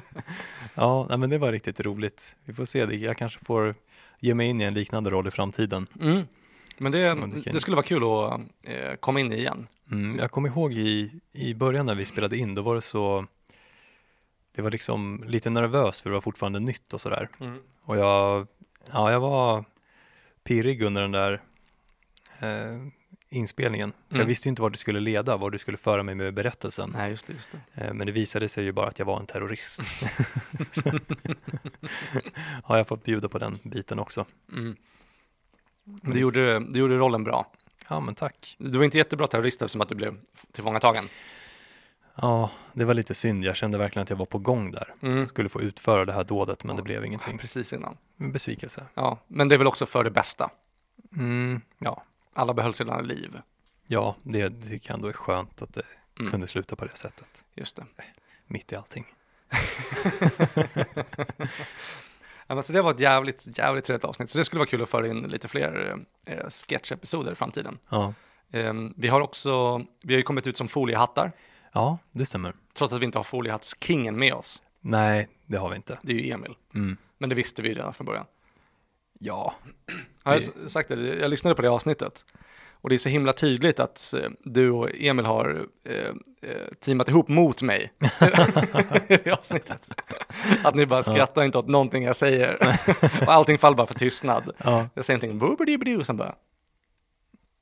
ja 0.75 1.05
nej, 1.10 1.17
men 1.17 1.29
det 1.29 1.38
var 1.38 1.51
riktigt 1.51 1.81
roligt. 1.81 2.36
Vi 2.45 2.53
får 2.53 2.65
se, 2.65 2.79
jag 2.79 3.17
kanske 3.17 3.45
får 3.45 3.75
ge 4.19 4.34
mig 4.34 4.47
in 4.47 4.62
i 4.62 4.63
en 4.63 4.73
liknande 4.73 5.10
roll 5.10 5.27
i 5.27 5.31
framtiden. 5.31 5.88
Mm. 6.01 6.23
Men 6.77 6.91
det, 6.91 7.15
det 7.45 7.60
skulle 7.60 7.75
vara 7.75 7.86
kul 7.86 8.03
att 8.03 8.41
eh, 8.63 8.95
komma 8.95 9.19
in 9.19 9.34
i 9.34 9.36
igen. 9.36 9.67
Mm, 9.91 10.19
jag 10.19 10.31
kommer 10.31 10.49
ihåg 10.49 10.73
i, 10.73 11.21
i 11.31 11.53
början 11.53 11.86
när 11.86 11.95
vi 11.95 12.05
spelade 12.05 12.38
in, 12.38 12.55
då 12.55 12.62
var 12.62 12.75
det 12.75 12.81
så, 12.81 13.25
det 14.55 14.62
var 14.62 14.71
liksom 14.71 15.23
lite 15.27 15.49
nervös 15.49 16.01
för 16.01 16.10
det 16.10 16.13
var 16.13 16.21
fortfarande 16.21 16.60
nytt 16.60 16.93
och 16.93 17.01
sådär. 17.01 17.29
Och 17.84 17.97
jag, 17.97 18.47
ja, 18.91 19.12
jag 19.12 19.19
var 19.19 19.65
pirrig 20.43 20.81
under 20.81 21.01
den 21.01 21.12
där 21.12 21.41
eh, 22.41 22.88
inspelningen. 23.30 23.91
För 23.91 24.15
Mm. 24.15 24.19
jag 24.21 24.27
visste 24.27 24.47
ju 24.47 24.49
inte 24.49 24.62
vart 24.62 24.71
det 24.71 24.77
skulle 24.77 24.99
leda, 24.99 25.38
var 25.38 25.49
du 25.49 25.58
skulle 25.60 25.77
föra 25.77 26.04
mig 26.04 26.15
med 26.15 26.34
berättelsen. 26.34 26.93
Nej, 26.97 27.10
just 27.10 27.27
det, 27.27 27.34
just 27.34 27.49
det. 27.51 27.82
Eh, 27.86 27.93
men 27.93 28.08
det 28.08 28.12
visade 28.13 28.47
sig 28.49 28.63
ju 28.63 28.71
bara 28.71 28.88
att 28.88 28.99
jag 28.99 29.06
var 29.06 29.19
en 29.19 29.25
terrorist. 29.25 29.82
Så 30.71 30.91
har 32.63 32.77
jag 32.77 32.88
fått 32.88 33.04
bjuda 33.04 33.30
på 33.30 33.38
den 33.38 33.60
biten 33.63 33.99
också. 33.99 34.25
Mm. 34.51 34.75
Men 35.84 36.13
du 36.13 36.19
gjorde, 36.19 36.60
du 36.60 36.80
gjorde 36.80 36.97
rollen 36.97 37.23
bra. 37.23 37.51
Ja, 37.89 37.99
men 37.99 38.15
tack. 38.15 38.56
Du 38.60 38.77
var 38.77 38.86
inte 38.86 38.97
jättebra 38.97 39.27
terrorist 39.27 39.62
eftersom 39.62 39.82
att 39.82 39.89
du 39.89 39.95
blev 39.95 40.17
tillfångatagen. 40.51 41.10
Ja, 42.15 42.51
det 42.73 42.86
var 42.86 42.93
lite 42.93 43.13
synd. 43.15 43.43
Jag 43.43 43.56
kände 43.56 43.77
verkligen 43.77 44.04
att 44.04 44.10
jag 44.10 44.17
var 44.17 44.25
på 44.25 44.38
gång 44.38 44.71
där. 44.71 44.93
Mm. 45.01 45.27
Skulle 45.27 45.49
få 45.49 45.62
utföra 45.62 46.06
det 46.06 46.13
här 46.13 46.23
dådet, 46.23 46.63
men 46.63 46.75
det 46.75 46.80
Ja. 46.80 46.84
blev 46.84 47.06
ingenting. 47.06 47.38
Precis 47.38 47.73
innan. 47.73 47.97
En 48.17 48.32
besvikelse. 48.32 48.86
Ja, 48.93 49.19
men 49.27 49.47
det 49.49 49.56
är 49.56 49.58
väl 49.58 49.67
också 49.67 49.86
för 49.86 50.04
det 50.04 50.12
bästa. 50.12 50.49
Mm, 51.17 51.62
ja, 51.80 52.04
Alla 52.33 52.53
behöll 52.53 52.73
sina 52.73 53.01
liv. 53.01 53.39
ja 53.87 54.15
det, 54.23 54.49
tycker 54.49 54.89
jag 54.89 54.95
ändå 54.95 55.07
är 55.07 55.13
skönt 55.13 55.61
att 55.61 55.73
det 55.73 55.83
Mm. 56.19 56.31
kunde 56.31 56.47
sluta 56.47 56.75
på 56.75 56.85
det 56.85 56.95
sättet. 56.97 57.43
Just 57.55 57.75
det. 57.75 57.85
Mitt 58.47 58.71
i 58.71 58.75
allting. 58.75 59.05
Ja, 62.47 62.61
så 62.61 62.73
det 62.73 62.81
var 62.81 62.91
ett 62.91 62.99
jävligt, 62.99 63.57
jävligt 63.57 63.85
trevligt 63.85 64.03
avsnitt. 64.05 64.29
Så 64.29 64.37
det 64.37 64.43
skulle 64.45 64.57
vara 64.59 64.69
kul 64.69 64.81
att 64.81 64.89
föra 64.89 65.07
in 65.07 65.21
lite 65.23 65.47
fler 65.47 65.97
eh, 66.25 66.49
sketchepisoder 66.49 67.31
i 67.31 67.35
framtiden. 67.35 67.77
Ja, 67.89 68.13
Eh, 68.53 68.73
vi 68.95 69.07
har 69.07 69.21
också, 69.21 69.77
vi 70.03 70.13
har 70.13 70.17
ju 70.17 70.23
kommit 70.23 70.47
ut 70.47 70.57
som 70.57 70.67
foliehattar. 70.67 71.32
ja 71.73 71.97
det 72.11 72.25
stämmer. 72.25 72.55
Trots 72.73 72.93
att 72.93 73.01
vi 73.01 73.05
inte 73.05 73.17
har 73.19 73.23
foliehattskingen 73.23 74.19
med 74.19 74.34
oss. 74.34 74.61
Nej, 74.82 75.27
det 75.45 75.57
har 75.57 75.69
vi 75.69 75.75
inte. 75.75 75.99
Det 76.01 76.11
är 76.11 76.15
ju 76.15 76.32
Emil. 76.32 76.55
Mm. 76.73 76.97
Men 77.17 77.29
det 77.29 77.36
visste 77.36 77.61
vi 77.61 77.73
redan 77.73 77.93
från 77.93 78.05
början. 78.05 78.25
Ja, 79.24 79.55
Har 80.24 80.34
jag 80.34 80.41
s- 80.41 80.51
sagt 80.74 80.89
det? 80.89 80.95
Jag 81.19 81.30
lyssnade 81.30 81.55
på 81.55 81.61
det 81.61 81.69
avsnittet. 81.69 82.26
Och 82.72 82.89
det 82.89 82.95
är 82.95 82.99
så 82.99 83.09
himla 83.09 83.34
tydligt 83.34 83.80
att 83.80 84.13
eh, 84.13 84.30
du 84.43 84.69
och 84.72 84.89
Emil 84.99 85.26
har 85.26 85.65
eh, 85.86 85.95
eh, 86.41 86.67
teamat 86.80 87.09
ihop 87.09 87.28
mot 87.28 87.61
mig 87.61 87.91
i 89.26 89.30
avsnittet. 89.30 89.80
Att 90.63 90.76
ni 90.76 90.86
bara 90.86 91.03
skrattar 91.03 91.43
inte 91.43 91.57
åt 91.57 91.67
någonting 91.67 92.03
jag 92.03 92.15
säger. 92.15 92.78
och 93.28 93.34
allting 93.34 93.57
faller 93.57 93.78
bara 93.78 93.88
för 93.88 93.93
tystnad. 93.93 94.51
ja. 94.63 94.88
Jag 94.93 95.05
säger 95.05 95.15
någonting, 95.15 95.39
och 95.99 96.05
sen 96.05 96.17
bara, 96.17 96.36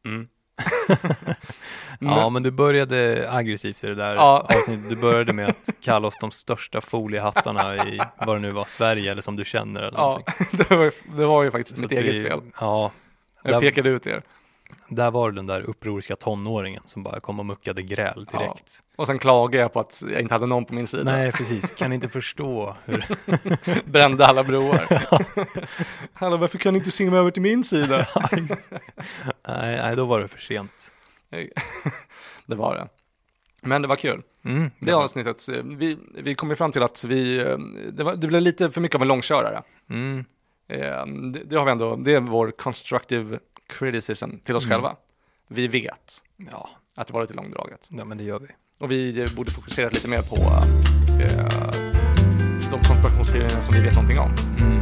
mm. 0.05 0.28
ja 1.99 2.30
men 2.30 2.43
du 2.43 2.51
började 2.51 3.28
aggressivt 3.32 3.84
i 3.84 3.88
det 3.88 3.95
där 3.95 4.16
Ja. 4.16 4.47
avsnittet. 4.49 4.89
Du 4.89 4.95
började 4.95 5.34
med 5.34 5.49
att 5.49 5.70
kalla 5.82 6.07
oss 6.07 6.18
de 6.22 6.32
största 6.32 6.82
foliehattarna 6.82 7.88
i 7.88 7.99
vad 8.18 8.36
det 8.36 8.39
nu 8.39 8.51
var, 8.51 8.66
Sverige 8.66 9.12
eller 9.12 9.22
som 9.22 9.36
du 9.36 9.45
känner 9.45 9.82
eller 9.82 9.97
Ja, 9.97 10.22
det 10.51 10.70
var, 10.70 10.84
ju- 10.84 10.91
det 11.18 11.26
var 11.26 11.43
ju 11.43 11.51
faktiskt 11.51 11.76
Så 11.78 11.82
mitt 11.82 11.91
eget 11.91 12.16
vi- 12.16 12.24
fel. 12.24 12.39
Ja, 12.60 12.91
Jag 13.43 13.53
Där- 13.53 13.60
pekade 13.60 13.89
ut 13.89 14.07
er. 14.07 14.22
Där 14.91 15.12
var 15.12 15.30
det 15.32 15.36
den 15.36 15.47
där 15.47 15.62
upproriska 15.62 16.16
tonåringen 16.16 16.84
som 16.86 17.03
bara 17.03 17.20
kom 17.20 17.39
och 17.39 17.45
muckade 17.45 17.82
gräl 17.82 18.26
direkt. 18.32 18.80
Och 18.95 19.07
sen 19.07 19.20
klagade 19.20 19.57
jag 19.62 19.74
på 19.74 19.80
att 19.80 20.03
jag 20.12 20.22
inte 20.22 20.34
hade 20.34 20.45
någon 20.45 20.66
på 20.66 20.74
min 20.74 20.88
sida. 20.88 21.03
Nej, 21.03 21.32
precis. 21.32 21.72
Kan 21.72 21.93
inte 21.93 22.10
förstå 22.10 22.76
hur... 22.86 23.05
Brände 23.91 24.26
alla 24.26 24.43
broar. 24.43 25.03
Hallå, 26.14 26.38
varför 26.38 26.57
kan 26.57 26.74
ni 26.74 26.80
inte 26.80 26.91
simma 26.91 27.18
över 27.18 27.32
till 27.32 27.41
min 27.41 27.64
sida? 27.64 28.07
Nej, 29.58 29.76
nej, 29.78 29.95
då 29.95 30.06
var 30.06 30.20
det 30.20 30.28
för 30.28 30.39
sent. 30.39 30.91
det 32.45 32.56
var 32.56 32.76
det. 32.76 32.88
Men 33.62 33.82
det 33.82 33.88
var 33.88 33.95
kul. 33.95 34.22
Mm, 34.45 34.72
Det 34.80 34.93
avsnittet, 34.93 35.50
eh, 35.50 35.64
vi, 35.64 35.97
vi 36.16 36.36
kom 36.36 36.50
ju 36.50 36.56
fram 36.56 36.72
till 36.72 36.84
att 36.84 37.04
vi, 37.04 37.39
eh, 37.39 37.58
det, 37.91 38.04
var, 38.04 38.16
det 38.16 38.28
blev 38.28 38.41
lite 38.41 38.72
för 38.72 38.82
mycket 38.82 38.95
av 38.95 39.02
en 39.02 39.08
långkörare. 39.08 39.62
Mm, 39.89 40.26
Eh, 40.72 41.06
Det, 41.06 41.43
det 41.43 41.56
har 41.56 41.66
vi 41.66 41.72
ändå, 41.72 41.95
det 41.95 42.14
är 42.14 42.20
vår 42.20 42.52
constructive 42.52 43.39
criticism 43.68 44.38
till 44.43 44.56
oss 44.56 44.66
Mm. 44.66 44.74
själva. 44.76 44.95
Vi 45.47 45.68
vet 45.68 46.24
ja, 46.52 46.70
att 46.95 47.08
det 47.08 47.14
var 47.14 47.22
lite 47.22 47.34
långdraget. 47.34 47.88
ja, 47.89 48.06
men 48.06 48.18
det 48.18 48.24
gör 48.24 48.39
vi. 48.39 48.47
Och 48.78 48.91
vi 48.91 49.26
borde 49.36 49.52
fokusera 49.52 49.89
lite 49.89 50.08
mer 50.10 50.22
på 50.22 50.36
eh, 51.24 51.72
de 52.72 52.80
konspirationsteorierna 52.88 53.62
som 53.62 53.76
vi 53.76 53.82
vet 53.82 53.93
någonting 53.93 54.20
om. 54.20 54.32
Mm. 54.60 54.78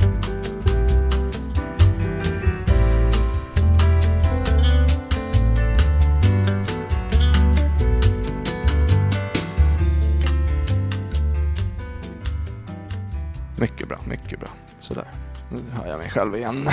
Mycket 13.60 13.88
bra, 13.88 13.99
mycket 14.08 14.39
bra. 14.39 14.49
Sådär. 14.80 15.08
Nu 15.51 15.72
hör 15.72 15.88
jag 15.88 15.97
mig 15.99 16.10
själv 16.10 16.36
igen. 16.36 16.70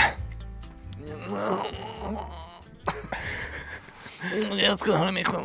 Jag 4.50 4.78
ska 4.78 4.96
höra 4.96 5.12
mig 5.12 5.24
själv. 5.24 5.44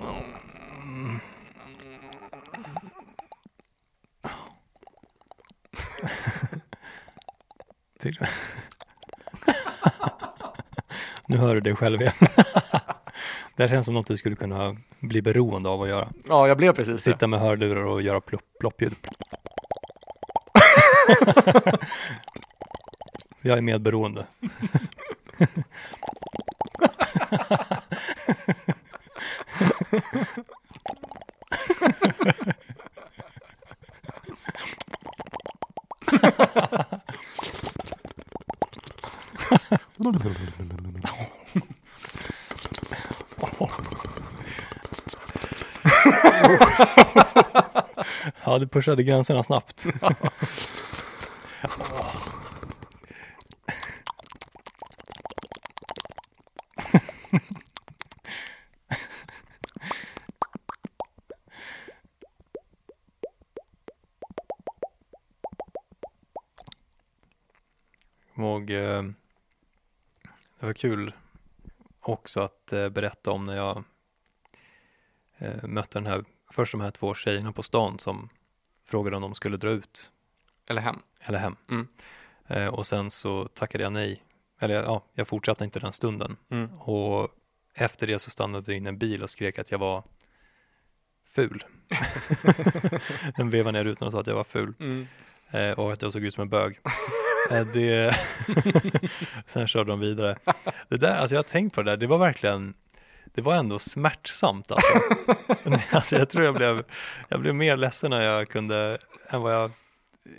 Nu 11.28 11.38
hör 11.38 11.56
du 11.56 11.62
dig 11.62 11.76
själv 11.76 12.02
igen. 12.02 12.14
det 13.56 13.64
här 13.64 13.68
känns 13.68 13.86
som 13.86 13.94
något 13.96 14.08
du 14.08 14.18
skulle 14.18 14.36
kunna 14.36 14.76
bli 15.00 15.22
beroende 15.22 15.70
av 15.70 15.82
att 15.82 15.90
göra. 15.90 16.10
Ja, 16.28 16.48
jag 16.48 16.58
blev 16.58 16.74
precis. 16.74 17.02
Sitta 17.02 17.28
med 17.28 17.40
hörlurar 17.40 17.84
och 17.84 18.02
göra 18.02 18.22
plopp, 18.22 18.44
ploppljud. 18.60 18.96
Jag 23.42 23.58
är 23.58 23.62
medberoende. 23.62 24.26
Ja, 48.46 48.60
du 48.60 48.68
pushade 48.68 49.04
gränserna 49.04 49.44
snabbt. 49.44 49.86
Och, 68.40 68.70
eh, 68.70 69.04
det 70.60 70.66
var 70.66 70.69
kul 70.80 71.14
också 72.00 72.40
att 72.42 72.74
eh, 72.74 72.90
berätta 72.90 73.32
om 73.32 73.44
när 73.44 73.56
jag 73.56 73.84
eh, 75.38 75.64
mötte 75.68 76.00
den 76.00 76.06
här, 76.06 76.24
först 76.52 76.72
de 76.72 76.82
här 76.82 76.92
två 76.92 77.14
tjejerna 77.16 77.52
på 77.52 77.64
stan 77.64 78.00
som 78.00 78.30
frågade 78.86 79.16
om 79.16 79.22
de 79.22 79.36
skulle 79.36 79.58
dra 79.58 79.70
ut 79.70 80.12
Eller 80.68 80.82
hem. 80.82 81.00
eller 81.22 81.40
hem. 81.40 81.56
Mm. 81.70 81.88
Eh, 82.48 82.68
och 82.68 82.88
sen 82.88 83.12
så 83.12 83.48
tackade 83.48 83.84
jag 83.84 83.94
nej. 83.94 84.24
Eller 84.60 84.84
ja, 84.84 85.04
jag 85.14 85.28
fortsatte 85.28 85.64
inte 85.64 85.80
den 85.80 85.94
stunden. 85.94 86.38
Mm. 86.50 86.80
Och 86.80 87.30
efter 87.74 88.08
det 88.08 88.20
så 88.20 88.30
stannade 88.30 88.66
det 88.72 88.76
in 88.76 88.88
en 88.88 88.98
bil 88.98 89.24
och 89.24 89.30
skrek 89.30 89.60
att 89.60 89.72
jag 89.72 89.80
var 89.80 90.04
ful. 91.26 91.64
Den 93.38 93.50
vevade 93.50 93.78
ner 93.78 93.84
rutan 93.84 94.06
och 94.06 94.12
sa 94.12 94.20
att 94.20 94.28
jag 94.28 94.36
var 94.36 94.44
ful 94.44 94.74
Mm. 94.80 95.08
eh, 95.52 95.72
och 95.80 95.94
att 95.94 96.02
jag 96.02 96.12
såg 96.14 96.24
ut 96.24 96.34
som 96.34 96.42
en 96.42 96.50
bög. 96.50 96.80
Eh, 97.52 97.66
det... 97.74 98.16
Sen 99.46 99.68
körde 99.68 99.92
de 99.92 100.00
vidare. 100.00 100.38
Det 100.88 100.98
där, 100.98 101.18
alltså 101.18 101.36
jag 101.36 101.40
har 101.40 101.50
tänkt 101.50 101.76
på 101.76 101.84
det 101.84 101.92
där, 101.92 101.98
det 101.98 102.08
var 102.08 102.18
verkligen, 102.18 102.74
det 103.26 103.42
var 103.42 103.56
ändå 103.56 103.80
smärtsamt 103.80 104.72
alltså. 104.72 104.94
alltså 105.96 106.18
jag 106.18 106.30
tror 106.30 106.46
jag 106.46 106.56
blev, 106.56 106.84
jag 107.30 107.40
blev 107.40 107.56
mer 107.56 107.76
ledsen 107.76 108.10
när 108.10 108.22
jag 108.22 108.50
kunde, 108.50 108.98
än 109.30 109.42
vad 109.42 109.54
jag 109.54 109.72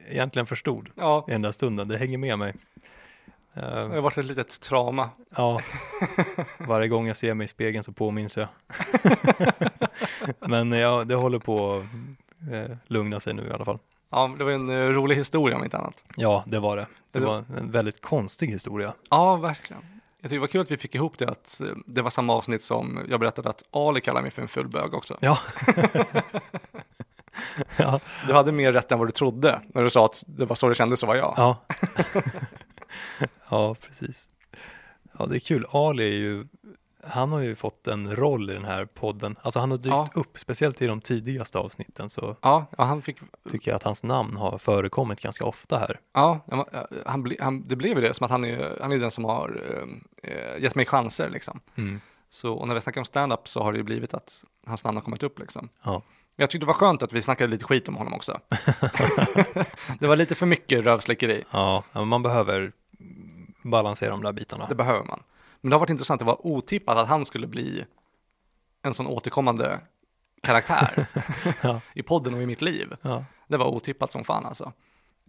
egentligen 0.08 0.46
förstod 0.46 0.90
Ja, 0.94 1.24
i 1.28 1.32
den 1.32 1.42
där 1.42 1.52
stunden. 1.52 1.88
Det 1.88 1.98
hänger 1.98 2.18
med 2.18 2.38
mig. 2.38 2.54
det 3.54 3.60
Eh, 3.60 3.88
har 3.88 4.00
varit 4.00 4.18
ett 4.18 4.24
litet 4.24 4.60
trauma. 4.60 5.10
Ja, 5.36 5.60
varje 6.58 6.88
gång 6.88 7.06
jag 7.06 7.16
ser 7.16 7.34
mig 7.34 7.44
i 7.44 7.48
spegeln 7.48 7.84
så 7.84 7.92
påminns 7.92 8.36
jag. 8.36 8.48
Men 10.48 10.72
ja, 10.72 11.04
det 11.04 11.14
håller 11.14 11.38
på 11.38 11.74
att 11.74 12.52
eh, 12.52 12.76
lugna 12.86 13.20
sig 13.20 13.34
nu 13.34 13.46
i 13.46 13.50
alla 13.50 13.64
fall. 13.64 13.78
Ja, 14.10 14.34
det 14.38 14.44
var 14.44 14.50
en 14.52 14.70
eh, 14.70 14.88
rolig 14.88 15.16
historia 15.16 15.56
om 15.56 15.64
inte 15.64 15.78
annat. 15.78 16.04
Ja, 16.16 16.44
det 16.46 16.58
var 16.58 16.76
det. 16.76 16.86
Det 17.12 17.20
var 17.20 17.44
en 17.58 17.70
väldigt 17.70 18.00
konstig 18.02 18.46
historia. 18.46 18.94
Ja, 19.10 19.36
verkligen. 19.36 19.82
Jag 20.20 20.30
tycker 20.30 20.36
det 20.36 20.40
var 20.40 20.46
kul 20.46 20.60
att 20.60 20.70
vi 20.70 20.76
fick 20.76 20.94
ihop 20.94 21.18
det, 21.18 21.28
att 21.28 21.60
eh, 21.60 21.66
det 21.86 22.02
var 22.02 22.10
samma 22.10 22.34
avsnitt 22.34 22.62
som 22.62 23.00
jag 23.08 23.20
berättade 23.20 23.50
att 23.50 23.62
Ali 23.70 24.00
kallar 24.00 24.22
mig 24.22 24.30
för 24.30 24.42
en 24.42 24.48
full 24.48 24.68
bög 24.68 24.94
också. 24.94 25.16
Ja. 25.20 25.38
ja, 27.76 28.00
Du 28.26 28.32
hade 28.34 28.52
mer 28.52 28.72
rätt 28.72 28.92
än 28.92 28.98
vad 28.98 29.08
du 29.08 29.12
trodde 29.12 29.60
när 29.74 29.82
du 29.82 29.90
sa 29.90 30.04
att 30.04 30.24
det 30.26 30.44
var 30.44 30.56
så 30.56 30.68
det 30.68 30.74
kändes 30.74 31.02
att 31.02 31.06
vara 31.06 31.18
jag. 31.18 31.34
ja. 31.36 31.56
ja, 33.48 33.74
precis. 33.74 34.28
Ja, 35.18 35.26
det 35.26 35.36
är 35.36 35.40
kul. 35.40 35.66
Ali 35.72 36.04
är 36.04 36.16
ju, 36.18 36.46
han 37.04 37.32
har 37.32 37.38
ju 37.40 37.54
fått 37.54 37.86
en 37.86 38.16
roll 38.16 38.50
i 38.50 38.52
den 38.52 38.64
här 38.64 38.84
podden. 38.84 39.36
Alltså 39.42 39.60
han 39.60 39.70
har 39.70 39.78
dykt 39.78 39.86
Ja. 39.88 40.08
upp, 40.14 40.38
speciellt 40.38 40.82
i 40.82 40.86
de 40.86 41.00
tidigaste 41.00 41.58
avsnitten 41.58 42.10
så 42.10 42.36
Ja, 42.42 42.66
ja, 42.78 42.84
han 42.84 43.02
fick, 43.02 43.16
tycker 43.50 43.70
jag 43.70 43.76
att 43.76 43.82
hans 43.82 44.02
namn 44.02 44.36
har 44.36 44.58
förekommit 44.58 45.20
ganska 45.22 45.44
ofta 45.44 45.78
här. 45.78 46.00
ja, 46.12 46.40
han, 47.06 47.22
ble, 47.22 47.36
han, 47.40 47.62
det 47.66 47.76
blev 47.76 47.96
ju 47.96 48.00
det, 48.02 48.14
som 48.14 48.24
att 48.24 48.30
han 48.30 48.44
är, 48.44 48.78
han 48.80 48.92
är 48.92 48.98
den 48.98 49.10
som 49.10 49.24
har 49.24 49.62
eh, 50.22 50.62
gett 50.62 50.74
mig 50.74 50.86
chanser 50.86 51.30
liksom. 51.30 51.60
Mm. 51.76 52.00
Så, 52.30 52.52
och 52.54 52.68
när 52.68 52.74
vi 52.74 52.80
snackar 52.80 53.00
om 53.00 53.04
stand-up 53.04 53.48
så 53.48 53.62
har 53.62 53.72
det 53.72 53.78
ju 53.78 53.84
blivit 53.84 54.14
att 54.14 54.44
hans 54.66 54.84
namn 54.84 54.96
har 54.96 55.02
kommit 55.04 55.22
upp 55.22 55.38
liksom. 55.38 55.68
Ja. 55.82 56.02
Jag 56.36 56.50
tyckte 56.50 56.62
det 56.64 56.66
var 56.68 56.74
skönt 56.74 57.02
att 57.02 57.12
vi 57.12 57.22
snackade 57.22 57.50
lite 57.50 57.64
skit 57.64 57.88
om 57.88 57.96
honom 57.96 58.14
också. 58.14 58.40
det 60.00 60.06
var 60.08 60.16
lite 60.16 60.34
för 60.34 60.46
mycket 60.46 60.84
rövslickeri, 60.84 61.44
Ja, 61.50 61.82
man 61.92 62.22
behöver 62.22 62.72
balansera 63.62 64.10
de 64.10 64.22
där 64.22 64.32
bitarna. 64.32 64.66
det 64.68 64.74
behöver 64.74 65.04
man. 65.04 65.22
Men 65.60 65.70
det 65.70 65.76
har 65.76 65.80
varit 65.80 65.90
intressant, 65.90 66.18
det 66.18 66.24
var 66.24 66.46
otippat 66.46 66.96
att 66.96 67.08
han 67.08 67.24
skulle 67.24 67.46
bli 67.46 67.84
en 68.82 68.94
sån 68.94 69.06
återkommande 69.06 69.80
karaktär 70.42 71.06
Ja. 71.62 71.80
i 71.94 72.02
podden 72.02 72.34
och 72.34 72.42
i 72.42 72.46
mitt 72.46 72.62
liv. 72.62 72.96
Ja. 73.02 73.24
Det 73.48 73.56
var 73.56 73.66
otippat 73.66 74.10
som 74.12 74.24
fan 74.24 74.46
alltså. 74.46 74.72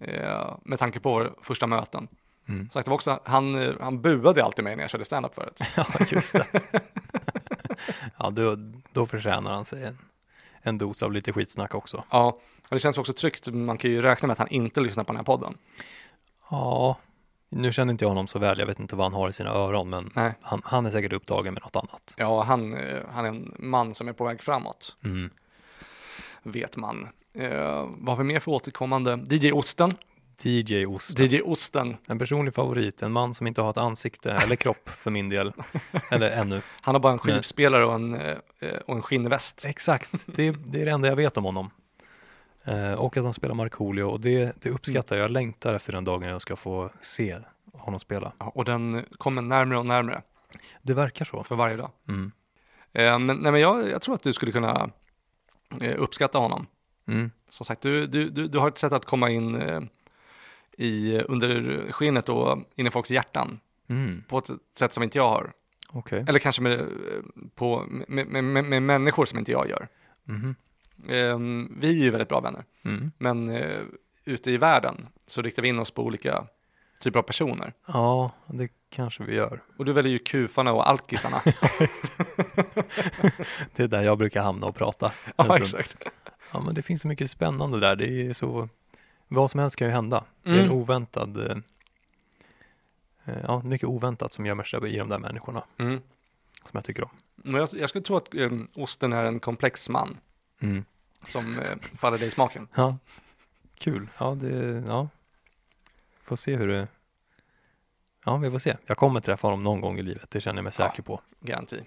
Eh, 0.02 0.56
med 0.64 0.80
tanke 0.80 1.00
på 1.00 1.12
våra 1.12 1.30
första 1.42 1.68
möten. 1.68 2.08
Mm. 2.48 2.70
Så 2.70 2.80
det 2.80 2.88
var 2.88 2.96
också, 2.96 3.20
han, 3.24 3.76
han 3.80 4.02
buade 4.02 4.44
alltid 4.44 4.64
mig 4.64 4.76
när 4.76 4.84
jag 4.84 4.90
körde 4.90 5.06
stand-up 5.06 5.36
förut. 5.36 5.62
ja, 5.76 5.86
just 6.12 6.34
det. 6.34 6.46
ja, 8.18 8.30
då, 8.30 8.56
då 8.92 9.06
förtjänar 9.06 9.54
han 9.54 9.66
sig 9.66 9.84
en, 9.84 9.98
en 10.62 10.78
dos 10.78 11.04
av 11.04 11.12
lite 11.12 11.34
skitsnack 11.34 11.76
också. 11.76 12.04
Ja, 12.10 12.28
och 12.70 12.76
det 12.76 12.80
känns 12.80 12.98
också 12.98 13.14
tryggt. 13.14 13.48
Man 13.48 13.78
kan 13.78 13.92
ju 13.92 14.02
räkna 14.02 14.28
med 14.28 14.32
att 14.32 14.40
han 14.40 14.48
inte 14.48 14.82
lyssnar 14.82 15.04
på 15.04 15.14
den 15.14 15.18
här 15.18 15.24
podden. 15.24 15.58
Ja, 16.50 16.98
nu 17.52 17.72
känner 17.74 17.92
inte 17.92 18.04
jag 18.06 18.10
honom 18.10 18.28
så 18.28 18.40
väl. 18.40 18.60
Jag 18.60 18.66
vet 18.66 18.80
inte 18.80 18.96
vad 18.96 19.06
han 19.06 19.14
har 19.14 19.30
i 19.30 19.34
sina 19.34 19.50
öron, 19.50 19.90
men 19.90 20.12
han, 20.42 20.62
han 20.66 20.86
är 20.86 20.90
säkert 20.90 21.14
upptagen 21.14 21.54
med 21.54 21.64
något 21.64 21.76
annat. 21.76 22.16
Ja, 22.18 22.44
han, 22.44 22.74
eh, 22.74 23.00
han 23.14 23.26
är 23.26 23.30
en 23.30 23.56
man 23.60 23.94
som 23.94 24.08
är 24.08 24.14
på 24.14 24.24
väg 24.26 24.42
framåt, 24.42 24.96
Mm. 25.04 25.30
vet 26.44 26.78
man. 26.78 27.08
Eh, 27.34 27.88
vad 27.98 28.08
har 28.08 28.16
vi 28.18 28.24
mer 28.24 28.40
för 28.40 28.52
återkommande? 28.52 29.20
DJ 29.30 29.52
Osten. 29.52 29.90
DJ 30.44 30.86
Ost, 30.86 31.20
DJ 31.20 31.42
Osten, 31.42 31.98
en 32.08 32.20
personlig 32.20 32.54
favorit, 32.54 33.02
en 33.02 33.12
man 33.12 33.34
som 33.34 33.48
inte 33.48 33.62
har 33.62 33.70
ett 33.70 33.78
ansikte 33.78 34.32
eller 34.32 34.56
kropp 34.56 34.90
för 34.90 35.12
min 35.12 35.30
del. 35.30 35.54
Eller 36.12 36.32
ännu. 36.32 36.62
han 36.82 36.96
har 36.96 37.00
bara 37.00 37.14
en 37.14 37.20
skivspelare 37.20 37.86
och 37.86 37.94
en, 37.96 38.14
eh, 38.16 38.38
och 38.86 38.96
en 38.96 39.02
skinnväst. 39.02 39.66
Exakt, 39.66 40.12
det 40.26 40.48
är, 40.48 40.56
det 40.66 40.82
är 40.82 40.86
det 40.86 40.92
enda 40.92 41.08
jag 41.08 41.16
vet 41.16 41.38
om 41.38 41.44
honom. 41.44 41.70
Eh, 42.64 42.94
och 42.94 43.18
att 43.18 43.24
han 43.24 43.34
spelar 43.34 43.56
Markoolio 43.56 44.04
och 44.04 44.20
det, 44.20 44.62
det 44.62 44.70
uppskattar 44.70 45.16
jag. 45.16 45.24
Jag 45.24 45.32
längtar 45.32 45.74
efter 45.74 45.94
den 45.94 46.04
dagen 46.04 46.30
jag 46.30 46.42
ska 46.42 46.56
få 46.56 46.90
se 47.02 47.38
honom 47.74 48.00
spela. 48.00 48.34
Ja, 48.38 48.46
och 48.56 48.66
den 48.66 49.06
kommer 49.18 49.42
närmare 49.42 49.80
och 49.80 49.86
närmare. 49.86 50.22
Det 50.82 50.94
verkar 50.94 51.26
så. 51.26 51.44
för 51.44 51.56
varje 51.56 51.76
dag. 51.76 51.92
Mm. 52.08 52.32
Eh, 52.94 53.20
men, 53.20 53.38
nej, 53.38 53.52
men 53.52 53.62
jag, 53.62 53.90
jag 53.90 54.02
tror 54.02 54.16
att 54.16 54.24
du 54.24 54.34
skulle 54.34 54.52
kunna 54.52 54.90
eh, 55.82 55.96
uppskatta 56.02 56.38
honom. 56.40 56.68
Mm. 57.08 57.32
Som 57.50 57.66
sagt, 57.66 57.82
du, 57.82 58.08
du, 58.08 58.30
du, 58.30 58.48
du 58.48 58.60
har 58.60 58.68
ett 58.68 58.78
sätt 58.78 58.94
att 58.94 59.06
komma 59.06 59.30
in 59.30 59.56
eh, 59.62 59.82
i, 60.78 61.20
under 61.20 61.86
skinnet 61.92 62.30
och 62.30 62.58
in 62.76 62.88
i 62.88 62.92
folks 62.92 63.12
hjärtan 63.12 63.60
Mm. 63.92 64.24
på 64.28 64.38
ett 64.38 64.50
sätt 64.78 64.94
som 64.94 65.04
inte 65.04 65.18
jag 65.18 65.30
har. 65.30 65.54
Okej. 65.90 66.26
Eller 66.28 66.40
kanske 66.40 66.62
med, 66.62 66.80
eh, 66.80 66.88
på, 67.56 67.86
med, 68.08 68.28
med, 68.28 68.64
med, 68.64 68.84
människor 68.84 69.26
som 69.26 69.40
inte 69.40 69.52
jag 69.52 69.70
gör. 69.70 69.88
Mhm. 70.24 70.56
Eh, 71.10 71.38
vi 71.78 71.90
är 71.90 72.04
ju 72.04 72.10
väldigt 72.10 72.30
bra 72.30 72.40
vänner, 72.40 72.64
Mm. 72.84 73.12
men 73.18 73.50
eh, 73.50 73.80
ute 74.26 74.52
i 74.52 74.58
världen 74.58 75.08
så 75.28 75.42
riktar 75.42 75.62
vi 75.62 75.68
in 75.70 75.80
oss 75.80 75.92
på 75.92 76.04
olika 76.04 76.46
typer 77.00 77.20
av 77.20 77.24
personer. 77.24 77.74
Ja, 77.86 78.32
det 78.48 78.70
kanske 78.90 79.24
vi 79.24 79.36
gör. 79.36 79.62
Och 79.78 79.86
du 79.86 79.94
väljer 79.94 80.12
ju 80.12 80.20
kufarna 80.20 80.74
och 80.74 80.90
alkisarna. 80.90 81.42
Det 83.76 83.84
är 83.84 83.88
där 83.88 84.02
jag 84.04 84.18
brukar 84.18 84.42
hamna 84.42 84.68
och 84.68 84.76
prata. 84.76 85.12
ja, 85.36 85.58
exakt. 85.58 85.96
Ja, 86.54 86.60
men 86.60 86.76
det 86.76 86.82
finns 86.82 87.02
så 87.02 87.08
mycket 87.08 87.32
spännande 87.32 87.80
där. 87.80 87.96
Det 87.96 88.28
är 88.28 88.34
så, 88.34 88.70
vad 89.28 89.52
som 89.52 89.60
helst 89.60 89.76
kan 89.76 89.88
ju 89.88 89.94
hända. 89.94 90.24
Det 90.44 90.50
är 90.50 90.54
en 90.56 90.60
Mm. 90.66 90.72
oväntad, 90.78 91.38
eh, 91.52 91.58
eh, 93.26 93.40
ja, 93.44 93.62
mycket 93.62 93.88
oväntat 93.88 94.34
som 94.34 94.46
gömmer 94.46 94.64
sig 94.64 94.94
i 94.96 94.98
de 94.98 95.10
där 95.10 95.20
människorna 95.20 95.64
Mm. 95.78 96.02
som 96.66 96.72
jag 96.78 96.84
tycker 96.84 97.04
om. 97.04 97.10
Men 97.36 97.56
jag, 97.60 97.70
jag 97.74 97.90
skulle 97.90 98.04
tro 98.04 98.16
att 98.16 98.34
eh, 98.36 98.50
osten 98.76 99.14
är 99.14 99.24
en 99.26 99.40
komplex 99.40 99.90
man 99.90 100.18
Mm. 100.62 100.86
som 101.26 101.60
eh, 101.60 101.78
faller 101.98 102.18
dig 102.18 102.28
i 102.28 102.32
smaken. 102.32 102.68
Ja, 102.76 102.98
kul. 103.78 104.08
Ja, 104.18 104.36
det, 104.42 104.84
ja. 104.88 105.08
Får 106.24 106.36
se 106.36 106.56
hur 106.56 106.68
det, 106.68 106.88
ja, 108.26 108.38
vi 108.38 108.52
får 108.52 108.60
se. 108.60 108.78
Jag 108.86 108.98
kommer 108.98 109.20
träffa 109.20 109.48
honom 109.48 109.64
någon 109.64 109.82
gång 109.82 110.00
i 110.00 110.02
livet, 110.02 110.32
det 110.32 110.42
känner 110.42 110.58
jag 110.58 110.64
mig 110.64 110.74
Ja. 110.80 110.90
säker 110.90 111.04
på. 111.04 111.22
Garanti. 111.40 111.82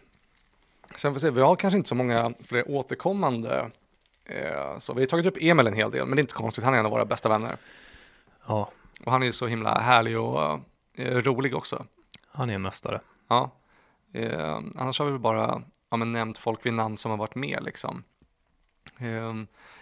Sen 0.96 1.10
får 1.10 1.14
vi 1.14 1.20
se, 1.20 1.30
vi 1.30 1.40
har 1.40 1.56
kanske 1.56 1.76
inte 1.76 1.88
så 1.88 1.94
många 1.94 2.32
fler 2.40 2.70
återkommande. 2.70 3.70
Eh, 4.24 4.78
så 4.78 4.92
vi 4.94 5.00
har 5.00 5.06
tagit 5.06 5.26
upp 5.26 5.36
Emil 5.40 5.66
en 5.66 5.74
hel 5.74 5.90
del, 5.90 6.06
men 6.06 6.16
det 6.16 6.20
är 6.20 6.22
inte 6.24 6.34
konstigt, 6.34 6.64
han 6.64 6.74
är 6.74 6.78
en 6.78 6.84
av 6.86 6.92
våra 6.92 7.04
bästa 7.04 7.28
vänner. 7.28 7.56
Ja, 8.46 8.70
Och 9.04 9.12
han 9.12 9.22
är 9.22 9.26
ju 9.26 9.32
så 9.32 9.46
himla 9.46 9.78
härlig 9.80 10.18
och 10.20 10.60
eh, 10.94 11.16
rolig 11.16 11.54
också. 11.56 11.86
han 12.28 12.50
är 12.50 12.54
en 12.54 12.62
mästare. 12.62 13.00
Ja. 13.28 13.50
Eh, 14.12 14.60
annars 14.76 14.98
har 14.98 15.06
vi 15.06 15.18
bara 15.18 15.62
ja, 15.90 15.96
men 15.96 16.12
nämnt 16.12 16.38
folk 16.38 16.66
vid 16.66 16.74
namn 16.74 16.96
som 16.98 17.10
har 17.10 17.18
varit 17.18 17.34
med 17.34 17.58
liksom. 17.64 18.04
Eh, 18.98 19.34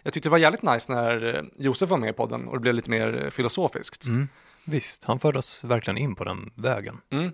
jag 0.03 0.13
tyckte 0.13 0.29
det 0.29 0.31
var 0.31 0.39
jävligt 0.39 0.63
nice 0.63 0.93
när 0.93 1.35
eh, 1.35 1.43
Josef 1.57 1.91
var 1.91 1.99
med 1.99 2.11
i 2.11 2.13
podden 2.13 2.49
och 2.49 2.55
det 2.55 2.61
blev 2.61 2.75
lite 2.75 2.91
mer 2.91 3.25
eh, 3.25 3.31
filosofiskt. 3.31 4.07
Mm. 4.07 4.29
Visst, 4.65 5.05
han 5.05 5.19
förde 5.19 5.39
oss 5.39 5.65
verkligen 5.65 5.99
in 5.99 6.15
på 6.15 6.25
den 6.25 6.51
vägen. 6.55 7.01
Mm. 7.11 7.33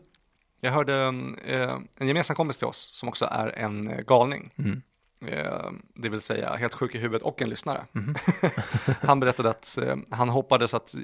Jag 0.60 0.72
hörde 0.72 0.94
eh, 1.44 1.78
en 1.96 2.06
gemensam 2.06 2.36
kompis 2.36 2.58
till 2.58 2.66
oss 2.66 2.90
som 2.94 3.08
också 3.08 3.28
är 3.30 3.48
en 3.58 4.04
galning. 4.06 4.50
Mm. 4.56 4.82
Eh, 5.26 5.70
det 5.94 6.08
vill 6.08 6.20
säga 6.20 6.56
helt 6.56 6.74
sjuk 6.74 6.94
i 6.94 6.98
huvudet 6.98 7.22
och 7.22 7.42
en 7.42 7.50
lyssnare. 7.50 7.86
Mhm. 7.92 8.14
han 9.00 9.20
berättade 9.20 9.50
att 9.50 9.78
han 10.10 10.28
hoppades 10.28 10.74
att 10.74 10.94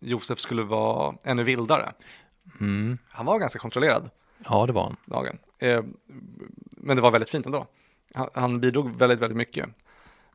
Josef 0.00 0.38
skulle 0.40 0.62
vara 0.62 1.14
ännu 1.24 1.42
vildare. 1.42 1.92
Mm. 2.60 2.98
Han 3.08 3.26
var 3.26 3.38
ganska 3.38 3.58
kontrollerad 3.58 4.10
Ja, 4.48 4.66
det 4.66 4.72
var 4.72 4.82
han. 4.82 4.96
dagen. 5.04 5.38
Eh, 5.58 5.82
men 6.76 6.96
det 6.96 7.02
var 7.02 7.10
väldigt 7.10 7.30
fint 7.30 7.46
ändå. 7.46 7.66
Han, 8.14 8.28
han 8.34 8.60
bidrog 8.60 8.96
väldigt, 8.98 9.18
väldigt 9.20 9.36
mycket. 9.36 9.68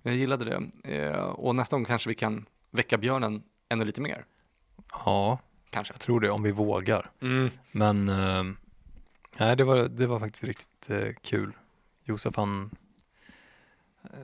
Jag 0.02 0.16
gillade 0.16 0.46
det. 0.46 0.96
Eh, 0.98 1.20
och 1.22 1.56
nästa 1.56 1.76
gång 1.76 1.86
kanske 1.86 2.10
vi 2.10 2.16
kan 2.16 2.46
väcka 2.72 2.98
björnen 2.98 3.44
ännu 3.70 3.86
lite 3.86 4.02
mer. 4.02 4.26
Ja, 5.06 5.40
Kanske. 5.70 5.94
jag 5.94 6.00
tror 6.02 6.20
det 6.20 6.30
om 6.30 6.44
vi 6.44 6.52
vågar. 6.52 7.10
Mm. 7.22 7.50
Men 7.72 8.10
eh, 8.10 8.44
nej, 9.38 9.56
det 9.56 9.64
var, 9.64 9.78
det 9.88 10.08
var 10.08 10.20
faktiskt 10.20 10.44
riktigt 10.44 10.90
eh, 10.90 11.14
kul. 11.22 11.52
Josef 12.04 12.36
han, 12.36 12.70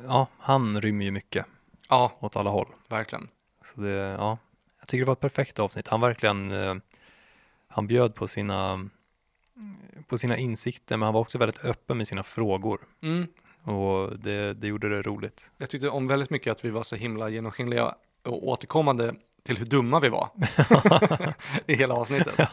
ja, 0.07 0.27
han 0.37 0.81
rymmer 0.81 1.05
ju 1.05 1.11
mycket 1.11 1.45
Ja, 1.89 2.11
åt 2.19 2.35
alla 2.35 2.49
håll. 2.49 2.67
verkligen. 2.89 3.27
Så 3.63 3.81
det, 3.81 3.89
ja, 3.91 4.37
jag 4.79 4.87
tycker 4.87 4.99
det 5.01 5.07
var 5.07 5.13
ett 5.13 5.19
perfekt 5.19 5.59
avsnitt. 5.59 5.87
Han 5.87 6.01
verkligen, 6.01 6.51
eh, 6.51 6.75
han 7.67 7.87
bjöd 7.87 8.15
på 8.15 8.27
sina, 8.27 8.89
på 10.07 10.17
sina 10.17 10.37
insikter, 10.37 10.97
men 10.97 11.05
han 11.05 11.13
var 11.13 11.21
också 11.21 11.37
väldigt 11.37 11.65
öppen 11.65 11.97
med 11.97 12.07
sina 12.07 12.23
frågor. 12.23 12.79
Mm. 13.01 13.27
Och 13.65 14.19
det, 14.19 14.53
det 14.53 14.67
gjorde 14.67 14.89
det 14.89 15.01
roligt. 15.01 15.51
Jag 15.57 15.69
tyckte 15.69 15.89
om 15.89 16.07
väldigt 16.07 16.29
mycket 16.29 16.51
att 16.51 16.65
vi 16.65 16.69
var 16.69 16.83
så 16.83 16.95
himla 16.95 17.29
genomskinliga 17.29 17.95
och 18.23 18.47
återkommande 18.47 19.13
till 19.43 19.57
hur 19.57 19.65
dumma 19.65 19.99
vi 19.99 20.09
var 20.09 20.29
i 21.67 21.75
hela 21.75 21.93
avsnittet. 21.93 22.39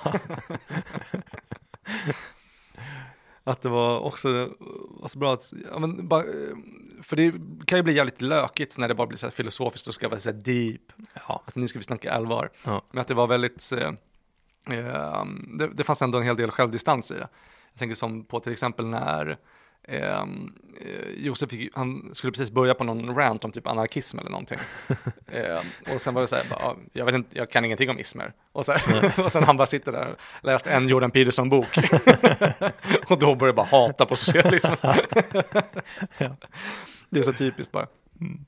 att 3.44 3.62
det 3.62 3.68
var 3.68 4.00
också 4.00 4.50
var 4.90 5.08
så 5.08 5.18
bra 5.18 5.32
att, 5.32 5.52
ja, 5.72 5.78
men 5.78 6.08
bara, 6.08 6.22
eh, 6.22 6.56
för 7.02 7.16
det 7.16 7.32
kan 7.66 7.78
ju 7.78 7.82
bli 7.82 7.94
jävligt 7.94 8.20
lökigt 8.20 8.78
när 8.78 8.88
det 8.88 8.94
bara 8.94 9.06
blir 9.06 9.18
så 9.18 9.26
här 9.26 9.32
filosofiskt 9.32 9.88
och 9.88 9.94
ska 9.94 10.08
vara 10.08 10.20
så 10.20 10.30
här 10.30 10.38
deep, 10.38 10.92
Ja, 11.28 11.42
att 11.46 11.56
nu 11.56 11.68
ska 11.68 11.78
vi 11.78 11.82
snacka 11.82 12.12
allvar. 12.12 12.50
Ja. 12.64 12.82
Men 12.90 13.00
att 13.00 13.08
det 13.08 13.14
var 13.14 13.26
väldigt, 13.26 13.72
eh, 13.72 13.92
eh, 14.78 15.24
det, 15.58 15.68
det 15.74 15.84
fanns 15.84 16.02
ändå 16.02 16.18
en 16.18 16.24
hel 16.24 16.36
del 16.36 16.50
självdistans 16.50 17.10
i 17.10 17.14
det. 17.14 17.28
Jag 17.72 17.78
tänker 17.78 17.94
som 17.94 18.24
på 18.24 18.40
till 18.40 18.52
exempel 18.52 18.86
när 18.86 19.38
eh, 19.88 20.24
Josef 21.16 21.50
fick, 21.50 21.70
han 21.74 22.10
skulle 22.12 22.30
precis 22.30 22.50
börja 22.50 22.74
på 22.74 22.84
någon 22.84 23.16
rant 23.16 23.44
om 23.44 23.52
typ 23.52 23.66
anarkism 23.66 24.18
eller 24.18 24.30
någonting. 24.30 24.58
eh, 25.26 25.60
och 25.94 26.00
sen 26.00 26.14
var 26.14 26.20
det 26.20 26.26
så 26.26 26.36
här, 26.36 26.44
bara, 26.50 26.60
ja, 26.60 26.76
jag, 26.92 27.04
vet 27.04 27.14
inte, 27.14 27.38
jag 27.38 27.50
kan 27.50 27.64
ingenting 27.64 27.90
om 27.90 27.98
ismer. 27.98 28.32
Och, 28.52 28.64
så 28.64 28.72
här, 28.72 29.20
och 29.24 29.32
sen 29.32 29.44
han 29.44 29.56
bara 29.56 29.66
sitter 29.66 29.92
där 29.92 30.08
och 30.08 30.44
läst 30.44 30.66
en 30.66 30.88
Jordan 30.88 31.10
Peterson-bok. 31.10 31.78
och 33.08 33.18
då 33.18 33.34
börjar 33.34 33.54
bara 33.54 33.66
hata 33.66 34.06
på 34.06 34.16
socialism. 34.16 34.72
Ja. 34.82 36.36
Det 37.10 37.18
är 37.18 37.22
så 37.22 37.32
typiskt 37.32 37.72
bara. 37.72 37.86
Mm. 38.20 38.44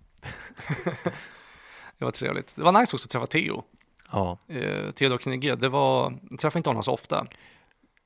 det 1.98 2.04
var 2.04 2.12
trevligt. 2.12 2.56
Det 2.56 2.62
var 2.62 2.72
nice 2.72 2.96
också 2.96 3.06
att 3.06 3.10
träffa 3.10 3.26
Theo. 3.26 3.64
ja, 4.12 4.38
Eh, 4.48 4.90
Theodor 4.90 5.18
Knigge, 5.18 5.54
det 5.54 5.68
var, 5.68 6.18
jag 6.30 6.38
träffar 6.38 6.58
inte 6.60 6.68
honom 6.70 6.82
så 6.82 6.92
ofta. 6.92 7.26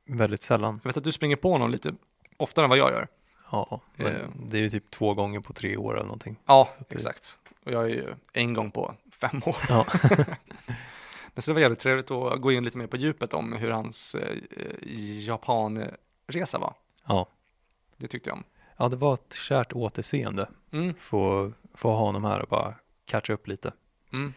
väldigt 0.06 0.42
sällan. 0.42 0.80
Jag 0.82 0.88
vet 0.88 0.96
att 0.96 1.04
du 1.04 1.12
springer 1.12 1.36
på 1.36 1.52
honom 1.52 1.70
lite 1.70 1.94
oftare 2.36 2.64
än 2.64 2.70
vad 2.70 2.78
jag 2.78 2.90
gör. 2.90 3.08
Ja, 3.50 3.80
men 3.96 4.06
Eh. 4.16 4.28
det 4.48 4.58
är 4.58 4.62
ju 4.62 4.70
typ 4.70 4.90
två 4.90 5.14
gånger 5.14 5.40
på 5.40 5.52
tre 5.52 5.76
år 5.76 5.94
eller 5.94 6.04
någonting. 6.06 6.36
Ja, 6.46 6.68
exakt. 6.88 7.38
Och 7.64 7.72
jag 7.72 7.84
är 7.84 7.88
ju 7.88 8.14
en 8.32 8.54
gång 8.54 8.70
på 8.70 8.94
fem 9.12 9.42
år. 9.46 9.56
Ja. 9.68 9.86
Men 11.34 11.42
så 11.42 11.50
det 11.50 11.54
var 11.54 11.60
jävligt 11.60 11.78
trevligt 11.78 12.10
att 12.10 12.40
gå 12.40 12.52
in 12.52 12.64
lite 12.64 12.78
mer 12.78 12.86
på 12.86 12.96
djupet 12.96 13.34
om 13.34 13.52
hur 13.52 13.70
hans 13.70 14.14
eh, 14.14 14.36
Japanresa 15.26 16.58
var. 16.58 16.74
Ja. 17.06 17.26
Det 17.96 18.08
tyckte 18.08 18.30
jag 18.30 18.36
om. 18.36 18.44
ja, 18.76 18.88
det 18.88 18.96
var 18.96 19.14
ett 19.14 19.32
kärt 19.34 19.72
återseende. 19.72 20.48
Mm, 20.70 20.94
Få, 20.94 21.52
få 21.74 21.90
ha 21.90 21.98
honom 21.98 22.24
här 22.24 22.40
och 22.42 22.48
bara 22.48 22.74
catcha 23.04 23.32
upp 23.32 23.46
lite. 23.48 23.72
mm. 24.12 24.32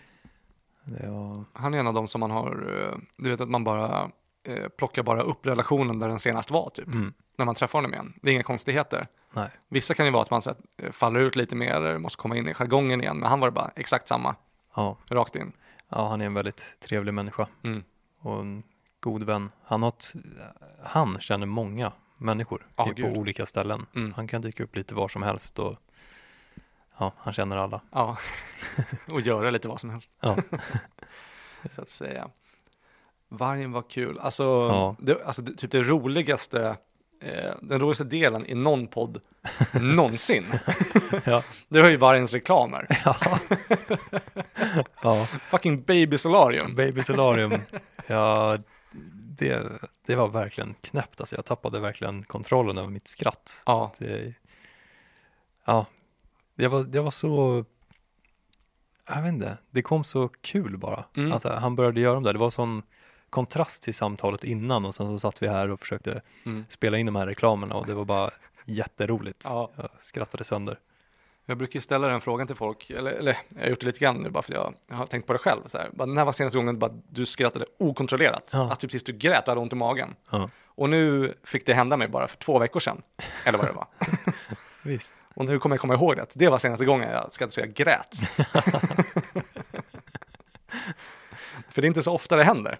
Var, 0.83 1.43
Han 1.53 1.73
är 1.73 1.77
en 1.79 1.87
av 1.87 1.93
dem 1.93 2.07
som 2.07 2.19
man 2.19 2.31
har, 2.31 2.79
eh, 2.91 2.97
du 3.17 3.29
vet 3.29 3.41
att 3.41 3.49
man 3.49 3.63
bara 3.63 4.11
eh, 4.43 4.67
plockar 4.67 5.03
bara 5.03 5.21
upp 5.21 5.45
relationen 5.45 5.99
där 5.99 6.07
den 6.07 6.19
senast 6.19 6.51
var 6.51 6.69
typ. 6.69 6.87
mm, 6.87 7.13
När 7.37 7.45
man 7.45 7.55
träffar 7.55 7.79
honom 7.79 7.93
igen. 7.93 8.13
Det 8.21 8.29
är 8.29 8.33
inga 8.33 8.43
konstigheter. 8.43 9.05
nej, 9.33 9.49
Vissa 9.69 9.93
kan 9.93 10.05
ju 10.05 10.11
vara 10.11 10.21
att 10.21 10.29
man 10.31 10.41
så, 10.41 10.49
här, 10.49 10.85
eh, 10.87 10.91
faller 10.91 11.19
ut 11.19 11.35
lite 11.35 11.55
mer, 11.55 11.97
måste 11.97 12.17
komma 12.21 12.37
in 12.37 12.47
i 12.49 12.53
jargongen 12.53 13.01
igen. 13.01 13.17
Men 13.17 13.29
han 13.29 13.39
var 13.39 13.47
det 13.47 13.51
bara 13.51 13.71
exakt 13.75 14.07
samma, 14.07 14.35
ja, 14.75 14.97
rakt 15.09 15.35
in. 15.35 15.51
ja, 15.89 16.07
han 16.07 16.21
är 16.21 16.25
en 16.25 16.33
väldigt 16.33 16.77
trevlig 16.79 17.13
människa 17.13 17.47
Mm. 17.63 17.83
och 18.19 18.39
en 18.39 18.63
god 18.99 19.23
vän. 19.23 19.49
Han 19.63 19.81
har 19.83 19.89
ett, 19.89 20.13
han 20.83 21.19
känner 21.19 21.45
många 21.45 21.91
människor 22.17 22.61
i- 22.61 22.73
på 22.75 22.91
gud. 22.95 23.17
olika 23.17 23.45
ställen. 23.45 23.85
Mm. 23.95 24.13
Han 24.13 24.27
kan 24.27 24.41
dyka 24.41 24.63
upp 24.63 24.75
lite 24.75 24.95
var 24.95 25.07
som 25.07 25.23
helst 25.23 25.59
och 25.59 25.75
ja, 26.97 27.11
han 27.17 27.33
känner 27.33 27.57
alla. 27.57 27.81
Ja, 27.91 28.17
och 29.11 29.21
göra 29.21 29.49
lite 29.51 29.67
vad 29.67 29.79
som 29.79 29.89
helst. 29.89 30.11
Ja. 30.19 30.37
så 31.71 31.81
att 31.81 31.89
säga. 31.89 32.29
Vargen 33.33 33.71
var 33.71 33.81
kul. 33.81 34.19
Alltså, 34.19 34.43
Ja. 34.43 34.95
det, 34.99 35.23
alltså 35.25 35.41
det, 35.41 35.55
typ 35.57 35.71
det 35.71 35.83
roligaste, 35.83 36.77
eh, 37.21 37.51
den 37.61 37.79
roligaste 37.79 38.03
delen 38.03 38.45
i 38.45 38.55
någon 38.55 38.87
podd 38.87 39.21
någonsin. 39.81 40.45
Ja. 41.25 41.43
Det 41.69 41.81
var 41.81 41.89
ju 41.89 41.97
vargens 41.97 42.33
reklamer. 42.33 42.87
Ja. 43.05 43.15
ja, 45.03 45.25
Fucking 45.25 45.81
baby 45.83 46.17
solarium. 46.17 46.75
Baby 46.75 47.03
Solarium. 47.03 47.53
Ja, 48.07 48.57
det, 49.37 49.63
det 50.05 50.15
var 50.15 50.27
verkligen 50.27 50.75
knäppt 50.81 51.19
alltså. 51.21 51.35
Jag 51.35 51.45
tappade 51.45 51.79
verkligen 51.79 52.23
kontrollen 52.23 52.77
över 52.77 52.89
mitt 52.89 53.07
skratt. 53.07 53.63
Ja, 53.65 53.93
Det, 53.97 54.33
ja, 55.65 55.85
det 56.55 56.67
var, 56.67 56.83
det 56.83 57.01
var 57.01 57.11
så, 57.11 57.65
jag 59.07 59.21
vet 59.21 59.29
inte, 59.33 59.57
det 59.71 59.81
kom 59.81 60.03
så 60.03 60.27
kul 60.41 60.77
bara. 60.77 61.03
Mm. 61.15 61.31
Att 61.31 61.43
han 61.43 61.75
började 61.75 62.01
göra 62.01 62.13
de 62.13 62.23
där, 62.23 62.33
det 62.33 62.39
var 62.39 62.49
sån 62.49 62.81
kontrast 63.31 63.83
till 63.83 63.93
samtalet 63.93 64.43
innan 64.43 64.85
och 64.85 64.95
sen 64.95 65.07
så 65.07 65.19
satt 65.19 65.43
vi 65.43 65.47
här 65.47 65.71
och 65.71 65.79
försökte 65.79 66.21
mm. 66.45 66.65
spela 66.69 66.97
in 66.97 67.05
de 67.05 67.15
här 67.15 67.27
reklamerna 67.27 67.75
och 67.75 67.85
det 67.85 67.93
var 67.93 68.05
bara 68.05 68.31
jätteroligt. 68.65 69.41
Ja. 69.43 69.71
Jag 69.75 69.89
skrattade 69.99 70.43
sönder. 70.43 70.77
Jag 71.45 71.57
brukar 71.57 71.79
ställa 71.79 72.07
den 72.07 72.21
frågan 72.21 72.47
till 72.47 72.55
folk, 72.55 72.89
eller, 72.89 73.11
eller 73.11 73.37
jag 73.49 73.61
har 73.61 73.69
gjort 73.69 73.79
det 73.79 73.85
lite 73.85 73.99
grann 73.99 74.15
nu 74.17 74.29
bara 74.29 74.41
för 74.41 74.53
att 74.53 74.59
jag, 74.59 74.73
jag 74.87 74.95
har 74.95 75.05
tänkt 75.05 75.27
på 75.27 75.33
det 75.33 75.39
själv. 75.39 75.61
Så 75.65 75.77
här. 75.77 75.89
Bara, 75.93 76.05
när 76.05 76.25
var 76.25 76.31
senaste 76.31 76.57
gången 76.57 76.79
bara, 76.79 76.91
du 77.09 77.25
skrattade 77.25 77.65
okontrollerat? 77.79 78.49
Ja. 78.53 78.59
Alltså 78.59 78.75
typ 78.75 78.91
tills 78.91 79.03
du 79.03 79.13
grät 79.13 79.41
och 79.41 79.47
hade 79.47 79.61
ont 79.61 79.73
i 79.73 79.75
magen. 79.75 80.15
Ja, 80.29 80.49
Och 80.65 80.89
nu 80.89 81.33
fick 81.43 81.65
det 81.65 81.73
hända 81.73 81.97
mig 81.97 82.07
bara 82.07 82.27
för 82.27 82.37
två 82.37 82.59
veckor 82.59 82.79
sedan, 82.79 83.01
eller 83.45 83.57
vad 83.57 83.67
det 83.67 83.73
var. 83.73 83.87
visst. 84.81 85.13
Och 85.33 85.45
nu 85.45 85.59
kommer 85.59 85.75
jag 85.75 85.81
komma 85.81 85.93
ihåg 85.93 86.15
det, 86.15 86.21
att 86.21 86.31
det 86.35 86.49
var 86.49 86.57
senaste 86.57 86.85
gången 86.85 87.09
jag 87.09 87.33
skrattade 87.33 87.51
så 87.51 87.59
jag 87.59 87.73
grät. 87.73 88.15
för 91.69 91.81
det 91.81 91.85
är 91.85 91.87
inte 91.87 92.03
så 92.03 92.13
ofta 92.13 92.35
det 92.35 92.43
händer. 92.43 92.79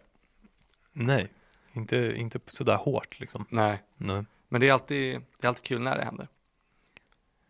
Nej, 0.94 1.30
inte, 1.74 2.14
inte 2.16 2.39
sådär 2.48 2.76
hårt 2.76 3.20
liksom. 3.20 3.46
Nej. 3.50 3.82
Nej. 3.98 4.26
Men 4.50 4.62
det 4.62 4.68
är 4.68 4.74
alltid, 4.74 5.22
det 5.39 5.48
är 5.48 5.48
alltid 5.48 5.64
kul 5.64 5.82
när 5.82 5.98
det 5.98 6.04
händer. 6.06 6.28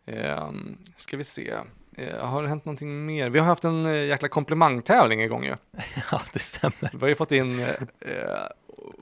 Um, 0.06 0.78
ska 0.96 1.16
vi 1.16 1.24
se. 1.24 1.54
Eh, 1.96 2.26
har 2.26 2.42
det 2.42 2.48
hänt 2.48 2.64
någonting 2.64 3.06
mer? 3.06 3.30
Vi 3.30 3.38
har 3.38 3.46
haft 3.46 3.64
en 3.64 3.86
uh, 3.86 4.06
jäkla 4.06 4.28
komplimangtävling 4.28 5.22
igång 5.22 5.44
ju. 5.44 5.56
Ja, 6.10 6.22
det 6.32 6.38
stämmer. 6.38 6.90
Vi 6.92 6.98
har 7.00 7.08
ju 7.08 7.14
fått 7.14 7.32
in 7.32 7.60
uh, 7.60 7.66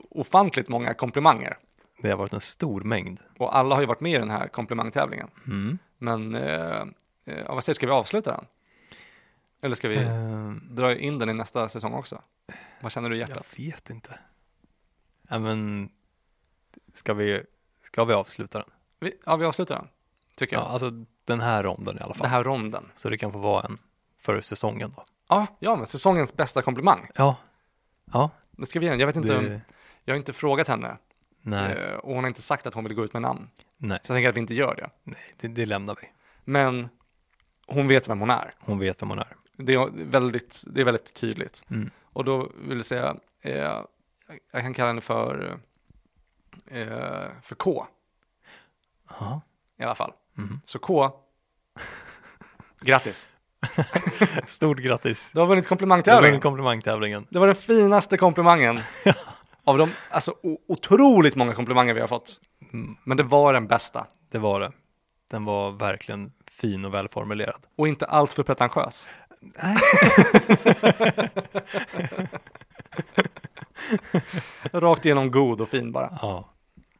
ofantligt 0.09 0.69
många 0.69 0.93
komplimanger. 0.93 1.57
Det 2.01 2.09
har 2.09 2.17
varit 2.17 2.33
en 2.33 2.41
stor 2.41 2.81
mängd. 2.81 3.19
Och 3.37 3.57
alla 3.57 3.75
har 3.75 3.81
ju 3.81 3.87
varit 3.87 4.01
med 4.01 4.15
i 4.15 4.17
den 4.17 4.29
här 4.29 4.47
komplimangtävlingen. 4.47 5.27
Mm. 5.47 5.77
Men, 5.97 6.35
uh, 6.35 6.41
uh, 6.41 7.47
vad 7.47 7.63
säger 7.63 7.73
du, 7.73 7.75
ska 7.75 7.85
vi 7.85 7.91
avsluta 7.91 8.31
den? 8.31 8.45
Eller 9.61 9.75
ska 9.75 9.87
vi 9.87 9.97
Ehm, 9.97 10.61
dra 10.69 10.95
in 10.95 11.19
den 11.19 11.29
i 11.29 11.33
nästa 11.33 11.69
säsong 11.69 11.93
också? 11.93 12.21
Vad 12.81 12.91
känner 12.91 13.09
du 13.09 13.15
i 13.15 13.19
hjärtat? 13.19 13.55
jag 13.57 13.65
vet 13.65 13.89
inte. 13.89 14.19
Ja, 15.31 15.39
men 15.39 15.89
ska 16.93 17.13
vi, 17.13 17.43
ska 17.83 18.03
vi 18.05 18.13
avsluta 18.13 18.57
den? 18.59 18.67
Vi, 18.99 19.13
ja, 19.25 19.35
vi 19.35 19.45
avslutar 19.45 19.75
den, 19.75 19.87
tycker 20.35 20.55
Ja, 20.55 20.61
jag. 20.61 20.71
alltså 20.71 20.91
den 21.25 21.39
här 21.41 21.63
ronden 21.63 21.97
i 21.97 22.01
alla 22.01 22.13
fall. 22.13 22.21
Den 22.23 22.31
här 22.31 22.43
ronden. 22.43 22.91
Så 22.95 23.09
det 23.09 23.17
kan 23.17 23.31
få 23.31 23.37
vara 23.39 23.63
en 23.65 23.77
för 24.17 24.41
säsongen 24.41 24.93
då. 24.95 25.05
Ja, 25.27 25.47
ja, 25.59 25.75
men 25.75 25.87
säsongens 25.87 26.33
bästa 26.35 26.61
komplimang. 26.61 27.07
Ja, 27.15 27.35
ja, 28.11 28.29
Nu 28.51 28.65
ska 28.65 28.79
vi 28.79 28.85
ge 28.85 28.89
den. 28.91 28.99
Jag 28.99 29.07
vet 29.07 29.15
inte, 29.15 29.41
det, 29.41 29.61
jag 30.05 30.13
har 30.13 30.17
inte 30.17 30.33
frågat 30.33 30.67
henne. 30.67 30.97
nej, 31.41 31.73
Eh, 31.77 31.95
och 31.95 32.13
hon 32.15 32.23
har 32.23 32.27
inte 32.27 32.41
sagt 32.41 32.67
att 32.67 32.73
hon 32.73 32.83
vill 32.83 32.93
gå 32.93 33.03
ut 33.03 33.13
med 33.13 33.21
namn. 33.21 33.49
nej, 33.77 33.99
Så 34.03 34.11
jag 34.11 34.15
tänker 34.17 34.29
att 34.29 34.35
vi 34.35 34.39
inte 34.39 34.53
gör 34.53 34.75
det. 34.75 34.89
nej, 35.03 35.33
det, 35.37 35.47
det 35.47 35.65
lämnar 35.65 35.97
vi. 36.01 36.07
Men 36.43 36.89
hon 37.67 37.87
vet 37.87 38.09
vem 38.09 38.19
hon 38.19 38.29
är. 38.29 38.51
Hon 38.59 38.79
vet 38.79 39.01
vem 39.01 39.09
hon 39.09 39.19
är. 39.19 39.35
Det 39.57 39.73
är 39.73 39.89
väldigt, 40.05 40.63
det 40.67 40.81
är 40.81 40.85
väldigt 40.85 41.13
tydligt. 41.13 41.63
Mm. 41.69 41.89
Och 42.03 42.25
då 42.25 42.49
vill 42.67 42.77
jag 42.77 42.85
säga, 42.85 43.15
eh, 43.41 43.81
jag 44.51 44.61
kan 44.61 44.73
kalla 44.73 44.87
henne 44.87 45.01
för, 45.01 45.59
eh, 46.67 47.27
för 47.41 47.55
K 47.55 47.85
Ja, 49.19 49.41
i 49.79 49.83
alla 49.83 49.95
fall. 49.95 50.13
mhm. 50.33 50.61
Så 50.65 50.79
K, 50.79 51.11
grattis. 52.81 53.29
Stort 54.47 54.77
grattis. 54.77 55.31
Du 55.33 55.39
har 55.39 55.47
vunnit 55.47 55.63
Det 55.63 55.65
var 55.65 55.69
komplimangtävlingen. 55.69 56.35
en 56.35 56.41
komplimangtävlingen. 56.41 57.27
Det 57.29 57.39
var 57.39 57.47
den 57.47 57.55
finaste 57.55 58.17
komplimangen 58.17 58.79
av 59.63 59.77
de 59.77 59.89
alltså, 60.09 60.35
otroligt 60.67 61.35
många 61.35 61.53
komplimanger 61.53 61.93
vi 61.93 62.01
har 62.01 62.07
fått. 62.07 62.41
Mm, 62.73 62.97
Men 63.03 63.17
det 63.17 63.23
var 63.23 63.53
den 63.53 63.67
bästa. 63.67 64.07
Det 64.31 64.37
var 64.39 64.59
det. 64.59 64.71
Den 65.31 65.45
var 65.45 65.71
verkligen 65.71 66.31
fin 66.51 66.85
och 66.85 66.93
välformulerad. 66.93 67.61
Och 67.77 67.87
inte 67.87 68.05
allt 68.05 68.33
för 68.33 68.43
pretentiös. 68.43 69.09
Nej. 69.41 69.77
Rakt 74.71 75.05
igenom 75.05 75.31
god 75.31 75.61
och 75.61 75.69
fin 75.69 75.91
bara. 75.91 76.17
Ja, 76.21 76.47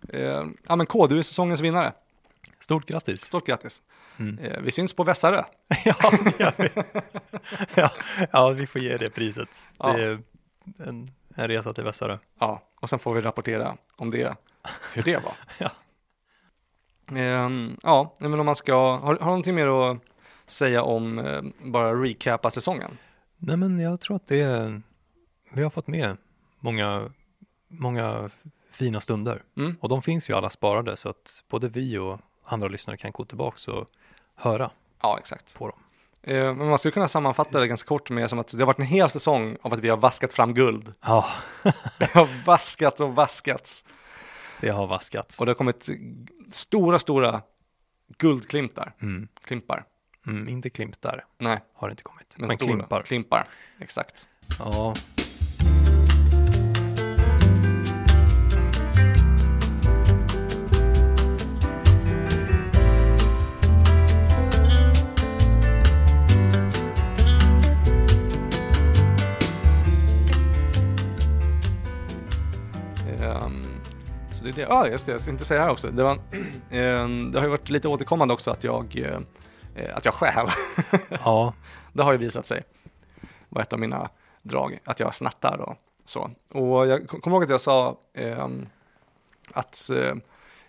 Eh, 0.10 0.44
ja 0.68 0.76
men 0.76 0.86
K, 0.86 1.08
du 1.08 1.18
är 1.20 1.22
säsongens 1.22 1.62
vinnare. 1.62 1.94
stort 2.60 2.86
grattis. 2.86 3.22
Stort 3.22 3.46
grattis. 3.48 3.82
Mm. 4.18 4.40
Eh, 4.40 4.60
vi 4.62 4.72
syns 4.72 4.94
på 4.94 5.04
Vässarö. 5.04 5.44
ja, 5.86 5.96
ja, 6.40 6.52
ja, 7.76 7.90
ja, 8.32 8.50
vi 8.50 8.68
får 8.68 8.82
ge 8.82 8.98
det 8.98 9.10
priset. 9.10 9.50
Ja. 9.80 9.94
Det 9.94 10.04
är 10.04 10.20
en, 10.88 11.12
en 11.36 11.48
resa 11.48 11.74
till 11.74 11.84
Vässarö. 11.84 12.18
Ja, 12.40 12.62
och 12.82 12.90
sen 12.90 13.00
får 13.00 13.14
vi 13.14 13.22
rapportera 13.22 13.78
om 13.96 14.10
det, 14.10 14.36
hur 14.94 15.04
det 15.04 15.24
var. 15.24 15.34
Ja. 15.58 15.72
Ehm, 17.18 17.78
ja, 17.84 18.16
men 18.20 18.40
om 18.40 18.46
man 18.46 18.56
ska, 18.56 18.74
har, 18.76 19.00
har 19.00 19.16
du 19.16 19.26
någonting 19.26 19.56
mer 19.56 19.68
att 19.92 19.98
säga 20.48 20.84
om, 20.84 21.20
eh, 21.20 21.42
bara 21.64 21.94
recapa 21.94 22.50
säsongen? 22.50 22.98
Nej, 23.38 23.58
men 23.58 23.80
jag 23.80 24.00
tror 24.02 24.16
att 24.16 24.28
det 24.28 24.82
vi 25.54 25.64
har 25.64 25.70
fått 25.70 25.88
med 25.88 26.18
många, 26.62 27.12
många 27.68 28.30
fina 28.72 29.00
stunder. 29.00 29.44
Mm. 29.58 29.76
Och 29.82 29.90
de 29.90 30.02
finns 30.02 30.30
ju 30.30 30.34
alla 30.34 30.50
sparade 30.50 30.98
så 30.98 31.10
att 31.10 31.44
både 31.50 31.70
vi 31.70 31.98
och 31.98 32.20
andra 32.46 32.68
lyssnare 32.68 32.98
kan 32.98 33.12
gå 33.12 33.26
tillbaka 33.26 33.72
och 33.72 33.88
höra 34.36 34.72
Ja, 35.02 35.18
exakt. 35.20 35.56
på 35.58 35.68
dem. 35.68 35.80
Eh, 36.24 36.54
men 36.54 36.70
man 36.70 36.80
skulle 36.80 36.92
kunna 36.92 37.08
sammanfatta 37.08 37.60
det 37.60 37.68
ganska 37.68 37.88
kort 37.88 38.10
med 38.10 38.30
som 38.30 38.40
att 38.40 38.48
det 38.48 38.60
har 38.60 38.66
varit 38.66 38.80
en 38.80 38.86
hel 38.86 39.10
säsong 39.10 39.58
av 39.62 39.74
att 39.74 39.80
vi 39.80 39.90
har 39.90 39.98
vaskat 39.98 40.34
fram 40.34 40.54
guld. 40.54 40.94
Ja, 41.02 41.26
Vi 42.00 42.06
har 42.06 42.46
vaskat 42.46 43.00
och 43.00 43.16
vaskats. 43.16 43.86
det 44.62 44.70
har 44.70 44.88
vaskats. 44.88 45.40
Och 45.40 45.46
det 45.46 45.50
har 45.50 45.56
kommit 45.56 45.90
stora, 46.52 47.00
stora 47.00 47.42
guldklimpar. 48.18 48.94
Mm. 49.02 49.28
Klimpar. 49.44 49.86
Mm, 50.28 50.48
inte 50.50 50.70
klimpar 50.70 51.26
Nej, 51.38 51.60
har 51.74 51.88
det 51.88 51.92
inte 51.92 52.04
kommit, 52.04 52.36
men, 52.38 52.48
men, 52.48 52.58
klimpar. 52.58 53.02
klimpar. 53.04 53.48
Exakt. 53.80 54.30
Ja, 54.60 54.94
så 74.42 74.46
det 74.48 74.50
är 74.50 74.54
det. 74.54 74.62
Ja, 74.62 74.88
just 74.88 75.06
det. 75.06 75.12
Jag 75.12 75.22
ska 75.22 75.32
inte 75.32 75.46
säga 75.46 75.58
det 75.60 75.64
här 75.66 75.72
också. 75.72 75.92
Det, 75.92 76.04
var, 76.04 76.20
det 77.32 77.38
har 77.40 77.44
ju 77.46 77.50
varit 77.50 77.70
lite 77.70 77.88
återkommande 77.88 78.34
också 78.34 78.52
att 78.52 78.64
jag, 78.64 78.96
eh, 79.76 79.96
att 79.98 80.06
jag 80.06 80.14
stjäl. 80.14 80.48
ja, 81.10 81.54
Det 81.94 82.04
har 82.04 82.12
ju 82.12 82.18
visat 82.18 82.46
sig 82.46 82.64
vara 83.50 83.62
ett 83.64 83.74
av 83.74 83.80
mina 83.80 84.10
drag, 84.42 84.80
att 84.84 85.00
jag 85.00 85.16
snattar 85.16 85.58
och 85.58 85.76
så. 86.06 86.32
Och 86.52 86.88
jag 86.88 87.08
kom- 87.08 87.22
kommer 87.22 87.36
ihåg 87.38 87.44
att 87.44 87.50
jag 87.50 87.62
sa 87.62 87.98
ehm, 88.14 88.68
att 89.54 89.90
eh, 89.90 90.14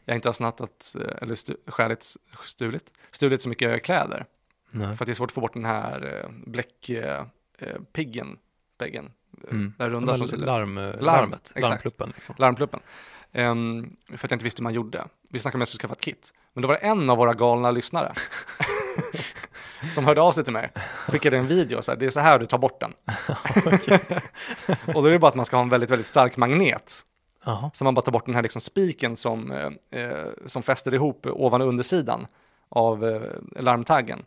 jag 0.05 0.17
inte 0.17 0.29
har 0.29 0.33
snattat 0.33 0.97
eh, 1.01 1.17
eller 1.23 1.35
stu, 1.35 1.55
stjälit, 1.67 2.15
stulit, 2.45 2.93
stulit 3.11 3.43
så 3.43 3.49
mycket 3.49 3.85
kläder. 3.85 4.27
nej. 4.71 4.97
För 4.97 5.05
att 5.05 5.07
det 5.07 5.13
är 5.13 5.15
svårt 5.15 5.31
att 5.31 5.35
få 5.35 5.41
bort 5.41 5.53
den 5.55 5.65
här 5.65 6.21
eh, 6.25 6.31
bläckpiggen, 6.47 7.27
eh, 7.59 7.77
piggen, 7.93 8.39
peggen, 8.79 9.05
eh, 9.07 9.11
Mm. 9.51 9.75
den 9.79 9.91
runda 9.91 10.15
som 10.15 10.29
sitter. 10.29 10.47
larm, 10.47 10.75
larmet, 11.01 11.41
exakt. 11.41 11.69
larmpluppen 11.69 12.13
liksom. 12.15 12.35
larmpluppen. 12.39 12.81
Ehm, 13.33 13.97
för 14.09 14.15
att 14.15 14.31
jag 14.31 14.37
inte 14.37 14.45
visste 14.45 14.61
hur 14.61 14.65
man 14.65 14.75
gjorde. 14.75 15.05
Vi 15.29 15.39
snackade 15.39 15.59
om 15.59 15.63
att 15.63 15.69
jag 15.69 15.69
skulle 15.69 15.81
skaffa 15.81 15.93
ett 15.93 16.01
kit. 16.01 16.33
Men 16.53 16.63
då 16.63 16.69
var 16.69 16.75
det 16.75 16.81
en 16.81 17.11
av 17.11 17.19
våra 17.19 17.33
galna 17.33 17.71
lyssnare 17.71 18.13
som 19.93 20.05
hörde 20.07 20.21
av 20.21 20.33
sig 20.33 20.45
till 20.45 20.53
mig. 20.53 20.71
Skickade 21.09 21.39
en 21.39 21.47
video, 21.47 21.83
så 21.83 21.93
här, 21.93 21.99
det 21.99 22.07
är 22.07 22.11
så 22.11 22.21
här 22.21 22.39
du 22.39 22.47
tar 22.47 22.59
bort 22.59 22.81
den. 22.81 22.93
och 24.95 25.03
då 25.03 25.05
är 25.05 25.11
det 25.11 25.19
bara 25.19 25.29
att 25.29 25.35
man 25.35 25.45
ska 25.45 25.57
ha 25.57 25.63
en 25.63 25.69
väldigt, 25.69 25.91
väldigt 25.91 26.07
stark 26.07 26.37
magnet. 26.37 27.05
Jaha, 27.45 27.71
Så 27.75 27.85
man 27.85 27.95
bara 27.95 28.03
tar 28.03 28.13
bort 28.13 28.27
den 28.27 28.35
här 28.35 28.43
liksom 28.43 28.61
spiken 28.61 29.17
som, 29.17 29.51
eh, 29.53 30.01
eh, 30.01 30.27
som 30.47 30.63
fäster 30.63 30.95
ihop 30.95 31.27
ovan 31.27 31.63
och 31.63 31.69
undersidan 31.69 32.27
av 32.69 33.09
eh, 33.09 33.23
larmtaggen. 33.63 34.23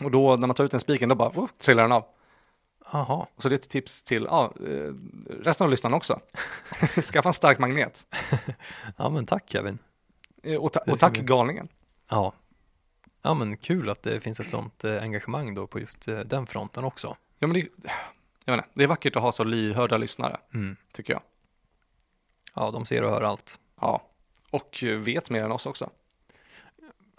Och 0.00 0.10
då 0.10 0.36
när 0.36 0.46
man 0.46 0.56
tar 0.56 0.64
ut 0.64 0.70
den 0.70 0.80
spiken, 0.80 1.08
då 1.08 1.14
bara 1.14 1.28
oh, 1.28 1.48
trillar 1.58 1.82
den 1.82 1.92
av. 1.92 2.04
jaha, 2.92 3.26
Så 3.38 3.48
det 3.48 3.54
är 3.54 3.58
ett 3.58 3.68
tips 3.68 4.02
till 4.02 4.24
ja, 4.30 4.52
eh, 4.66 4.92
resten 5.40 5.64
av 5.64 5.70
lyssnarna 5.70 5.96
också. 5.96 6.20
Skaffa 7.12 7.28
en 7.28 7.32
stark 7.32 7.58
magnet. 7.58 8.06
ja 8.96 9.10
men 9.10 9.26
tack 9.26 9.44
Kevin. 9.50 9.78
Eh, 10.42 10.56
Och, 10.60 10.72
ta- 10.72 10.80
och 10.86 10.98
tack 10.98 11.18
vi- 11.18 11.22
galningen. 11.22 11.68
Ja. 12.08 12.32
ja, 13.22 13.34
men 13.34 13.56
kul 13.56 13.90
att 13.90 14.02
det 14.02 14.20
finns 14.20 14.40
ett 14.40 14.50
sånt 14.50 14.84
eh, 14.84 15.02
engagemang 15.02 15.54
då 15.54 15.66
på 15.66 15.80
just 15.80 16.06
den 16.24 16.46
fronten 16.46 16.84
också. 16.84 17.16
Ja, 17.38 17.46
men 17.46 17.54
det, 17.54 17.68
jag 18.44 18.54
inte, 18.58 18.68
det 18.74 18.82
är 18.82 18.86
vackert 18.88 19.16
att 19.16 19.22
ha 19.22 19.32
så 19.32 19.44
lyhörda 19.44 19.96
lyssnare, 19.96 20.36
Mm. 20.54 20.76
tycker 20.92 21.12
jag. 21.12 21.22
Ja, 22.54 22.70
de 22.70 22.86
ser 22.86 23.02
och 23.04 23.10
hör 23.10 23.22
allt. 23.22 23.58
Ja, 23.80 24.02
och 24.50 24.78
vet 24.82 25.30
mer 25.30 25.44
än 25.44 25.52
oss 25.52 25.66
också. 25.66 25.90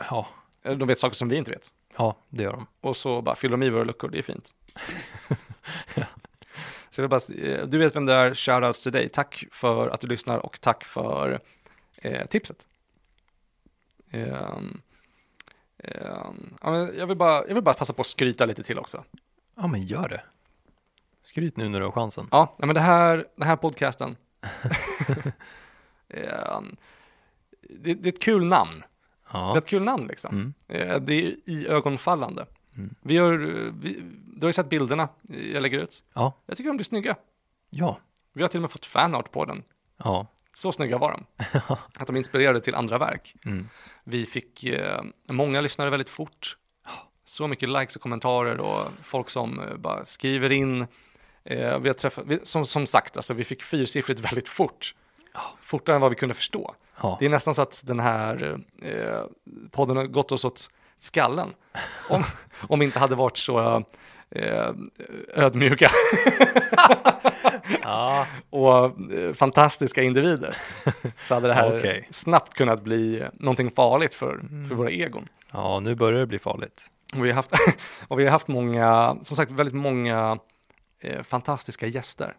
Ja, 0.09 0.27
De 0.61 0.87
vet 0.87 0.99
saker 0.99 1.15
som 1.15 1.29
vi 1.29 1.35
inte 1.35 1.51
vet. 1.51 1.73
ja, 1.97 2.17
det 2.29 2.43
gör 2.43 2.51
de. 2.51 2.67
Och 2.81 2.97
så 2.97 3.21
bara 3.21 3.35
fyller 3.35 3.57
de 3.57 3.65
i 3.65 3.69
våra 3.69 3.83
luckor, 3.83 4.09
det 4.09 4.17
är 4.19 4.23
fint. 4.23 4.53
Så 6.89 7.01
jag 7.01 7.03
vill 7.03 7.09
bara, 7.09 7.49
eh, 7.49 7.67
du 7.67 7.77
vet 7.77 7.95
vem 7.95 8.05
det 8.05 8.13
är, 8.13 8.33
shoutouts 8.35 8.83
till 8.83 8.91
dig. 8.91 9.09
Tack 9.09 9.43
för 9.51 9.89
att 9.89 10.01
du 10.01 10.07
lyssnar 10.07 10.37
och 10.37 10.61
tack 10.61 10.83
för 10.83 11.39
eh, 11.97 12.25
tipset. 12.27 12.67
Ja, 16.61 16.71
men 16.71 16.97
jag, 16.97 17.07
vill 17.07 17.17
bara, 17.17 17.47
jag 17.47 17.53
vill 17.53 17.63
bara 17.63 17.75
passa 17.75 17.93
på 17.93 18.01
att 18.01 18.07
skryta 18.07 18.45
lite 18.45 18.63
till 18.63 18.79
också. 18.79 19.03
Ja, 19.55 19.67
men 19.67 19.81
gör 19.81 20.09
det. 20.09 20.21
Skryt 21.21 21.57
nu 21.57 21.69
när 21.69 21.79
du 21.79 21.85
har 21.85 21.91
chansen. 21.91 22.27
Ja, 22.31 22.55
men 22.57 22.75
det 22.75 22.79
här, 22.81 23.27
den 23.35 23.47
här 23.47 23.55
podcasten, 23.55 24.15
ehm, 26.09 26.75
det, 27.61 27.93
det 27.93 28.09
är 28.09 28.13
ett 28.13 28.21
kul 28.21 28.45
namn. 28.45 28.83
Ja. 29.33 29.39
Det 29.53 29.57
är 29.57 29.61
ett 29.61 29.67
kul 29.69 29.83
namn 29.83 30.07
liksom. 30.07 30.35
Mm. 30.35 30.53
Eh, 30.91 30.99
Det 31.01 31.13
är 31.13 31.35
i 31.45 31.67
ögonfallande. 31.67 32.45
Mm. 32.77 32.95
Vi 33.01 33.13
gör, 33.13 33.33
eh, 33.33 33.73
vi, 33.73 34.01
du 34.35 34.45
har 34.45 34.49
ju 34.49 34.53
sett 34.53 34.69
bilderna 34.69 35.09
jag 35.53 35.61
lägger 35.61 35.79
ut. 35.79 36.03
Ja. 36.13 36.33
Jag 36.45 36.57
tycker 36.57 36.69
de 36.69 36.77
blir 36.77 36.85
snygga. 36.85 37.15
Ja. 37.69 37.97
Vi 38.33 38.41
har 38.41 38.49
till 38.49 38.57
och 38.57 38.61
med 38.61 38.71
fått 38.71 38.85
fanart 38.85 39.31
på 39.31 39.45
den. 39.45 39.63
Ja. 39.97 40.27
Så 40.53 40.71
snygga 40.71 40.97
var 40.97 41.11
de. 41.11 41.45
Att 41.97 42.07
de 42.07 42.15
inspirerade 42.15 42.61
till 42.61 42.75
andra 42.75 42.97
verk. 42.97 43.35
Mm. 43.45 43.67
Vi 44.03 44.25
fick 44.25 44.63
eh, 44.63 45.01
många 45.29 45.61
lyssnare 45.61 45.89
väldigt 45.89 46.09
fort. 46.09 46.57
Så 47.25 47.47
mycket 47.47 47.69
likes 47.69 47.95
och 47.95 48.01
kommentarer 48.01 48.59
och 48.59 48.87
folk 49.03 49.29
som 49.29 49.59
eh, 49.59 49.77
bara 49.77 50.05
skriver 50.05 50.51
in. 50.51 50.81
Eh, 51.43 51.79
vi 51.79 51.89
har 51.89 51.93
träffat, 51.93 52.23
vi, 52.27 52.39
som, 52.43 52.65
som 52.65 52.85
sagt, 52.85 53.17
alltså, 53.17 53.33
vi 53.33 53.43
fick 53.43 53.63
fyrsiffrigt 53.63 54.19
väldigt 54.31 54.49
fort. 54.49 54.95
Fortare 55.61 55.95
än 55.95 56.01
vad 56.01 56.09
vi 56.09 56.15
kunde 56.15 56.35
förstå. 56.35 56.75
Det 57.19 57.25
är 57.25 57.29
nästan 57.29 57.53
så 57.53 57.61
att 57.61 57.81
den 57.85 57.99
här 57.99 58.59
eh, 58.81 59.23
podden 59.71 59.97
har 59.97 60.05
gått 60.05 60.31
oss 60.31 60.45
åt 60.45 60.71
skallen. 60.99 61.53
Om, 62.09 62.23
om 62.67 62.81
inte 62.81 62.99
hade 62.99 63.15
varit 63.15 63.37
så 63.37 63.83
eh, 64.29 64.71
ödmjuka 65.33 65.91
ja. 67.81 68.27
och 68.49 68.85
eh, 69.13 69.33
fantastiska 69.33 70.03
individer. 70.03 70.57
Så 71.21 71.33
hade 71.33 71.47
det 71.47 71.53
här 71.53 71.75
Okej. 71.75 72.07
snabbt 72.11 72.53
kunnat 72.53 72.81
bli 72.81 73.27
någonting 73.33 73.71
farligt 73.71 74.13
för, 74.13 74.39
för 74.69 74.75
våra 74.75 74.89
egon. 74.89 75.27
Ja, 75.51 75.79
nu 75.79 75.95
börjar 75.95 76.19
det 76.19 76.25
bli 76.25 76.39
farligt. 76.39 76.91
Och 77.15 77.25
vi 77.25 77.29
har 77.29 77.35
haft, 77.35 77.51
och 78.07 78.19
vi 78.19 78.23
har 78.23 78.31
haft 78.31 78.47
många, 78.47 79.17
som 79.21 79.37
sagt 79.37 79.51
väldigt 79.51 79.75
många 79.75 80.37
eh, 81.01 81.23
fantastiska 81.23 81.87
gäster. 81.87 82.33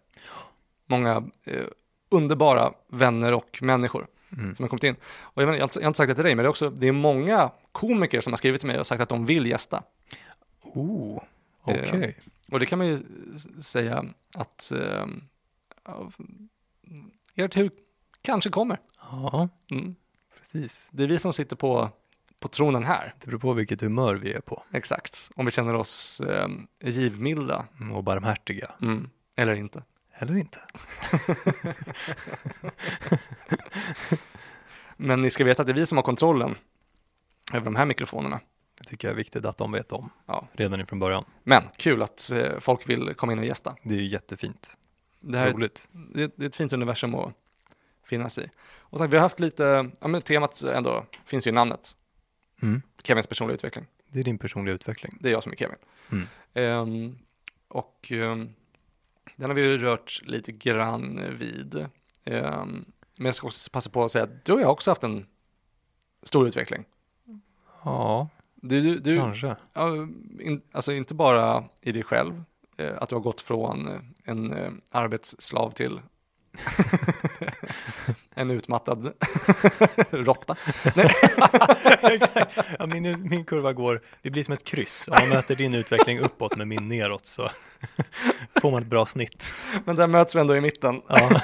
Många 0.86 1.22
eh, 1.44 1.64
underbara 2.10 2.72
vänner 2.88 3.32
och 3.32 3.58
människor 3.62 4.06
Mm. 4.32 4.54
som 4.56 4.62
har 4.62 4.68
kommit 4.68 4.84
in. 4.84 4.96
Och 5.20 5.42
jag, 5.42 5.48
jag, 5.48 5.68
har 5.74 5.80
inte, 5.86 5.96
sagt 5.96 6.08
det 6.08 6.14
till 6.14 6.24
dig, 6.24 6.34
men 6.34 6.42
det 6.42 6.46
är 6.46 6.50
också 6.50 6.70
det 6.70 6.86
är 6.88 6.92
många 6.92 7.50
komiker 7.72 8.20
som 8.20 8.32
har 8.32 8.36
skrivit 8.38 8.60
till 8.60 8.66
mig 8.68 8.78
och 8.80 8.86
sagt 8.86 9.00
att 9.02 9.08
de 9.08 9.26
vill 9.26 9.46
gästa. 9.46 9.82
Oh, 10.62 11.22
okej. 11.62 12.16
Och 12.52 12.60
det 12.60 12.66
kan 12.66 12.78
man 12.78 12.86
ju 12.86 12.98
säga 13.60 14.04
att 14.34 14.72
eh, 14.72 15.06
er 17.34 17.48
tur 17.48 17.70
kanske 18.22 18.50
kommer. 18.50 18.78
Ja, 19.10 19.48
Mm. 19.70 19.94
precis. 20.38 20.88
Det 20.92 21.02
är 21.02 21.06
vi 21.08 21.18
som 21.18 21.32
sitter 21.32 21.56
på, 21.56 21.88
på 22.40 22.48
tronen 22.48 22.84
här. 22.84 23.14
Det 23.20 23.26
beror 23.26 23.38
på 23.38 23.52
vilket 23.52 23.80
humör 23.80 24.14
vi 24.14 24.32
är 24.32 24.40
på. 24.40 24.62
Exakt. 24.72 25.30
Om 25.34 25.44
vi 25.44 25.50
känner 25.50 25.74
oss 25.74 26.20
eh, 26.20 26.48
givmilda. 26.84 27.66
Mm, 27.80 27.92
Och 27.92 28.04
barmhärtiga. 28.04 28.70
Mm. 28.82 29.10
Eller 29.36 29.54
inte. 29.54 29.82
Eller 30.18 30.36
inte. 30.36 30.60
Men 34.96 35.22
ni 35.22 35.30
ska 35.30 35.44
veta 35.44 35.62
att 35.62 35.66
det 35.66 35.72
är 35.72 35.74
vi 35.74 35.86
som 35.86 35.98
har 35.98 36.02
kontrollen 36.02 36.54
över 37.52 37.64
de 37.64 37.76
här 37.76 37.86
mikrofonerna. 37.86 38.40
Det 38.78 38.84
tycker 38.84 39.08
jag 39.08 39.12
är 39.12 39.16
viktigt 39.16 39.44
att 39.44 39.56
de 39.58 39.72
vet 39.72 39.92
om 39.92 40.10
Ja. 40.26 40.48
redan 40.52 40.80
ifrån 40.80 40.98
början. 40.98 41.24
Men 41.44 41.62
kul 41.76 42.02
att 42.02 42.30
eh, 42.30 42.58
folk 42.60 42.88
vill 42.88 43.14
komma 43.14 43.32
in 43.32 43.38
och 43.38 43.44
gästa. 43.44 43.76
Det 43.82 43.94
är 43.94 43.98
ju 43.98 44.06
jättefint. 44.06 44.78
Det 45.20 45.38
här 45.38 45.46
är, 45.46 45.52
Roligt. 45.52 45.88
det, 45.92 46.22
är 46.38 46.46
ett 46.46 46.56
fint 46.56 46.72
universum 46.72 47.14
att 47.14 47.32
finnas 48.04 48.38
i. 48.38 48.50
Och 48.78 48.98
så, 48.98 49.06
vi 49.06 49.16
har 49.16 49.22
haft 49.22 49.40
lite, 49.40 49.90
ja 50.00 50.08
men 50.08 50.22
temat 50.22 50.62
ändå 50.62 51.06
finns 51.24 51.46
ju 51.46 51.48
i 51.48 51.52
namnet. 51.52 51.96
Mm. 52.62 52.82
Kevins 53.02 53.26
personliga 53.26 53.54
utveckling. 53.54 53.86
Det 54.08 54.20
är 54.20 54.24
din 54.24 54.38
personliga 54.38 54.74
utveckling. 54.74 55.18
Det 55.20 55.28
är 55.28 55.32
jag 55.32 55.42
som 55.42 55.52
är 55.52 55.56
Kevin. 55.56 55.76
Mm. 56.12 56.26
Ehm, 56.54 57.18
och 57.68 58.08
ehm, 58.10 58.54
den 59.38 59.50
har 59.50 59.54
vi 59.54 59.62
ju 59.62 59.78
rört 59.78 60.20
lite 60.24 60.52
grann 60.52 61.20
vid. 61.38 61.86
Ehm, 62.24 62.84
men 63.16 63.24
jag 63.26 63.34
ska 63.34 63.46
också 63.46 63.70
passa 63.70 63.90
på 63.90 64.04
att 64.04 64.10
säga 64.10 64.24
att 64.24 64.44
du 64.44 64.52
och 64.52 64.60
jag 64.60 64.66
har 64.66 64.72
också 64.72 64.90
haft 64.90 65.02
en 65.04 65.26
stor 66.22 66.46
utveckling. 66.46 66.84
Ja, 67.84 68.28
Du, 68.54 68.80
du, 68.80 68.98
du 68.98 69.16
kanske. 69.16 69.56
alltså 70.72 70.92
inte 70.92 71.14
bara 71.14 71.64
i 71.80 71.92
dig 71.92 72.02
själv, 72.02 72.44
eh, 72.76 72.92
att 73.02 73.08
du 73.08 73.14
har 73.14 73.20
gått 73.22 73.40
från 73.40 73.88
en 74.24 74.52
eh, 74.52 74.70
arbetsslav 74.90 75.70
till 75.70 76.00
en 78.38 78.50
utmattad 78.50 79.04
råtta. 80.10 80.56
Exakt. 82.02 82.58
Ja, 82.78 82.86
min, 82.86 83.28
min 83.28 83.44
kurva 83.44 83.72
går, 83.72 84.02
det 84.22 84.30
blir 84.30 84.42
som 84.42 84.54
ett 84.54 84.64
kryss. 84.64 85.08
Om 85.08 85.16
man 85.20 85.28
möter 85.28 85.54
din 85.54 85.74
utveckling 85.74 86.18
uppåt 86.18 86.56
med 86.56 86.68
min 86.68 86.88
neråt 86.88 87.26
så 87.26 87.50
får 88.60 88.70
man 88.70 88.82
ett 88.82 88.88
bra 88.88 89.06
snitt. 89.06 89.52
Men 89.84 89.96
där 89.96 90.06
möts 90.06 90.34
vi 90.34 90.40
ändå 90.40 90.56
i 90.56 90.60
mitten. 90.60 91.02
Ja, 91.08 91.40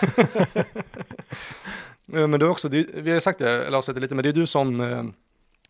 Eh, 2.12 2.26
Men 2.28 2.40
du 2.40 2.48
också, 2.48 2.68
du, 2.68 2.90
vi 2.94 3.12
har 3.12 3.20
sagt 3.20 3.38
det, 3.38 3.66
eller 3.66 3.78
avslutat 3.78 4.02
lite, 4.02 4.14
men 4.14 4.22
det 4.22 4.28
är 4.28 4.32
du 4.32 4.46
som 4.46 4.80
eh, 4.80 5.04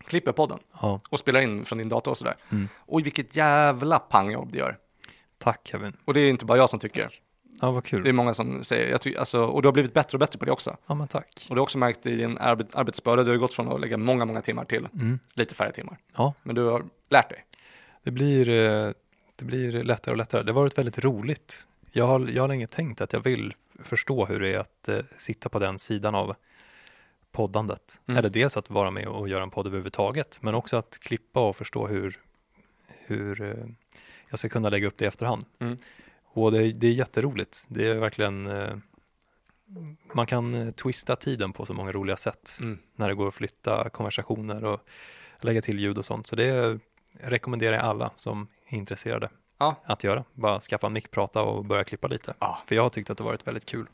klipper 0.07 0.31
podden 0.31 0.59
ja. 0.81 1.01
och 1.09 1.19
spelar 1.19 1.41
in 1.41 1.65
från 1.65 1.77
din 1.77 1.89
dator 1.89 2.11
och 2.11 2.17
sådär. 2.17 2.35
Mm. 2.51 2.67
Oj, 2.85 3.03
vilket 3.03 3.35
jävla 3.35 3.99
pangjobb 3.99 4.51
det 4.51 4.57
gör. 4.57 4.77
Tack 5.37 5.61
Kevin. 5.63 5.93
Och 6.05 6.13
det 6.13 6.19
är 6.19 6.29
inte 6.29 6.45
bara 6.45 6.57
jag 6.57 6.69
som 6.69 6.79
tycker. 6.79 7.09
Ja, 7.61 7.71
vad 7.71 7.83
Det 7.83 7.87
är 7.97 8.03
kul. 8.03 8.13
många 8.13 8.33
som 8.33 8.63
säger, 8.63 8.91
jag 8.91 9.01
ty, 9.01 9.15
alltså, 9.15 9.45
och 9.45 9.61
du 9.61 9.67
har 9.67 9.73
blivit 9.73 9.93
bättre 9.93 10.15
och 10.15 10.19
bättre 10.19 10.39
på 10.39 10.45
det 10.45 10.51
också. 10.51 10.77
Ja, 10.87 10.95
men 10.95 11.07
tack. 11.07 11.45
Och 11.49 11.55
du 11.55 11.59
har 11.59 11.63
också 11.63 11.77
märkt 11.77 12.05
i 12.05 12.15
din 12.15 12.37
arbet, 12.37 12.75
arbetsbörda, 12.75 13.23
du 13.23 13.31
har 13.31 13.37
gått 13.37 13.53
från 13.53 13.71
att 13.71 13.81
lägga 13.81 13.97
många, 13.97 14.25
många 14.25 14.41
timmar 14.41 14.65
till 14.65 14.87
Mm. 14.93 15.19
lite 15.33 15.55
färre 15.55 15.71
timmar. 15.71 15.97
Ja, 16.17 16.33
Men 16.43 16.55
du 16.55 16.63
har 16.63 16.83
lärt 17.09 17.29
dig. 17.29 17.45
det 18.03 18.11
blir, 18.11 18.49
eh, 18.49 18.91
det 19.35 19.45
blir 19.45 19.83
lättare 19.83 20.11
och 20.13 20.17
lättare. 20.17 20.43
Det 20.43 20.51
har 20.51 20.61
varit 20.61 20.77
väldigt 20.77 20.99
roligt. 20.99 21.67
Jag 21.91 22.07
har, 22.07 22.27
jag 22.27 22.43
har 22.43 22.47
länge 22.47 22.67
tänkt 22.67 23.01
att 23.01 23.13
jag 23.13 23.19
vill 23.19 23.53
förstå 23.83 24.25
hur 24.25 24.39
det 24.39 24.53
är 24.53 24.59
att 24.59 24.87
eh, 24.89 24.99
sitta 25.17 25.49
på 25.49 25.59
den 25.59 25.79
sidan 25.79 26.15
av 26.15 26.35
poddandet. 27.31 28.01
Mm. 28.07 28.17
Eller 28.17 28.29
dels 28.29 28.57
att 28.57 28.69
vara 28.69 28.91
med 28.91 29.07
och 29.07 29.29
göra 29.29 29.43
en 29.43 29.49
podd 29.49 29.67
överhuvudtaget, 29.67 30.37
men 30.41 30.55
också 30.55 30.77
att 30.77 30.99
klippa 31.01 31.39
och 31.49 31.55
förstå 31.55 31.87
hur, 31.87 32.19
hur 32.87 33.41
eh, 33.41 33.65
jag 34.29 34.39
ska 34.39 34.49
kunna 34.49 34.69
lägga 34.69 34.87
upp 34.87 34.97
det 34.97 35.05
i 35.05 35.07
efterhand. 35.07 35.45
Mm. 35.59 35.77
Och 36.35 36.51
det, 36.51 36.71
det 36.71 36.87
är 36.87 36.91
jätteroligt. 36.93 37.65
Det 37.69 37.87
är 37.87 37.95
verkligen, 37.95 38.47
eh, 38.47 38.77
man 40.13 40.25
kan 40.25 40.53
eh, 40.53 40.71
twista 40.71 41.15
tiden 41.15 41.53
på 41.53 41.65
så 41.65 41.73
många 41.73 41.91
roliga 41.91 42.17
sätt 42.17 42.57
Mm. 42.61 42.77
när 42.95 43.07
det 43.09 43.15
går 43.15 43.27
att 43.27 43.33
flytta 43.35 43.89
konversationer 43.89 44.63
och 44.65 44.79
lägga 45.39 45.61
till 45.61 45.79
ljud 45.79 45.97
och 45.97 46.05
sånt. 46.05 46.27
Så 46.27 46.35
det 46.35 46.79
rekommenderar 47.19 47.75
jag 47.75 47.85
alla 47.85 48.11
som 48.15 48.47
är 48.67 48.77
intresserade 48.77 49.29
Ja. 49.57 49.75
att 49.83 50.03
göra. 50.03 50.23
Bara 50.33 50.59
skaffa 50.59 50.87
en 50.87 50.93
mick, 50.93 51.11
prata 51.11 51.41
och 51.41 51.65
börja 51.65 51.83
klippa 51.83 52.07
lite. 52.07 52.33
Ja. 52.39 52.59
För 52.67 52.75
jag 52.75 52.83
har 52.83 52.89
tyckt 52.89 53.09
att 53.09 53.17
det 53.17 53.23
varit 53.23 53.47
väldigt 53.47 53.65
kul. 53.65 53.87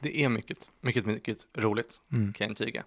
Det 0.00 0.18
är 0.24 0.28
mycket, 0.28 0.70
mycket, 0.80 1.06
mycket 1.06 1.38
roligt, 1.54 2.00
Mm. 2.12 2.32
kan 2.32 2.44
jag 2.44 2.50
intyga. 2.50 2.84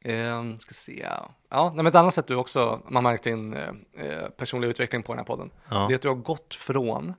Eh, 0.00 0.54
ska 0.58 0.74
se. 0.74 1.08
Ja, 1.48 1.72
men 1.76 1.86
ett 1.86 1.94
annat 1.94 2.14
sätt 2.14 2.26
du 2.26 2.34
också, 2.34 2.80
man 2.88 3.02
märkt 3.02 3.24
din 3.24 3.54
eh, 3.54 3.68
eh, 3.94 4.28
personliga 4.28 4.70
utveckling 4.70 5.02
på 5.02 5.12
den 5.12 5.18
här 5.18 5.24
podden, 5.26 5.50
Ja. 5.70 5.84
det 5.88 5.94
är 5.94 5.96
att 5.96 6.02
du 6.02 6.08
har 6.08 6.14
gått 6.14 6.54
från 6.54 7.14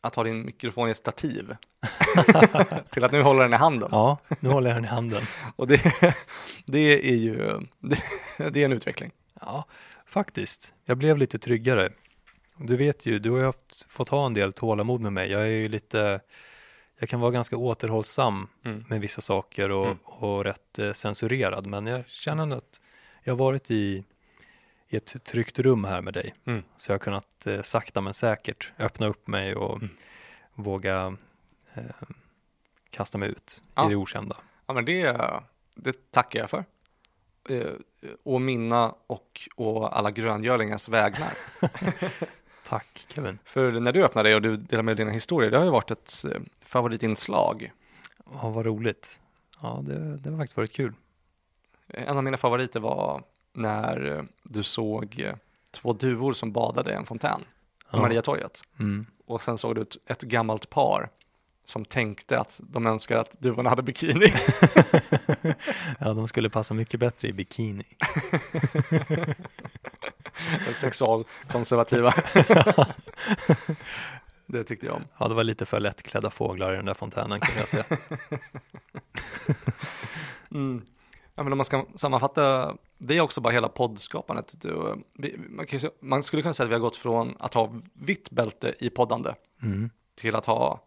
att 0.00 0.14
ha 0.14 0.22
din 0.24 0.44
mikrofon 0.46 0.88
i 0.88 0.90
ett 0.90 0.96
stativ 0.96 1.56
till 2.90 3.04
att 3.04 3.12
nu 3.12 3.22
hålla 3.22 3.42
den 3.42 3.52
i 3.52 3.56
handen. 3.56 3.88
ja, 3.92 4.18
nu 4.40 4.48
håller 4.48 4.70
jag 4.70 4.76
den 4.76 4.84
i 4.84 4.88
handen. 4.88 5.22
Och 5.56 5.66
det, 5.66 5.82
det 6.66 7.08
är 7.10 7.16
ju, 7.16 7.60
det, 7.78 8.02
det 8.50 8.60
är 8.60 8.64
en 8.64 8.72
utveckling. 8.72 9.10
Ja, 9.40 9.64
faktiskt. 10.06 10.74
Jag 10.84 10.96
blev 10.98 11.18
lite 11.18 11.38
tryggare. 11.38 11.92
Du 12.56 12.76
vet 12.76 13.06
ju, 13.06 13.18
du 13.18 13.30
har 13.30 13.38
ju 13.38 13.44
haft, 13.44 13.86
fått 13.88 14.08
ha 14.08 14.26
en 14.26 14.34
del 14.34 14.52
tålamod 14.52 15.00
med 15.00 15.12
mig. 15.12 15.30
Jag 15.30 15.40
är 15.42 15.46
ju 15.46 15.68
lite, 15.68 16.20
jag 16.98 17.08
kan 17.08 17.20
vara 17.20 17.30
ganska 17.30 17.56
återhållsam 17.56 18.48
Mm. 18.64 18.84
med 18.88 19.00
vissa 19.00 19.20
saker 19.20 19.70
och, 19.70 19.86
Mm. 19.86 19.98
och 20.04 20.44
rätt 20.44 20.78
eh, 20.78 20.92
censurerad. 20.92 21.66
Men 21.66 21.86
jag 21.86 22.08
känner 22.08 22.56
att 22.56 22.80
jag 23.24 23.32
har 23.32 23.38
varit 23.38 23.70
i, 23.70 24.04
i 24.92 24.96
ett 24.96 25.24
tryggt 25.24 25.58
rum 25.58 25.84
här 25.84 26.02
med 26.02 26.14
dig. 26.14 26.34
Mm. 26.44 26.62
Så 26.76 26.90
jag 26.90 26.94
har 26.94 26.98
kunnat 26.98 27.46
eh, 27.46 27.62
sakta 27.62 28.00
men 28.00 28.14
säkert 28.14 28.72
öppna 28.78 29.06
upp 29.06 29.26
mig 29.26 29.54
och 29.54 29.76
Mm. 29.76 29.90
våga 30.54 31.16
eh, 31.74 31.82
kasta 32.90 33.18
mig 33.18 33.28
ut 33.28 33.62
Ja. 33.74 33.86
i 33.86 33.88
det 33.88 33.96
okända. 33.96 34.36
Ja, 34.66 34.74
men 34.74 34.84
det, 34.84 35.16
det 35.74 36.10
tackar 36.10 36.40
jag 36.40 36.50
för. 36.50 36.64
Eh, 37.48 37.72
och 38.22 38.40
mina 38.40 38.94
och, 39.06 39.48
och 39.56 39.96
alla 39.98 40.10
gröngölingars 40.10 40.88
vägnar. 40.88 41.32
Tack 42.68 43.06
Kevin. 43.14 43.38
För 43.44 43.72
när 43.72 43.92
du 43.92 44.04
öppnar 44.04 44.24
dig 44.24 44.34
och 44.34 44.42
du 44.42 44.56
delar 44.56 44.82
med 44.82 44.96
dina 44.96 45.10
historier, 45.10 45.50
det 45.50 45.56
har 45.58 45.64
ju 45.64 45.70
varit 45.70 45.90
ett 45.90 46.24
eh, 46.24 46.40
favoritinslag. 46.62 47.72
Ja, 48.32 48.48
vad 48.50 48.66
roligt. 48.66 49.20
Ja, 49.62 49.80
det, 49.86 50.16
det 50.16 50.30
har 50.30 50.36
faktiskt 50.38 50.56
varit 50.56 50.72
kul. 50.72 50.92
En 51.88 52.16
av 52.16 52.24
mina 52.24 52.36
favoriter 52.36 52.80
var 52.80 53.22
när 53.52 54.16
eh, 54.16 54.22
du 54.42 54.62
såg 54.62 55.20
eh, 55.20 55.34
två 55.70 55.92
duvor 55.92 56.32
som 56.32 56.52
badade 56.52 56.90
i 56.90 56.94
en 56.94 57.06
fontän 57.06 57.40
på 57.90 57.96
Ja. 57.96 58.00
Mariatorget. 58.02 58.62
Mm. 58.78 59.06
Och 59.26 59.42
sen 59.42 59.58
såg 59.58 59.74
du 59.74 59.80
ett, 59.82 59.96
ett 60.06 60.22
gammalt 60.22 60.70
par 60.70 61.10
som 61.64 61.84
tänkte 61.84 62.38
att 62.38 62.60
de 62.64 62.86
önskar 62.86 63.16
att 63.16 63.32
duvorna 63.40 63.70
hade 63.70 63.82
bikini. 63.82 64.26
Ja, 65.98 66.14
de 66.14 66.28
skulle 66.28 66.50
passa 66.50 66.74
mycket 66.74 67.00
bättre 67.00 67.28
i 67.28 67.32
bikini. 67.32 67.84
Sexualkonservativa. 70.74 72.14
det 74.46 74.64
tyckte 74.64 74.86
jag 74.86 74.94
om. 74.94 75.02
Ja, 75.18 75.28
det 75.28 75.34
var 75.34 75.44
lite 75.44 75.66
för 75.66 75.80
lättklädda 75.80 76.30
fåglar 76.30 76.72
i 76.72 76.76
den 76.76 76.84
där 76.84 76.94
fontänen 76.94 77.40
kan 77.40 77.54
jag 77.58 77.68
säga. 77.68 77.84
Mm. 80.50 80.82
Ja, 81.40 81.44
men 81.44 81.52
om 81.52 81.56
man 81.58 81.64
ska 81.64 81.86
sammanfatta, 81.94 82.76
det 82.98 83.16
är 83.16 83.20
också 83.20 83.40
bara 83.40 83.52
hela 83.52 83.68
poddskapandet. 83.68 84.54
Man, 85.48 85.66
kan 85.66 85.78
ju 85.78 85.90
man 86.00 86.22
skulle 86.22 86.42
kunna 86.42 86.52
säga 86.54 86.64
att 86.64 86.70
vi 86.70 86.74
har 86.74 86.80
gått 86.80 86.96
från 86.96 87.36
att 87.38 87.54
ha 87.54 87.72
vitt 87.92 88.30
bälte 88.30 88.74
i 88.78 88.90
poddande 88.90 89.34
Mm. 89.62 89.90
till 90.14 90.34
att 90.36 90.44
ha, 90.46 90.84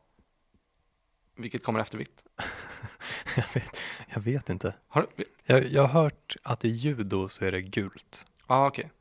vilket 1.36 1.64
kommer 1.64 1.80
efter 1.80 1.97
vitt. 1.97 2.26
Jag, 3.36 3.45
vet, 3.54 3.80
jag 4.14 4.22
vet 4.22 4.49
inte. 4.49 4.76
Har, 4.88 5.08
Jag, 5.45 5.66
jag 5.66 5.82
har 5.82 6.01
hört 6.01 6.36
att 6.43 6.66
i 6.66 6.70
judo 6.70 7.30
så 7.30 7.45
är 7.45 7.51
det 7.51 7.62
gult. 7.62 8.26
ja, 8.47 8.68
okej. 8.68 8.91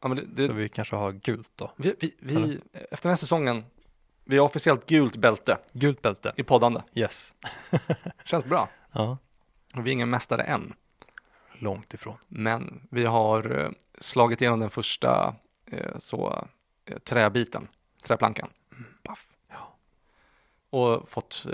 Ja, 0.00 0.08
men 0.08 0.16
det, 0.16 0.24
det, 0.26 0.46
Så 0.46 0.52
vi 0.52 0.68
kanske 0.68 0.96
har 0.96 1.12
gult 1.12 1.50
då. 1.56 1.72
vi, 1.76 1.94
vi, 2.00 2.14
vi, 2.18 2.60
efter 2.72 3.02
den 3.02 3.10
här 3.10 3.16
säsongen, 3.16 3.64
vi 4.24 4.38
har 4.38 4.44
officiellt 4.44 4.86
gult 4.88 5.16
bälte 5.16 5.58
Gult 5.72 6.02
bälte. 6.02 6.32
i 6.36 6.42
poddande. 6.42 6.80
Yes. 6.94 7.34
Känns 8.24 8.44
bra. 8.44 8.68
Ja, 8.92 9.18
Vi 9.74 9.90
är 9.90 9.92
ingen 9.92 10.10
mästare 10.10 10.42
än, 10.42 10.72
långt 11.64 11.94
ifrån. 11.94 12.16
men 12.28 12.86
vi 12.90 13.04
har 13.04 13.60
eh, 13.60 13.70
slagit 13.98 14.40
igenom 14.40 14.60
den 14.60 14.70
första 14.70 15.34
eh, 15.66 15.98
så, 15.98 16.48
eh, 16.84 16.98
träbiten, 16.98 17.68
träplankan. 18.02 18.48
Paff. 19.02 19.26
Ja. 19.48 19.76
Och 20.70 21.08
fått 21.08 21.46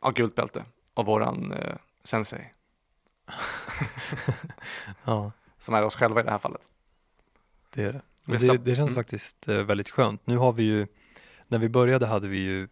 ja, 0.00 0.10
gult 0.10 0.34
bälte 0.34 0.64
av 0.94 1.04
våran 1.04 1.54
sensei, 2.04 2.50
Ja, 5.04 5.32
som 5.58 5.74
är 5.74 5.82
oss 5.84 5.94
själva 5.96 6.20
i 6.20 6.24
det 6.24 6.30
här 6.30 6.38
fallet. 6.38 6.72
det 7.70 7.82
är 7.82 7.92
det. 7.92 8.02
Det, 8.58 8.76
känns 8.76 8.78
Mm. 8.78 8.94
faktiskt 8.94 9.48
väldigt 9.48 9.90
skönt. 9.90 10.26
Nu 10.26 10.36
har 10.36 10.52
vi 10.52 10.62
ju, 10.62 10.86
när 11.48 11.58
vi 11.58 11.68
började 11.68 12.06
hade 12.06 12.28
vi 12.28 12.38
ju 12.38 12.68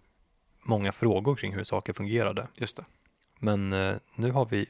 många 0.63 0.93
frågor 0.93 1.35
kring 1.37 1.55
hur 1.55 1.65
saker 1.65 1.93
fungerade. 1.93 2.49
Just 2.55 2.77
det. 2.77 2.85
Men 3.39 3.69
nu 4.15 4.31
har 4.31 4.47
vi 4.47 4.67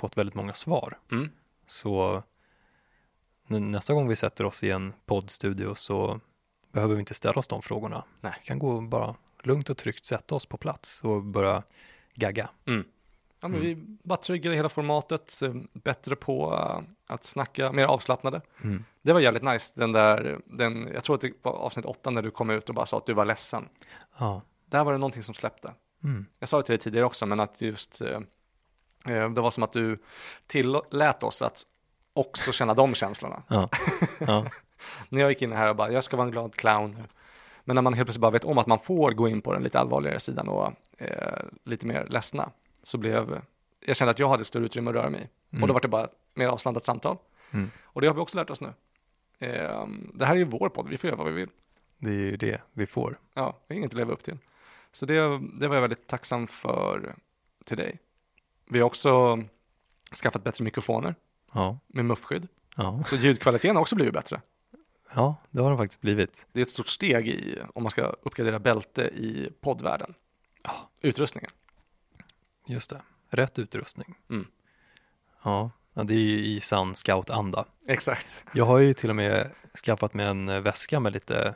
fått 0.00 0.18
väldigt 0.18 0.34
många 0.34 0.52
svar. 0.52 0.98
Mm. 1.10 1.30
Så 1.66 2.22
nästa 3.46 3.94
gång 3.94 4.08
vi 4.08 4.16
sätter 4.16 4.44
oss 4.44 4.64
i 4.64 4.70
en 4.70 4.92
poddstudio 5.06 5.74
så 5.74 6.20
behöver 6.72 6.94
vi 6.94 7.00
inte 7.00 7.14
ställa 7.14 7.38
oss 7.38 7.48
de 7.48 7.62
frågorna. 7.62 8.04
Nej. 8.20 8.34
Vi 8.40 8.46
kan 8.46 8.58
gå 8.58 8.80
bara 8.80 9.14
lugnt 9.42 9.70
och 9.70 9.76
tryggt 9.76 10.04
sätta 10.04 10.34
oss 10.34 10.46
på 10.46 10.56
plats 10.56 11.04
och 11.04 11.22
börja 11.22 11.62
gagga. 12.14 12.48
Ja, 13.40 13.48
men 13.48 13.60
Mm. 13.60 13.60
Vi 13.60 13.96
bara 14.02 14.16
tryggare 14.16 14.54
hela 14.54 14.68
formatet, 14.68 15.40
bättre 15.72 16.16
på 16.16 16.54
eh, 16.54 17.14
att 17.14 17.24
snacka, 17.24 17.72
mer 17.72 17.84
avslappnade. 17.84 18.40
Det 19.02 19.12
var 19.12 19.20
jävligt 19.20 19.42
nice, 19.42 19.72
den 19.76 19.92
där, 19.92 20.40
den, 20.44 20.88
jag 20.94 21.04
tror 21.04 21.14
att 21.14 21.20
det 21.20 21.32
var 21.42 21.52
avsnitt 21.52 21.86
åtta 21.86 22.10
när 22.10 22.22
du 22.22 22.30
kom 22.30 22.50
ut 22.50 22.68
och 22.68 22.74
bara 22.74 22.86
sa 22.86 22.96
att 22.96 23.06
du 23.06 23.14
var 23.14 23.24
ledsen. 23.24 23.68
Ja. 24.18 24.42
Där 24.66 24.84
var 24.84 24.92
det 24.92 24.98
någonting 24.98 25.22
som 25.22 25.34
släppte. 25.34 25.74
Mm. 26.04 26.26
Jag 26.38 26.48
sa 26.48 26.56
det 26.56 26.62
till 26.62 26.72
dig 26.72 26.78
tidigare 26.78 27.06
också, 27.06 27.26
men 27.26 27.40
att 27.40 27.62
just, 27.62 28.00
eh, 28.00 28.20
det 29.04 29.40
var 29.40 29.50
som 29.50 29.62
att 29.62 29.72
du 29.72 29.98
tillät 30.46 31.22
oss 31.22 31.42
att 31.42 31.66
också 32.12 32.52
känna 32.52 32.74
de 32.74 32.94
känslorna. 32.94 33.42
Ja. 33.48 33.68
ja. 34.18 34.46
När 35.08 35.20
jag 35.20 35.30
gick 35.30 35.42
in 35.42 35.52
här 35.52 35.68
och 35.68 35.76
bara, 35.76 35.92
jag 35.92 36.04
ska 36.04 36.16
vara 36.16 36.26
en 36.26 36.32
glad 36.32 36.54
clown. 36.54 36.96
Men 37.64 37.74
när 37.74 37.82
man 37.82 37.94
helt 37.94 38.06
plötsligt 38.06 38.20
bara 38.20 38.30
vet 38.30 38.44
om 38.44 38.58
att 38.58 38.66
man 38.66 38.78
får 38.78 39.10
gå 39.10 39.28
in 39.28 39.42
på 39.42 39.52
den 39.52 39.62
lite 39.62 39.78
allvarligare 39.80 40.20
sidan 40.20 40.48
och 40.48 40.72
eh, 40.98 41.44
lite 41.64 41.86
mer 41.86 42.06
ledsna, 42.08 42.50
så 42.82 42.98
blev, 42.98 43.40
jag 43.80 43.96
kände 43.96 44.10
att 44.10 44.18
jag 44.18 44.28
hade 44.28 44.44
större 44.44 44.64
utrymme 44.64 44.90
att 44.90 44.96
röra 44.96 45.10
mig. 45.10 45.28
Mm. 45.50 45.62
Och 45.62 45.68
då 45.68 45.74
var 45.74 45.80
det 45.80 45.88
bara 45.88 46.04
ett 46.04 46.14
mer 46.34 46.46
avslandat 46.48 46.84
samtal. 46.84 47.16
Mm. 47.50 47.70
Och 47.82 48.00
det 48.00 48.06
har 48.06 48.14
vi 48.14 48.20
också 48.20 48.36
lärt 48.36 48.50
oss 48.50 48.60
nu. 48.60 48.72
Eh, 49.38 49.86
det 50.14 50.26
här 50.26 50.34
är 50.34 50.38
ju 50.38 50.44
vår 50.44 50.68
podd, 50.68 50.88
vi 50.88 50.98
får 50.98 51.08
göra 51.08 51.18
vad 51.18 51.26
vi 51.26 51.32
vill. 51.32 51.48
Det 51.98 52.10
är 52.10 52.14
ju 52.14 52.36
det 52.36 52.60
vi 52.72 52.86
får. 52.86 53.18
Ja, 53.34 53.58
det 53.66 53.74
är 53.74 53.78
inget 53.78 53.90
att 53.90 53.96
leva 53.96 54.12
upp 54.12 54.24
till. 54.24 54.38
Så 54.92 55.06
det, 55.06 55.14
det 55.60 55.68
var 55.68 55.74
jag 55.74 55.82
väldigt 55.82 56.06
tacksam 56.06 56.46
för 56.46 57.14
till 57.64 57.76
dig. 57.76 57.98
Vi 58.70 58.78
har 58.78 58.86
också 58.86 59.38
skaffat 60.22 60.44
bättre 60.44 60.64
mikrofoner 60.64 61.14
Ja. 61.52 61.78
med 61.86 62.04
muffskydd. 62.04 62.48
Ja. 62.76 63.02
Så 63.06 63.16
ljudkvaliteten 63.16 63.76
har 63.76 63.80
också 63.80 63.94
blivit 63.96 64.14
bättre. 64.14 64.40
ja, 65.14 65.36
det 65.50 65.60
har 65.62 65.70
det 65.70 65.76
faktiskt 65.76 66.00
blivit. 66.00 66.46
Det 66.52 66.60
är 66.60 66.62
ett 66.62 66.70
stort 66.70 66.88
steg 66.88 67.28
i 67.28 67.58
om 67.74 67.82
man 67.82 67.90
ska 67.90 68.02
uppgradera 68.02 68.58
bälte 68.58 69.02
i 69.02 69.52
poddvärlden. 69.60 70.14
Ja. 70.64 70.90
Utrustningen. 71.00 71.50
Just 72.66 72.90
det. 72.90 73.02
Rätt 73.30 73.58
utrustning. 73.58 74.14
Mm. 74.30 74.46
Ja, 75.42 75.70
det 75.92 76.14
är 76.14 76.18
ju 76.18 76.38
i 76.44 76.60
sann 76.60 76.94
scoutanda. 76.94 77.64
Exakt. 77.86 78.26
Jag 78.52 78.64
har 78.64 78.78
ju 78.78 78.94
till 78.94 79.10
och 79.10 79.16
med 79.16 79.50
skaffat 79.84 80.14
mig 80.14 80.26
en 80.26 80.62
väska 80.62 81.00
med 81.00 81.12
lite 81.12 81.54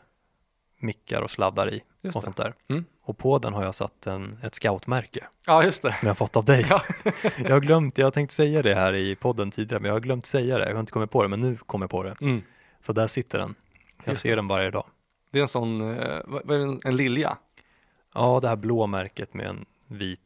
mickar 0.84 1.22
och 1.22 1.30
sladdar 1.30 1.74
i 1.74 1.82
Just 2.02 2.16
och 2.16 2.22
det. 2.22 2.24
sånt 2.24 2.36
där. 2.36 2.54
Mm. 2.68 2.84
Och 3.02 3.18
på 3.18 3.38
den 3.38 3.54
har 3.54 3.64
jag 3.64 3.74
satt 3.74 4.06
en, 4.06 4.38
ett 4.42 4.54
scoutmärke 4.54 5.24
Ja, 5.46 5.64
just 5.64 5.82
det. 5.82 5.92
som 5.92 6.06
jag 6.06 6.10
har 6.10 6.14
fått 6.14 6.36
av 6.36 6.44
dig. 6.44 6.66
Ja. 6.70 6.82
jag 7.38 7.50
har 7.50 7.60
glömt, 7.60 7.98
jag 7.98 8.06
har 8.06 8.10
tänkt 8.10 8.30
säga 8.32 8.62
det 8.62 8.74
här 8.74 8.94
i 8.94 9.16
podden 9.16 9.50
tidigare, 9.50 9.80
men 9.80 9.88
jag 9.88 9.94
har 9.94 10.00
glömt 10.00 10.26
säga 10.26 10.58
det. 10.58 10.66
Jag 10.66 10.72
har 10.74 10.80
inte 10.80 10.92
kommit 10.92 11.10
på 11.10 11.22
det, 11.22 11.28
men 11.28 11.40
nu 11.40 11.56
kommer 11.56 11.84
jag 11.84 11.90
på 11.90 12.02
det. 12.02 12.16
Mm. 12.20 12.42
Så 12.80 12.92
där 12.92 13.06
sitter 13.06 13.38
den. 13.38 13.54
Jag 14.04 14.12
Just 14.12 14.22
ser 14.22 14.36
den 14.36 14.48
varje 14.48 14.70
dag. 14.70 14.86
Det 15.30 15.38
är 15.38 15.42
en 15.42 15.48
sån, 15.48 15.80
eh, 15.98 16.20
vad 16.26 16.50
är 16.50 16.58
det, 16.66 16.78
en 16.88 16.96
lilja? 16.96 17.38
Ja, 18.14 18.40
det 18.40 18.48
här 18.48 18.56
blå 18.56 18.86
märket 18.86 19.34
med 19.34 19.46
en 19.46 19.64
vit, 19.86 20.20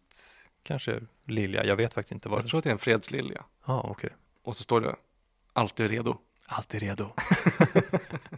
kanske 0.62 1.00
lilja, 1.26 1.64
jag 1.64 1.76
vet 1.76 1.94
faktiskt 1.94 2.12
inte 2.12 2.28
vad 2.28 2.38
Jag 2.38 2.44
det 2.44 2.48
tror 2.48 2.58
att 2.58 2.64
det 2.64 2.70
är 2.70 2.72
en 2.72 2.78
fredslilja. 2.78 3.44
Ja, 3.66 3.80
okej. 3.90 4.10
Och 4.44 4.56
så 4.56 4.62
står 4.62 4.80
det 4.80 4.96
alltid 5.52 5.90
redo. 5.90 6.16
Alltid 6.46 6.80
redo. 6.82 7.08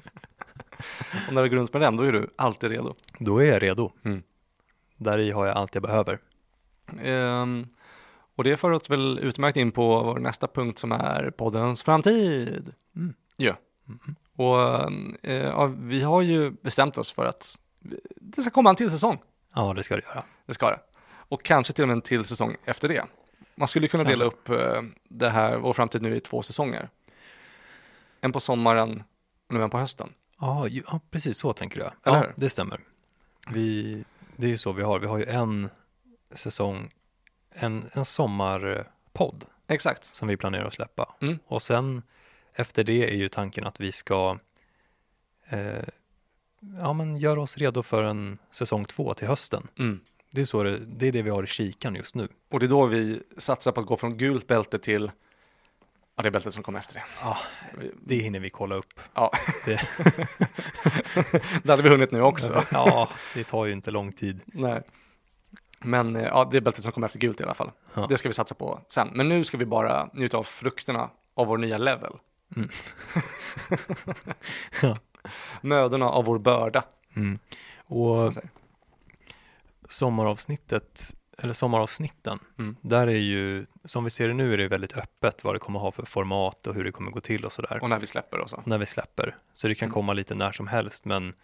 Och 1.29 1.35
när 1.35 1.43
du 1.43 1.49
går 1.49 1.57
runt 1.57 1.73
med 1.73 1.83
den, 1.83 1.97
då 1.97 2.03
är 2.03 2.13
du 2.13 2.31
alltid 2.37 2.71
redo. 2.71 2.95
Då 3.19 3.39
är 3.39 3.47
jag 3.47 3.63
redo. 3.63 3.93
Mm. 4.05 4.23
Där 4.97 5.19
i 5.19 5.31
har 5.31 5.47
jag 5.47 5.57
allt 5.57 5.75
jag 5.75 5.83
behöver. 5.83 6.19
Ehm, 7.03 7.67
och 8.37 8.45
det 8.45 8.57
för 8.57 8.71
oss 8.71 8.91
väl 8.91 9.19
utmärkt 9.19 9.57
in 9.57 9.73
på 9.73 10.03
vår 10.03 10.19
nästa 10.19 10.47
punkt 10.47 10.79
som 10.79 10.93
är 10.93 11.31
poddens 11.31 11.83
framtid. 11.83 12.75
Mm. 12.97 13.15
Ja. 13.37 13.57
Mhm. 13.85 14.15
Och 14.37 14.61
eh, 15.23 15.35
ja, 15.35 15.67
vi 15.67 16.03
har 16.03 16.23
ju 16.23 16.51
bestämt 16.51 16.99
oss 16.99 17.13
för 17.13 17.25
att 17.25 17.61
det 18.17 18.43
ska 18.43 18.51
komma 18.51 18.71
en 18.71 18.77
till 18.77 18.91
säsong. 18.91 19.19
Ja, 19.55 19.73
det 19.75 19.83
ska 19.83 19.97
det 19.97 20.03
göra. 20.03 20.25
Det 20.47 20.55
ska 20.55 20.71
det. 20.71 20.81
Och 21.13 21.43
kanske 21.43 21.73
till 21.73 21.85
och 21.85 21.89
med 21.89 21.95
en 21.95 22.03
till 22.03 22.25
säsong 22.25 22.57
efter 22.65 22.89
det. 22.89 23.05
Man 23.55 23.69
skulle 23.69 23.89
kunna 23.89 24.05
dela 24.05 24.25
upp 24.25 24.49
eh, 24.49 24.83
det 25.09 25.31
här, 25.31 25.57
vår 25.59 25.73
framtid 25.73 26.03
nu 26.03 26.17
i 26.17 26.21
två 26.21 26.43
säsonger. 26.43 26.89
En 28.21 28.33
på 28.33 28.41
sommaren 28.41 29.03
och 29.49 29.55
nu 29.55 29.63
en 29.63 29.71
på 29.71 29.79
hösten. 29.79 30.13
Ja, 30.41 30.69
ja 30.69 31.01
precis 31.11 31.39
så 31.39 31.53
tänker 31.53 31.81
jag. 31.81 31.93
Eller 32.05 32.25
ja, 32.25 32.33
det 32.37 32.51
stämmer. 32.51 32.81
Vi, 33.51 34.05
det 34.37 34.47
är 34.47 34.51
ju 34.51 34.59
så 34.59 34.73
vi 34.73 34.83
har. 34.83 34.99
Vi 34.99 35.07
har 35.07 35.19
ju 35.19 35.25
en 35.25 35.71
säsong, 36.31 36.91
en, 37.51 37.89
en 37.93 38.05
sommarpodd 38.05 39.45
Exakt. 39.69 40.05
som 40.05 40.29
vi 40.29 40.37
planerar 40.37 40.65
att 40.65 40.75
släppa. 40.75 41.15
Mm. 41.21 41.39
Och 41.47 41.63
sen 41.63 42.03
efter 42.55 42.85
det 42.85 43.11
är 43.11 43.17
ju 43.17 43.29
tanken 43.29 43.67
att 43.67 43.81
vi 43.81 43.93
ska 43.93 44.39
eh, 45.49 45.85
ja, 46.61 46.93
men 46.93 47.17
göra 47.17 47.41
oss 47.41 47.59
redo 47.59 47.83
för 47.83 48.03
en 48.03 48.39
säsong 48.51 48.85
två 48.85 49.15
till 49.15 49.29
hösten. 49.29 49.69
Mm. 49.79 50.01
Det 50.31 50.41
är, 50.41 50.45
så 50.45 50.63
det, 50.63 50.79
det 50.79 51.09
är 51.09 51.13
det 51.13 51.23
vi 51.23 51.31
har 51.31 51.45
i 51.45 51.47
kikan 51.47 51.95
just 51.95 52.15
nu. 52.15 52.29
Och 52.51 52.61
det 52.61 52.67
är 52.67 52.71
då 52.71 52.87
vi 52.87 53.23
satsar 53.37 53.73
på 53.73 53.81
att 53.81 53.87
gå 53.87 53.97
från 53.97 54.17
gult 54.17 54.47
bälte 54.47 54.79
till 54.79 55.11
ja, 56.21 56.23
det 56.23 56.31
bältet 56.31 56.55
som 56.55 56.63
kommer 56.63 56.79
efter 56.79 56.95
det. 56.95 57.03
Ja, 57.23 57.39
det 58.03 58.15
hinner 58.15 58.41
vi 58.41 58.51
kolla 58.51 58.75
upp. 58.75 59.01
Ja, 59.15 59.33
Det, 59.65 59.81
det 61.63 61.71
hade 61.71 61.83
vi 61.83 61.89
hunnit 61.89 62.11
nu 62.13 62.23
också. 62.23 62.65
ja, 62.71 63.09
det 63.35 63.45
tar 63.45 63.65
ju 63.67 63.73
inte 63.73 63.91
lång 63.91 64.13
tid. 64.13 64.41
Nej. 64.47 64.83
Men 65.79 66.17
eh, 66.17 66.23
ja, 66.23 66.49
det 66.51 66.57
är 66.57 66.61
bältet 66.61 66.85
som 66.85 66.93
kommer 66.93 67.07
efter 67.07 67.19
gult 67.19 67.41
i 67.41 67.43
alla 67.45 67.55
fall. 67.55 67.71
Ja. 67.95 68.07
Det 68.09 68.19
ska 68.19 68.29
vi 68.29 68.35
satsa 68.35 68.55
på 68.55 68.81
sen. 68.89 69.09
Men 69.15 69.29
nu 69.29 69.45
ska 69.45 69.57
vi 69.57 69.67
bara 69.67 70.11
njuta 70.13 70.37
av 70.39 70.45
frukterna 70.45 71.11
av 71.35 71.47
vår 71.47 71.59
nya 71.59 71.79
level. 71.79 72.13
Mm. 72.57 72.69
Ja. 74.83 74.99
Mödorna 75.61 76.09
av 76.09 76.25
vår 76.25 76.39
börda. 76.39 76.85
Mm. 77.17 77.39
Och 77.85 78.33
sommaravsnittet, 79.89 81.15
eller 81.43 81.53
sommaravsnitten, 81.53 82.39
Mm. 82.59 82.77
där 82.81 83.07
är 83.07 83.11
ju, 83.19 83.67
som 83.85 84.05
vi 84.05 84.11
ser 84.11 84.29
det 84.29 84.35
nu 84.35 84.53
är 84.55 84.59
det 84.59 84.69
väldigt 84.69 84.97
öppet 84.97 85.45
vad 85.45 85.55
det 85.55 85.59
kommer 85.59 85.81
ha 85.81 85.93
för 85.93 86.03
format 86.05 86.67
och 86.67 86.75
hur 86.75 86.85
det 86.85 86.93
kommer 86.93 87.11
gå 87.11 87.21
till 87.21 87.45
och 87.45 87.53
sådär. 87.53 87.79
Och 87.83 87.89
när 87.91 87.99
vi 87.99 88.07
släpper 88.07 88.39
och 88.39 88.51
så. 88.51 88.63
När 88.67 88.79
vi 88.79 88.87
släpper. 88.87 89.37
Så 89.55 89.69
det 89.69 89.75
kan 89.75 89.87
Mm. 89.87 89.93
komma 89.95 90.13
lite 90.13 90.35
när 90.35 90.53
som 90.53 90.67
helst, 90.67 91.05
men 91.05 91.35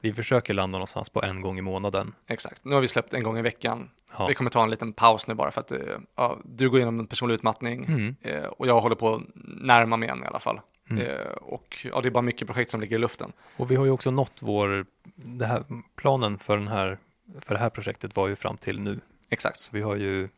vi 0.00 0.12
försöker 0.12 0.54
landa 0.54 0.78
någonstans 0.78 1.08
på 1.08 1.22
en 1.22 1.40
gång 1.40 1.58
i 1.58 1.62
månaden. 1.62 2.14
Exakt. 2.26 2.64
Nu 2.64 2.74
har 2.74 2.80
vi 2.80 2.88
släppt 2.88 3.14
en 3.14 3.22
gång 3.22 3.38
i 3.38 3.42
veckan. 3.42 3.90
Ja. 4.18 4.26
Vi 4.26 4.34
kommer 4.34 4.50
ta 4.50 4.62
en 4.62 4.70
liten 4.70 4.92
paus 4.92 5.26
nu 5.26 5.34
bara 5.34 5.50
för 5.50 5.60
att 5.60 5.72
eh, 5.72 5.78
ja, 6.16 6.38
du 6.44 6.70
går 6.70 6.78
igenom 6.78 7.00
en 7.00 7.06
personlig 7.06 7.34
utmattning 7.34 7.84
Mm. 7.84 8.16
eh, 8.22 8.44
och 8.44 8.66
jag 8.66 8.80
håller 8.80 8.96
på 8.96 9.14
att 9.14 9.22
närma 9.44 9.96
mig 9.96 10.08
en 10.08 10.24
i 10.24 10.26
alla 10.26 10.38
fall. 10.38 10.60
Mm. 10.90 11.02
Eh, 11.06 11.26
och 11.30 11.76
ja, 11.92 12.00
det 12.00 12.08
är 12.08 12.10
bara 12.10 12.22
mycket 12.22 12.46
projekt 12.48 12.70
som 12.70 12.80
ligger 12.80 12.96
i 12.96 12.98
luften. 12.98 13.32
Och 13.56 13.70
vi 13.70 13.76
har 13.76 13.84
ju 13.84 13.90
också 13.90 14.10
nått 14.10 14.38
vår, 14.42 14.86
det 15.14 15.46
här, 15.46 15.64
planen 15.96 16.38
för, 16.38 16.56
den 16.56 16.68
här, 16.68 16.98
för 17.40 17.54
det 17.54 17.60
här 17.60 17.70
projektet 17.70 18.16
var 18.16 18.28
ju 18.28 18.36
fram 18.36 18.56
till 18.56 18.80
nu. 18.80 19.00
Exakt. 19.28 19.60
Så 19.60 19.70
vi 19.72 19.80
har 19.80 19.96
ju 19.96 20.28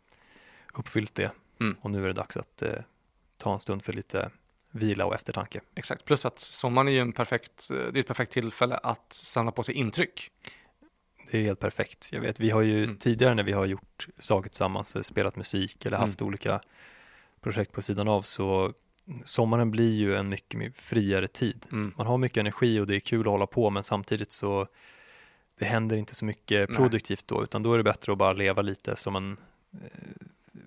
uppfyllt 0.74 1.14
det 1.14 1.30
Mm. 1.60 1.76
och 1.80 1.90
nu 1.90 2.02
är 2.02 2.06
det 2.06 2.12
dags 2.12 2.36
att 2.36 2.62
eh, 2.62 2.72
ta 3.36 3.54
en 3.54 3.60
stund 3.60 3.84
för 3.84 3.92
lite 3.92 4.30
vila 4.70 5.04
och 5.06 5.14
eftertanke. 5.14 5.60
Exakt. 5.74 6.04
Plus 6.04 6.24
att 6.24 6.38
sommaren 6.38 6.88
är 6.88 6.92
ju 6.92 6.98
en 6.98 7.12
perfekt, 7.12 7.70
eh, 7.70 7.76
det 7.76 7.98
är 7.98 8.00
ett 8.00 8.06
perfekt 8.06 8.32
tillfälle 8.32 8.76
att 8.76 9.12
samla 9.12 9.52
på 9.52 9.62
sig 9.62 9.74
intryck. 9.74 10.30
Det 11.30 11.38
är 11.38 11.42
helt 11.42 11.60
perfekt. 11.60 12.08
Jag 12.12 12.20
vet, 12.20 12.40
vi 12.40 12.50
har 12.50 12.60
ju 12.62 12.84
Mm. 12.84 12.96
tidigare 12.96 13.34
när 13.34 13.42
vi 13.42 13.52
har 13.52 13.66
gjort 13.66 14.08
saker 14.18 14.48
tillsammans, 14.48 14.96
eh, 14.96 15.02
spelat 15.02 15.36
musik 15.36 15.86
eller 15.86 15.96
Mm. 15.96 16.08
haft 16.08 16.22
olika 16.22 16.60
projekt 17.40 17.72
på 17.72 17.82
sidan 17.82 18.08
av 18.08 18.22
så 18.22 18.72
sommaren 19.24 19.70
blir 19.70 19.94
ju 19.94 20.14
en 20.16 20.28
mycket 20.28 20.76
friare 20.76 21.28
tid. 21.28 21.66
Mm. 21.72 21.94
Man 21.96 22.06
har 22.06 22.18
mycket 22.18 22.36
energi 22.40 22.80
och 22.80 22.86
det 22.86 22.96
är 22.96 23.00
kul 23.00 23.20
att 23.20 23.26
hålla 23.26 23.46
på 23.46 23.70
men 23.70 23.84
samtidigt 23.84 24.32
så 24.32 24.66
det 25.58 25.64
händer 25.64 25.96
inte 25.96 26.14
så 26.14 26.24
mycket 26.24 26.68
Nej. 26.68 26.76
produktivt 26.76 27.26
då 27.26 27.42
utan 27.42 27.62
då 27.62 27.72
är 27.72 27.78
det 27.78 27.84
bättre 27.84 28.12
att 28.12 28.18
bara 28.18 28.32
leva 28.32 28.62
lite 28.62 28.96
som 28.96 29.16
en 29.16 29.36
eh, 29.72 29.88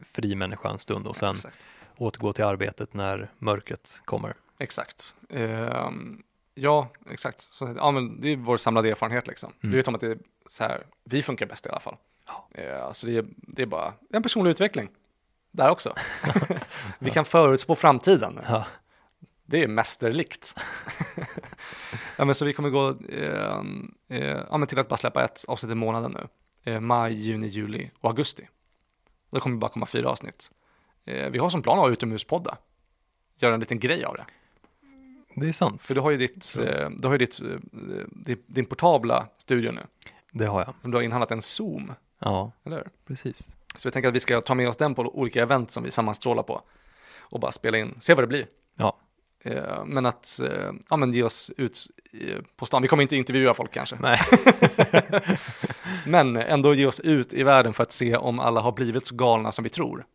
fri 0.03 0.35
människa 0.35 0.69
en 0.69 0.79
stund 0.79 1.07
och 1.07 1.15
sen 1.15 1.35
Exakt. 1.35 1.65
återgå 1.97 2.33
till 2.33 2.43
arbetet 2.43 2.93
när 2.93 3.31
mörkret 3.37 4.01
kommer. 4.05 4.33
Exakt. 4.59 5.15
Ehm, 5.29 6.23
ja, 6.53 6.89
exakt. 7.09 7.41
Så, 7.41 7.73
ja, 7.77 7.91
men 7.91 8.21
det 8.21 8.29
är 8.29 8.35
vår 8.35 8.57
samlade 8.57 8.89
erfarenhet 8.89 9.27
liksom. 9.27 9.53
Mm. 9.61 9.71
Vi 9.71 9.77
vet 9.77 9.87
om 9.87 9.95
att 9.95 10.01
det 10.01 10.07
är 10.07 10.17
så 10.45 10.63
här, 10.63 10.83
vi 11.03 11.23
funkar 11.23 11.45
bäst 11.45 11.65
i 11.65 11.69
alla 11.69 11.79
fall. 11.79 11.95
Ja. 12.27 12.47
Eh, 12.51 12.91
så 12.91 13.07
det 13.07 13.17
är, 13.17 13.25
det 13.35 13.61
är 13.61 13.65
bara 13.65 13.93
en 14.09 14.23
personlig 14.23 14.51
utveckling. 14.51 14.89
Där 15.51 15.69
också. 15.69 15.95
vi 16.99 17.11
kan 17.11 17.25
förutspå 17.25 17.75
framtiden. 17.75 18.39
Ja, 18.47 18.65
Det 19.51 19.63
är 19.63 19.67
mästerligt. 19.67 20.55
ja, 22.17 22.25
men 22.25 22.35
så 22.35 22.45
vi 22.45 22.53
kommer 22.53 22.69
gå 22.69 22.89
eh, 23.09 23.61
eh, 24.09 24.43
ja, 24.49 24.57
men 24.57 24.67
till 24.67 24.79
att 24.79 24.89
bara 24.89 24.97
släppa 24.97 25.23
ett 25.23 25.45
avsnitt 25.47 25.71
i 25.71 25.75
månaden 25.75 26.11
nu. 26.11 26.27
Eh, 26.71 26.79
maj, 26.79 27.13
juni, 27.13 27.47
juli 27.47 27.91
och 27.99 28.09
augusti. 28.09 28.47
Då 29.31 29.39
kommer 29.39 29.55
det 29.55 29.59
bara 29.59 29.71
komma 29.71 29.85
fyra 29.85 30.09
avsnitt. 30.09 30.51
Eh, 31.05 31.29
vi 31.29 31.39
har 31.39 31.49
som 31.49 31.61
plan 31.61 31.77
att 31.77 31.83
ha 31.83 31.91
utomhuspodda. 31.91 32.57
Göra 33.37 33.53
en 33.53 33.59
liten 33.59 33.79
grej 33.79 34.05
av 34.05 34.15
det. 34.15 34.25
det 35.35 35.47
är 35.47 35.51
sant. 35.51 35.81
För 35.81 35.93
du 35.93 35.99
har 35.99 36.11
ju 36.11 36.17
ditt, 36.17 36.57
eh, 36.59 36.89
du 36.89 37.07
har 37.07 37.13
ju 37.13 37.17
ditt, 37.17 37.41
eh, 37.41 37.47
din, 38.07 38.43
din 38.47 38.65
portabla 38.65 39.27
studio 39.37 39.71
nu. 39.71 39.81
Det 40.31 40.45
har 40.45 40.59
jag. 40.59 40.73
Som 40.81 40.91
du 40.91 40.97
har 40.97 41.03
inhandlat 41.03 41.31
en 41.31 41.41
Zoom, 41.41 41.93
Ja, 42.19 42.51
eller 42.63 42.89
precis. 43.07 43.55
Så 43.75 43.87
vi 43.87 43.91
tänker 43.91 44.09
att 44.09 44.15
vi 44.15 44.19
ska 44.19 44.41
ta 44.41 44.55
med 44.55 44.69
oss 44.69 44.77
den 44.77 44.95
på 44.95 45.01
olika 45.01 45.41
event 45.41 45.71
som 45.71 45.83
vi 45.83 45.91
sammanstrålar 45.91 46.43
på. 46.43 46.61
Och 47.19 47.39
bara 47.39 47.51
spela 47.51 47.77
in, 47.77 47.97
se 47.99 48.13
vad 48.13 48.23
det 48.23 48.27
blir. 48.27 48.47
Ja, 48.75 48.97
Men 49.85 50.05
att 50.05 50.39
eh, 50.39 50.71
ja, 50.89 50.95
men 50.95 51.13
ge 51.13 51.23
oss 51.23 51.51
ut 51.57 51.87
eh, 52.13 52.37
på 52.57 52.65
stan. 52.65 52.81
Vi 52.81 52.87
kommer 52.87 53.03
inte 53.03 53.15
intervjua 53.15 53.53
folk 53.53 53.71
kanske. 53.71 53.95
nej. 53.99 54.19
Men 56.05 56.35
ändå 56.37 56.73
ge 56.73 56.85
oss 56.85 56.99
ut 56.99 57.33
i 57.33 57.43
världen 57.43 57.73
för 57.73 57.83
att 57.83 57.91
se 57.91 58.15
om 58.15 58.39
alla 58.39 58.61
har 58.61 58.71
blivit 58.71 59.05
så 59.05 59.15
galna 59.15 59.51
som 59.51 59.63
vi 59.63 59.69
tror. 59.69 60.05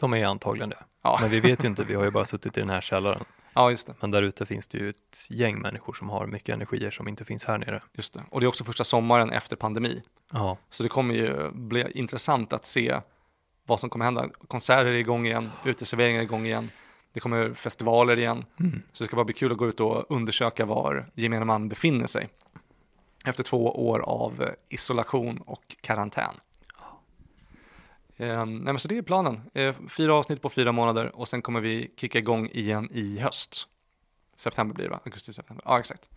De 0.00 0.14
är 0.14 0.26
antagligen 0.26 0.68
det. 0.70 0.84
Ja, 1.02 1.18
Men 1.20 1.30
vi 1.30 1.40
vet 1.40 1.64
ju 1.64 1.68
inte, 1.68 1.84
vi 1.84 1.94
har 1.94 2.04
ju 2.04 2.10
bara 2.10 2.24
suttit 2.24 2.56
i 2.56 2.60
den 2.60 2.70
här 2.70 2.80
källaren. 2.80 3.24
ja 3.54 3.70
just 3.70 3.86
det. 3.86 3.94
Men 4.00 4.10
där 4.10 4.22
ute 4.22 4.46
finns 4.46 4.68
det 4.68 4.78
ju 4.78 4.88
ett 4.88 5.26
gäng 5.30 5.58
människor 5.58 5.92
som 5.92 6.08
har 6.08 6.26
mycket 6.26 6.54
energier 6.54 6.90
som 6.90 7.08
inte 7.08 7.24
finns 7.24 7.44
här 7.44 7.58
nere. 7.58 7.80
Just 7.92 8.14
det. 8.14 8.22
Och 8.30 8.40
det 8.40 8.46
är 8.46 8.48
också 8.48 8.64
första 8.64 8.84
sommaren 8.84 9.30
efter 9.32 9.56
pandemi. 9.56 10.02
Ja, 10.32 10.56
Så 10.70 10.82
det 10.82 10.88
kommer 10.88 11.14
ju 11.14 11.50
bli 11.50 11.90
intressant 11.94 12.52
att 12.52 12.66
se 12.66 13.00
vad 13.66 13.80
som 13.80 13.90
kommer 13.90 14.04
hända. 14.04 14.28
Konserter 14.48 14.86
är 14.86 14.92
igång 14.92 15.26
igen, 15.26 15.50
uteserveringar 15.64 16.18
är 16.18 16.22
igång 16.24 16.46
igen. 16.46 16.70
Det 17.16 17.20
kommer 17.20 17.54
festivaler 17.54 18.18
igen. 18.18 18.44
mm. 18.60 18.82
Så 18.92 19.04
det 19.04 19.08
ska 19.08 19.16
bara 19.16 19.24
bli 19.24 19.34
kul 19.34 19.52
att 19.52 19.58
gå 19.58 19.68
ut 19.68 19.80
och 19.80 20.06
undersöka 20.08 20.64
var 20.64 21.06
gemene 21.14 21.44
man 21.44 21.68
befinner 21.68 22.06
sig. 22.06 22.28
Efter 23.24 23.42
två 23.42 23.88
år 23.88 24.00
av 24.00 24.50
isolation 24.68 25.38
och 25.38 25.76
karantän. 25.80 26.34
Eh, 28.16 28.46
nej 28.46 28.46
men 28.46 28.78
så 28.78 28.88
det 28.88 28.98
är 28.98 29.02
planen. 29.02 29.40
Eh, 29.54 29.74
fyra 29.88 30.14
avsnitt 30.14 30.42
på 30.42 30.48
fyra 30.48 30.72
månader 30.72 31.16
och 31.16 31.28
sen 31.28 31.42
kommer 31.42 31.60
vi 31.60 31.90
kicka 31.96 32.18
igång 32.18 32.48
igen 32.52 32.88
i 32.92 33.18
höst. 33.18 33.68
September 34.34 34.74
blir 34.74 34.84
det 34.84 34.90
va? 34.90 35.00
Augusti, 35.04 35.32
september. 35.32 35.64
Ja, 35.68 35.78
exakt. 35.78 36.08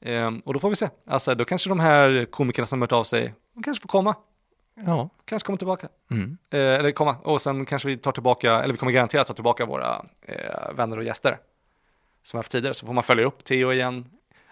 Eh, 0.00 0.30
och 0.44 0.52
då 0.52 0.58
får 0.58 0.70
vi 0.70 0.76
se. 0.76 0.88
Alltså 1.06 1.34
då 1.34 1.44
kanske 1.44 1.68
de 1.68 1.80
här 1.80 2.24
komikerna 2.30 2.66
som 2.66 2.80
hört 2.80 2.92
av 2.92 3.04
sig, 3.04 3.34
de 3.54 3.62
kanske 3.62 3.82
får 3.82 3.88
komma. 3.88 4.14
Ja. 4.74 5.08
Kanske 5.24 5.46
kommer 5.46 5.56
tillbaka. 5.56 5.88
Mm. 6.10 6.38
Eh, 6.50 6.58
eller 6.60 6.92
komma. 6.92 7.16
Och 7.22 7.40
sen 7.40 7.66
kanske 7.66 7.88
vi 7.88 7.96
tar 7.96 8.12
tillbaka, 8.12 8.62
eller 8.62 8.72
vi 8.72 8.78
kommer 8.78 8.92
garanterat 8.92 9.26
ta 9.26 9.34
tillbaka 9.34 9.66
våra 9.66 10.04
eh, 10.22 10.72
vänner 10.74 10.96
och 10.96 11.04
gäster. 11.04 11.38
Som 12.22 12.36
haft 12.38 12.50
tidigare. 12.52 12.74
Så 12.74 12.86
får 12.86 12.92
man 12.92 13.04
följa 13.04 13.24
upp 13.24 13.44
Theo 13.44 13.72
igen. 13.72 14.10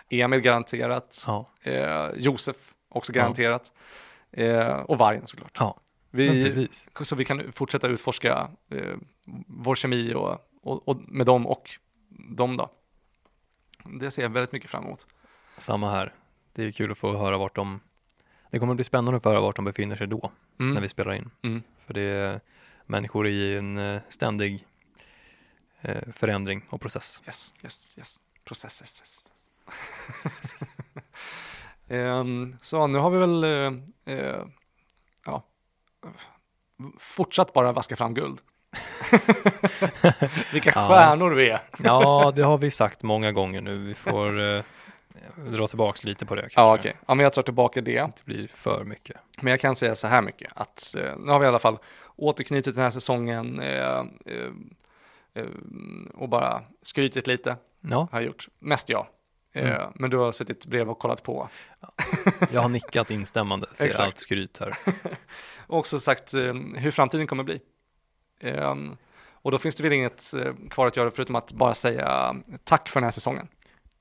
Emil 0.09 0.41
garanterat. 0.41 1.25
ja. 1.27 1.47
Eh, 1.63 2.11
Josef 2.17 2.57
också 2.89 3.13
garanterat. 3.13 3.73
Eh, 4.31 4.73
och 4.73 4.99
Vargen 4.99 5.27
såklart. 5.27 5.57
ja. 5.59 5.79
Vi, 6.15 6.69
så 7.03 7.17
vi 7.17 7.25
kan 7.25 7.53
fortsätta 7.53 7.89
utforska 7.89 8.49
eh, 8.71 8.97
vår 9.47 9.75
kemi 9.75 10.15
och, 10.15 10.39
och, 10.63 10.89
och 10.89 10.97
med 11.09 11.27
dem 11.27 11.47
och 11.47 11.71
dem 12.09 12.57
då. 12.57 12.71
Det 13.85 14.11
ser 14.11 14.23
jag 14.23 14.31
väldigt 14.31 14.53
mycket 14.53 14.71
fram 14.71 14.85
emot. 14.85 15.07
Samma 15.59 15.91
här. 15.91 16.15
Det 16.53 16.65
är 16.65 16.73
kul 16.73 16.93
att 16.93 16.99
få 16.99 17.17
höra 17.17 17.39
vart 17.39 17.57
de 17.57 17.81
Det 18.53 18.59
kommer 18.59 18.73
att 18.73 18.77
bli 18.77 18.85
spännande 18.85 19.17
att 19.17 19.25
höra 19.25 19.41
vart 19.41 19.57
de 19.57 19.65
befinner 19.65 19.97
sig 19.97 20.07
då 20.07 20.31
Mm. 20.61 20.75
när 20.75 20.81
vi 20.81 20.89
spelar 20.89 21.13
in. 21.13 21.31
Mm. 21.43 21.63
För 21.87 21.95
det 21.95 22.01
är 22.01 22.41
människor 22.87 23.29
i 23.29 23.57
en 23.57 23.79
eh, 23.79 24.01
ständig 24.09 24.67
eh, 25.81 26.03
förändring 26.13 26.65
och 26.71 26.81
process. 26.81 27.23
Yes, 27.27 27.55
yes, 27.63 27.95
yes. 27.99 28.19
Process, 28.45 28.83
yes, 28.83 29.01
yes. 29.03 29.31
Ehm, 31.89 32.57
så 32.63 32.87
nu 32.87 32.99
har 32.99 33.11
vi 33.11 33.19
väl, 33.19 33.45
eh, 33.45 34.15
eh, 34.15 34.45
ja, 35.27 35.43
fortsatt 36.99 37.53
bara 37.53 37.73
vaska 37.73 37.97
fram 37.97 38.15
guld. 38.15 38.41
Vilka 40.53 40.71
Ja. 40.75 40.89
stjärnor 40.89 41.31
vi 41.31 41.51
är. 41.51 41.61
Ja, 41.79 42.33
det 42.37 42.43
har 42.43 42.59
vi 42.59 42.71
sagt 42.71 43.03
många 43.03 43.33
gånger 43.33 43.61
nu. 43.61 43.79
Vi 43.79 43.95
får 43.95 44.41
eh, 44.41 44.63
dra 45.37 45.67
tillbaks 45.67 46.05
lite 46.05 46.27
på 46.27 46.35
det 46.35 46.41
kanske. 46.43 46.61
Ja, 46.61 46.75
okej. 46.79 46.97
Ja, 47.07 47.15
men 47.15 47.25
jag 47.25 47.33
tar 47.33 47.43
tillbaka 47.43 47.81
Så 47.81 47.85
det. 47.85 48.01
det 48.01 48.25
blir 48.25 48.49
för 48.49 48.85
mycket. 48.85 49.17
Men 49.41 49.51
jag 49.51 49.61
kan 49.61 49.77
säga 49.77 49.95
så 49.95 50.07
här 50.07 50.23
mycket, 50.23 50.53
att 50.55 50.95
eh, 50.99 51.17
nu 51.19 51.33
har 51.33 51.39
vi 51.39 51.45
i 51.45 51.49
alla 51.49 51.59
fall 51.59 51.79
återknutit 52.17 52.75
den 52.75 52.85
här 52.85 52.91
säsongen 52.91 53.61
eh, 53.61 54.05
eh, 54.27 54.51
eh, 55.35 55.47
och 56.15 56.29
bara 56.29 56.63
skrytit 56.83 57.27
lite, 57.27 57.57
Ja, 57.81 58.09
har 58.13 58.21
jag 58.21 58.27
gjort. 58.27 58.49
Mest 58.59 58.89
jag. 58.89 59.01
Eh, 59.01 59.71
Mm. 59.75 59.93
Men 59.95 60.11
du 60.11 60.17
har 60.17 60.33
suttit 60.33 60.67
bredvid 60.67 60.91
och 60.91 60.99
kollat 60.99 61.23
på. 61.23 61.49
jag 62.51 62.61
har 62.61 62.69
nickat 62.69 63.11
instämmande, 63.11 63.67
säger 63.75 63.89
Exakt. 63.91 64.07
allt 64.07 64.19
skryt 64.19 64.59
här. 64.59 64.79
Och 65.67 65.79
också 65.79 65.99
sagt 65.99 66.35
eh, 66.35 66.55
hur 66.77 66.91
framtiden 66.91 67.27
kommer 67.27 67.45
bli. 67.45 67.61
Eh, 68.41 68.75
och 69.33 69.51
då 69.51 69.59
finns 69.59 69.75
det 69.77 69.83
väl 69.83 69.93
inget 69.93 70.33
kvar 70.71 70.87
att 70.87 70.97
göra 70.97 71.11
förutom 71.11 71.37
att 71.37 71.53
bara 71.53 71.75
säga 71.75 72.35
tack 72.65 72.89
för 72.89 73.01
den 73.01 73.05
här 73.05 73.11
säsongen. 73.11 73.49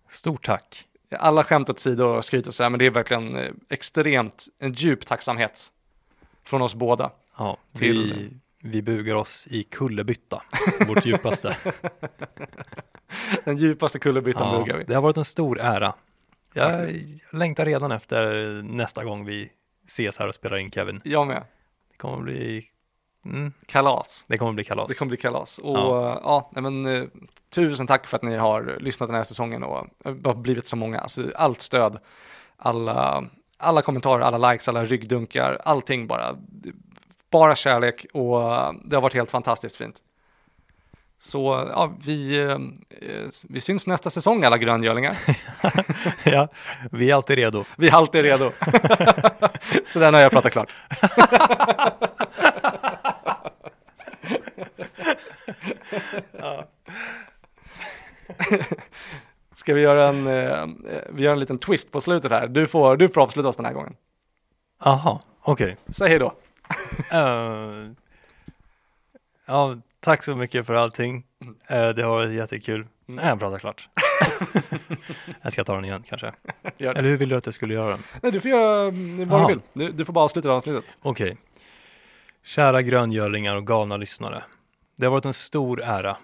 Stort 0.09 0.45
tack. 0.45 0.87
Alla 1.19 1.43
skämt 1.43 1.69
åt 1.69 1.79
sidor 1.79 2.17
och 2.17 2.25
skryt 2.25 2.47
och 2.47 2.53
så 2.53 2.63
här, 2.63 2.69
men 2.69 2.79
det 2.79 2.85
är 2.85 2.89
verkligen 2.91 3.35
eh, 3.35 3.51
extremt, 3.69 4.45
en 4.59 4.73
djup 4.73 5.05
tacksamhet 5.05 5.67
från 6.43 6.61
oss 6.61 6.75
båda. 6.75 7.11
Ja, 7.37 7.57
Till- 7.73 8.13
vi, 8.61 8.69
vi 8.69 8.81
bugar 8.81 9.15
oss 9.15 9.47
i 9.51 9.63
kullerbytta, 9.63 10.41
vårt 10.87 11.05
djupaste. 11.05 11.57
Den 13.45 13.57
djupaste 13.57 13.99
kullerbyttan 13.99 14.59
bugar 14.61 14.77
vi. 14.77 14.83
det 14.83 14.93
har 14.95 15.01
varit 15.01 15.17
en 15.17 15.25
stor 15.25 15.59
ära. 15.59 15.93
Jag 16.53 16.71
Faktiskt. 16.73 17.33
längtar 17.33 17.65
redan 17.65 17.91
efter 17.91 18.33
nästa 18.63 19.03
gång 19.03 19.25
vi 19.25 19.51
ses 19.87 20.17
här 20.17 20.27
och 20.27 20.35
spelar 20.35 20.57
in 20.57 20.71
Kevin. 20.71 21.01
Jag 21.03 21.27
med. 21.27 21.43
Det 21.91 21.97
kommer 21.97 22.23
bli, 22.23 22.65
mm, 23.25 23.53
Kalas. 23.65 24.25
det 24.27 24.37
kommer 24.37 24.53
bli 24.53 24.63
kalas. 24.63 24.87
Det 24.87 24.93
kommer 24.93 25.09
bli 25.09 25.17
kalas. 25.17 25.57
Och 25.59 25.77
Ja. 25.77 26.49
ja, 26.53 26.61
men, 26.61 26.85
eh, 26.85 27.03
tusen 27.49 27.87
tack 27.87 28.07
för 28.07 28.17
att 28.17 28.23
ni 28.23 28.35
har 28.35 28.77
lyssnat 28.79 29.09
den 29.09 29.15
här 29.15 29.23
säsongen 29.23 29.63
och 29.63 29.87
eh, 30.05 30.15
har 30.23 30.33
blivit 30.33 30.67
så 30.67 30.75
många. 30.75 30.99
Alltså, 30.99 31.31
allt 31.35 31.61
stöd, 31.61 31.99
alla, 32.57 33.23
alla 33.57 33.81
kommentarer, 33.81 34.21
alla 34.23 34.51
likes, 34.51 34.67
alla 34.67 34.83
ryggdunkar, 34.85 35.61
allting 35.65 36.07
bara. 36.07 36.35
Bara 37.31 37.55
kärlek 37.55 38.05
och 38.13 38.53
eh, 38.53 38.71
det 38.85 38.95
har 38.95 39.01
varit 39.01 39.13
helt 39.13 39.31
fantastiskt 39.31 39.75
fint. 39.75 39.95
Så 41.19 41.67
ja, 41.69 41.93
vi, 42.05 42.47
vi 43.49 43.61
syns 43.61 43.87
nästa 43.87 44.09
säsong 44.09 44.43
alla 44.43 44.57
gröngölingar. 44.57 45.17
ja, 46.23 46.47
vi 46.91 47.11
är 47.11 47.15
alltid 47.15 47.35
redo. 47.35 47.65
Vi 47.77 47.87
är 47.87 47.93
alltid 47.93 48.21
redo. 48.23 48.51
så 49.85 49.99
där 49.99 50.11
har 50.11 50.19
jag 50.19 50.31
pratat 50.31 50.51
klart. 50.51 50.71
Ska 59.53 59.73
vi 59.73 59.81
göra 59.81 60.07
en, 60.07 60.27
eh, 60.27 60.61
eh, 60.61 60.67
vi 61.09 61.23
gör 61.23 61.33
en 61.33 61.39
liten 61.39 61.57
twist 61.57 61.91
på 61.91 62.01
slutet 62.01 62.31
här. 62.31 62.47
Du 62.47 62.67
får, 62.67 62.97
du 62.97 63.09
får 63.09 63.21
avsluta 63.21 63.49
oss 63.49 63.57
den 63.57 63.65
här 63.65 63.73
gången. 63.73 63.95
Aha, 64.79 65.21
okej. 65.41 65.77
Säg 65.87 66.09
hej 66.09 66.19
då. 66.19 66.33
Eh, 67.11 67.91
ja, 69.45 69.77
tack 69.99 70.23
så 70.23 70.35
mycket 70.35 70.65
för 70.65 70.73
allting. 70.73 71.23
Eh, 71.67 71.89
det 71.89 72.03
har 72.03 72.09
varit 72.09 72.31
jättekul. 72.31 72.87
Nej, 73.05 73.25
jag 73.25 73.39
pratar 73.39 73.59
klart. 73.59 73.89
jag 75.41 75.53
ska 75.53 75.63
ta 75.63 75.75
den 75.75 75.85
igen 75.85 76.03
kanske. 76.07 76.33
Eller 76.77 77.03
hur 77.03 77.17
vill 77.17 77.29
du 77.29 77.35
att 77.35 77.45
jag 77.45 77.55
skulle 77.55 77.73
göra 77.73 77.89
den? 77.89 77.99
Nej, 78.21 78.31
du 78.31 78.39
får 78.39 78.51
göra 78.51 78.87
mm, 78.87 79.29
vad 79.29 79.39
Aha. 79.39 79.47
du 79.47 79.53
vill. 79.53 79.63
Du, 79.73 79.91
du 79.91 80.05
får 80.05 80.13
bara 80.13 80.25
avsluta 80.25 80.47
det 80.47 80.53
här 80.53 80.57
avsnittet. 80.57 80.97
Okej. 81.01 81.37
Kära 82.43 82.81
gröngölingar 82.81 83.55
och 83.55 83.67
galna 83.67 83.97
lyssnare. 83.97 84.43
Det 85.01 85.05
har 85.05 85.11
varit 85.11 85.25
en 85.25 85.33
stor 85.33 85.81
ära 85.83 86.17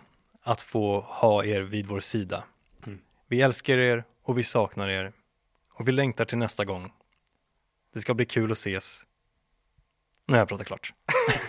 att 0.43 0.61
få 0.61 1.01
ha 1.01 1.45
er 1.45 1.61
vid 1.61 1.85
vår 1.85 1.99
sida. 1.99 2.43
Mm. 2.85 2.99
Vi 3.27 3.41
älskar 3.41 3.77
er 3.77 4.03
och 4.23 4.37
vi 4.37 4.43
saknar 4.43 4.89
er. 4.89 5.11
Och 5.69 5.87
vi 5.87 5.91
längtar 5.91 6.25
till 6.25 6.37
nästa 6.37 6.65
gång. 6.65 6.93
Det 7.93 7.99
ska 8.01 8.13
bli 8.13 8.25
kul 8.25 8.51
att 8.51 8.57
ses. 8.57 9.05
Nu 10.25 10.33
har 10.33 10.39
jag 10.39 10.47
pratat 10.47 10.67
klart. 10.67 10.93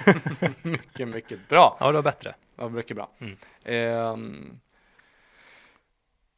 mycket, 0.63 1.09
mycket 1.09 1.49
bra. 1.49 1.77
Ja, 1.81 1.87
det 1.87 1.93
var 1.93 2.03
bättre. 2.03 2.35
Ja, 2.57 2.69
mycket 2.69 2.97
bra. 2.97 3.11
Mm. 3.19 3.37
Ehm, 3.65 4.61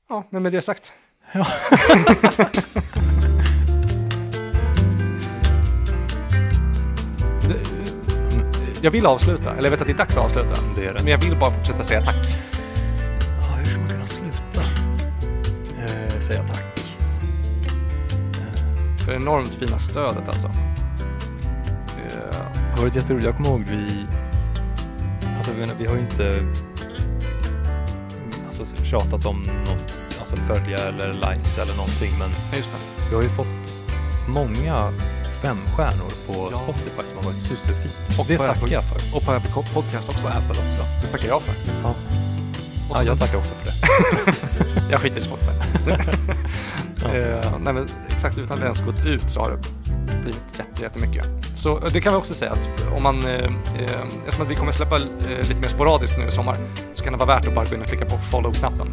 ja, 0.09 0.24
men 0.30 0.43
med 0.43 0.53
det 0.53 0.62
sagt. 0.62 0.93
Ja. 1.32 1.47
Jag 8.83 8.91
vill 8.91 9.07
avsluta, 9.07 9.51
eller 9.53 9.62
jag 9.62 9.70
vet 9.70 9.81
att 9.81 9.87
det 9.87 9.93
är 9.93 9.97
dags 9.97 10.16
att 10.16 10.24
avsluta. 10.24 10.55
Det 10.76 10.87
är 10.87 10.95
det. 10.95 11.03
Men 11.03 11.12
jag 11.12 11.18
vill 11.18 11.37
bara 11.37 11.51
fortsätta 11.51 11.85
säga 11.85 12.03
tack. 12.03 12.16
Ja, 13.41 13.55
hur 13.59 13.64
ska 13.64 13.78
man 13.78 13.89
kunna 13.89 14.07
sluta? 14.07 14.61
Eh, 15.78 16.18
säga 16.20 16.43
tack. 16.43 16.97
Eh, 18.35 19.05
För 19.05 19.12
enormt 19.12 19.55
fina 19.55 19.78
stödet 19.78 20.28
alltså. 20.28 20.47
Ehm, 20.47 20.55
Det 22.53 22.70
har 22.76 22.78
varit 22.83 22.97
jätteroligt. 22.97 23.26
Jag 23.26 23.37
kommer 23.37 23.51
ihåg 23.51 23.64
vi... 23.70 24.07
Alltså 25.37 25.53
vi, 25.53 25.66
vi 25.78 25.87
har 25.87 25.95
ju 25.95 26.01
inte 26.01 26.47
alltså, 28.47 28.85
tjatat 28.85 29.26
om 29.26 29.41
något, 29.41 30.16
alltså 30.20 30.37
följa 30.37 30.78
eller 30.78 31.12
likes 31.12 31.59
eller 31.59 31.74
någonting, 31.76 32.12
men 32.18 32.31
just 32.59 32.70
det. 32.72 32.78
vi 33.09 33.14
har 33.14 33.22
ju 33.22 33.28
fått 33.28 33.85
många 34.28 34.91
femstjärnor 35.43 36.11
på 36.26 36.49
Ja. 36.53 36.59
Spotify 36.59 37.03
som 37.07 37.16
har 37.16 37.24
varit 37.24 37.43
superfint. 37.43 38.18
Och 38.18 38.26
det 38.28 38.38
tackar 38.38 38.53
Apple. 38.53 38.72
jag 38.74 38.84
för. 38.84 39.16
Och 39.16 39.22
på 39.24 39.32
Apple 39.32 39.51
Podcast 39.74 40.09
också. 40.09 40.26
Apple 40.26 40.51
också. 40.66 40.82
Det 41.03 41.07
tackar 41.09 41.28
jag 41.28 41.43
för. 41.43 41.55
Ja. 41.82 41.95
Ja, 42.93 43.03
jag 43.03 43.18
tackar 43.18 43.38
också 43.38 43.55
för 43.55 43.66
det. 43.66 43.76
Jag 44.91 45.01
skiter 45.01 45.18
i 45.18 45.22
Spotify. 45.22 45.51
Ja. 47.03 47.09
Eh, 47.16 47.53
nej, 47.61 47.72
men 47.72 47.88
exakt 48.09 48.38
utan 48.38 48.53
att 48.55 48.61
det 48.61 48.64
ens 48.64 48.80
gått 48.80 49.07
ut 49.07 49.30
så 49.30 49.41
har 49.41 49.51
det 49.51 49.59
blivit 50.22 50.43
jätte, 50.59 50.82
jättemycket. 50.82 51.24
Så 51.55 51.76
eh, 51.78 51.93
det 51.93 52.01
kan 52.01 52.12
vi 52.12 52.18
också 52.18 52.34
säga 52.34 52.53
att 52.53 52.93
om 52.97 53.03
man, 53.03 53.24
eh, 53.26 53.34
eh, 53.34 53.51
eftersom 54.26 54.45
att 54.45 54.51
vi 54.51 54.55
kommer 54.55 54.72
släppa 54.72 54.97
eh, 54.97 55.49
lite 55.49 55.61
mer 55.61 55.68
sporadiskt 55.68 56.18
nu 56.18 56.26
i 56.28 56.30
sommar, 56.30 56.57
så 56.93 57.05
kan 57.05 57.12
det 57.12 57.18
vara 57.18 57.36
värt 57.36 57.49
att 57.49 57.55
bara 57.55 57.64
gå 57.64 57.74
in 57.74 57.82
och 57.82 57.86
klicka 57.88 58.05
på 58.05 58.18
follow-knappen 58.18 58.88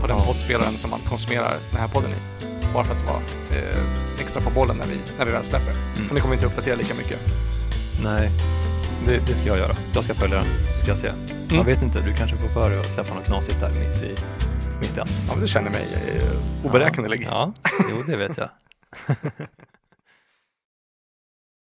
på 0.00 0.06
den 0.06 0.16
Ja. 0.18 0.24
poddspelaren 0.26 0.78
som 0.78 0.90
man 0.90 1.00
konsumerar 1.08 1.52
den 1.72 1.80
här 1.80 1.88
podden 1.88 2.10
i. 2.10 2.39
Bara 2.74 2.84
för 2.84 2.94
att 2.94 3.06
vara 3.06 3.20
eh, 3.52 4.20
extra 4.20 4.42
på 4.42 4.50
bollen 4.50 4.76
när 4.76 4.86
vi, 4.86 4.98
när 5.18 5.24
vi 5.24 5.32
väl 5.32 5.44
släpper. 5.44 5.72
Mm. 5.72 6.08
Och 6.08 6.14
ni 6.14 6.20
kommer 6.20 6.34
inte 6.34 6.46
uppdatera 6.46 6.76
lika 6.76 6.94
mycket. 6.94 7.18
Nej, 8.04 8.30
det, 9.06 9.18
det 9.26 9.34
ska 9.34 9.48
jag 9.48 9.58
göra. 9.58 9.72
Jag 9.94 10.04
ska 10.04 10.14
följa 10.14 10.36
den, 10.36 10.46
så 10.46 10.78
ska 10.78 10.88
jag 10.88 10.98
se. 10.98 11.12
Jag 11.50 11.64
vet 11.64 11.82
inte, 11.82 12.00
du 12.00 12.14
kanske 12.14 12.36
får 12.36 12.48
för 12.48 12.70
dig 12.70 12.80
att 12.80 12.92
släppa 12.92 13.14
något 13.14 13.24
knasigt 13.24 13.60
där 13.60 13.68
mitt 13.68 14.02
i, 14.02 14.14
mitt 14.80 14.96
i 14.96 15.00
allt. 15.00 15.10
Ja, 15.28 15.32
men 15.32 15.40
du 15.40 15.48
känner 15.48 15.70
mig 15.70 15.86
eh, 15.92 16.66
oberäknelig. 16.66 17.28
Ja, 17.30 17.52
jo 17.90 18.02
det 18.06 18.16
vet 18.16 18.36
jag. 18.36 18.48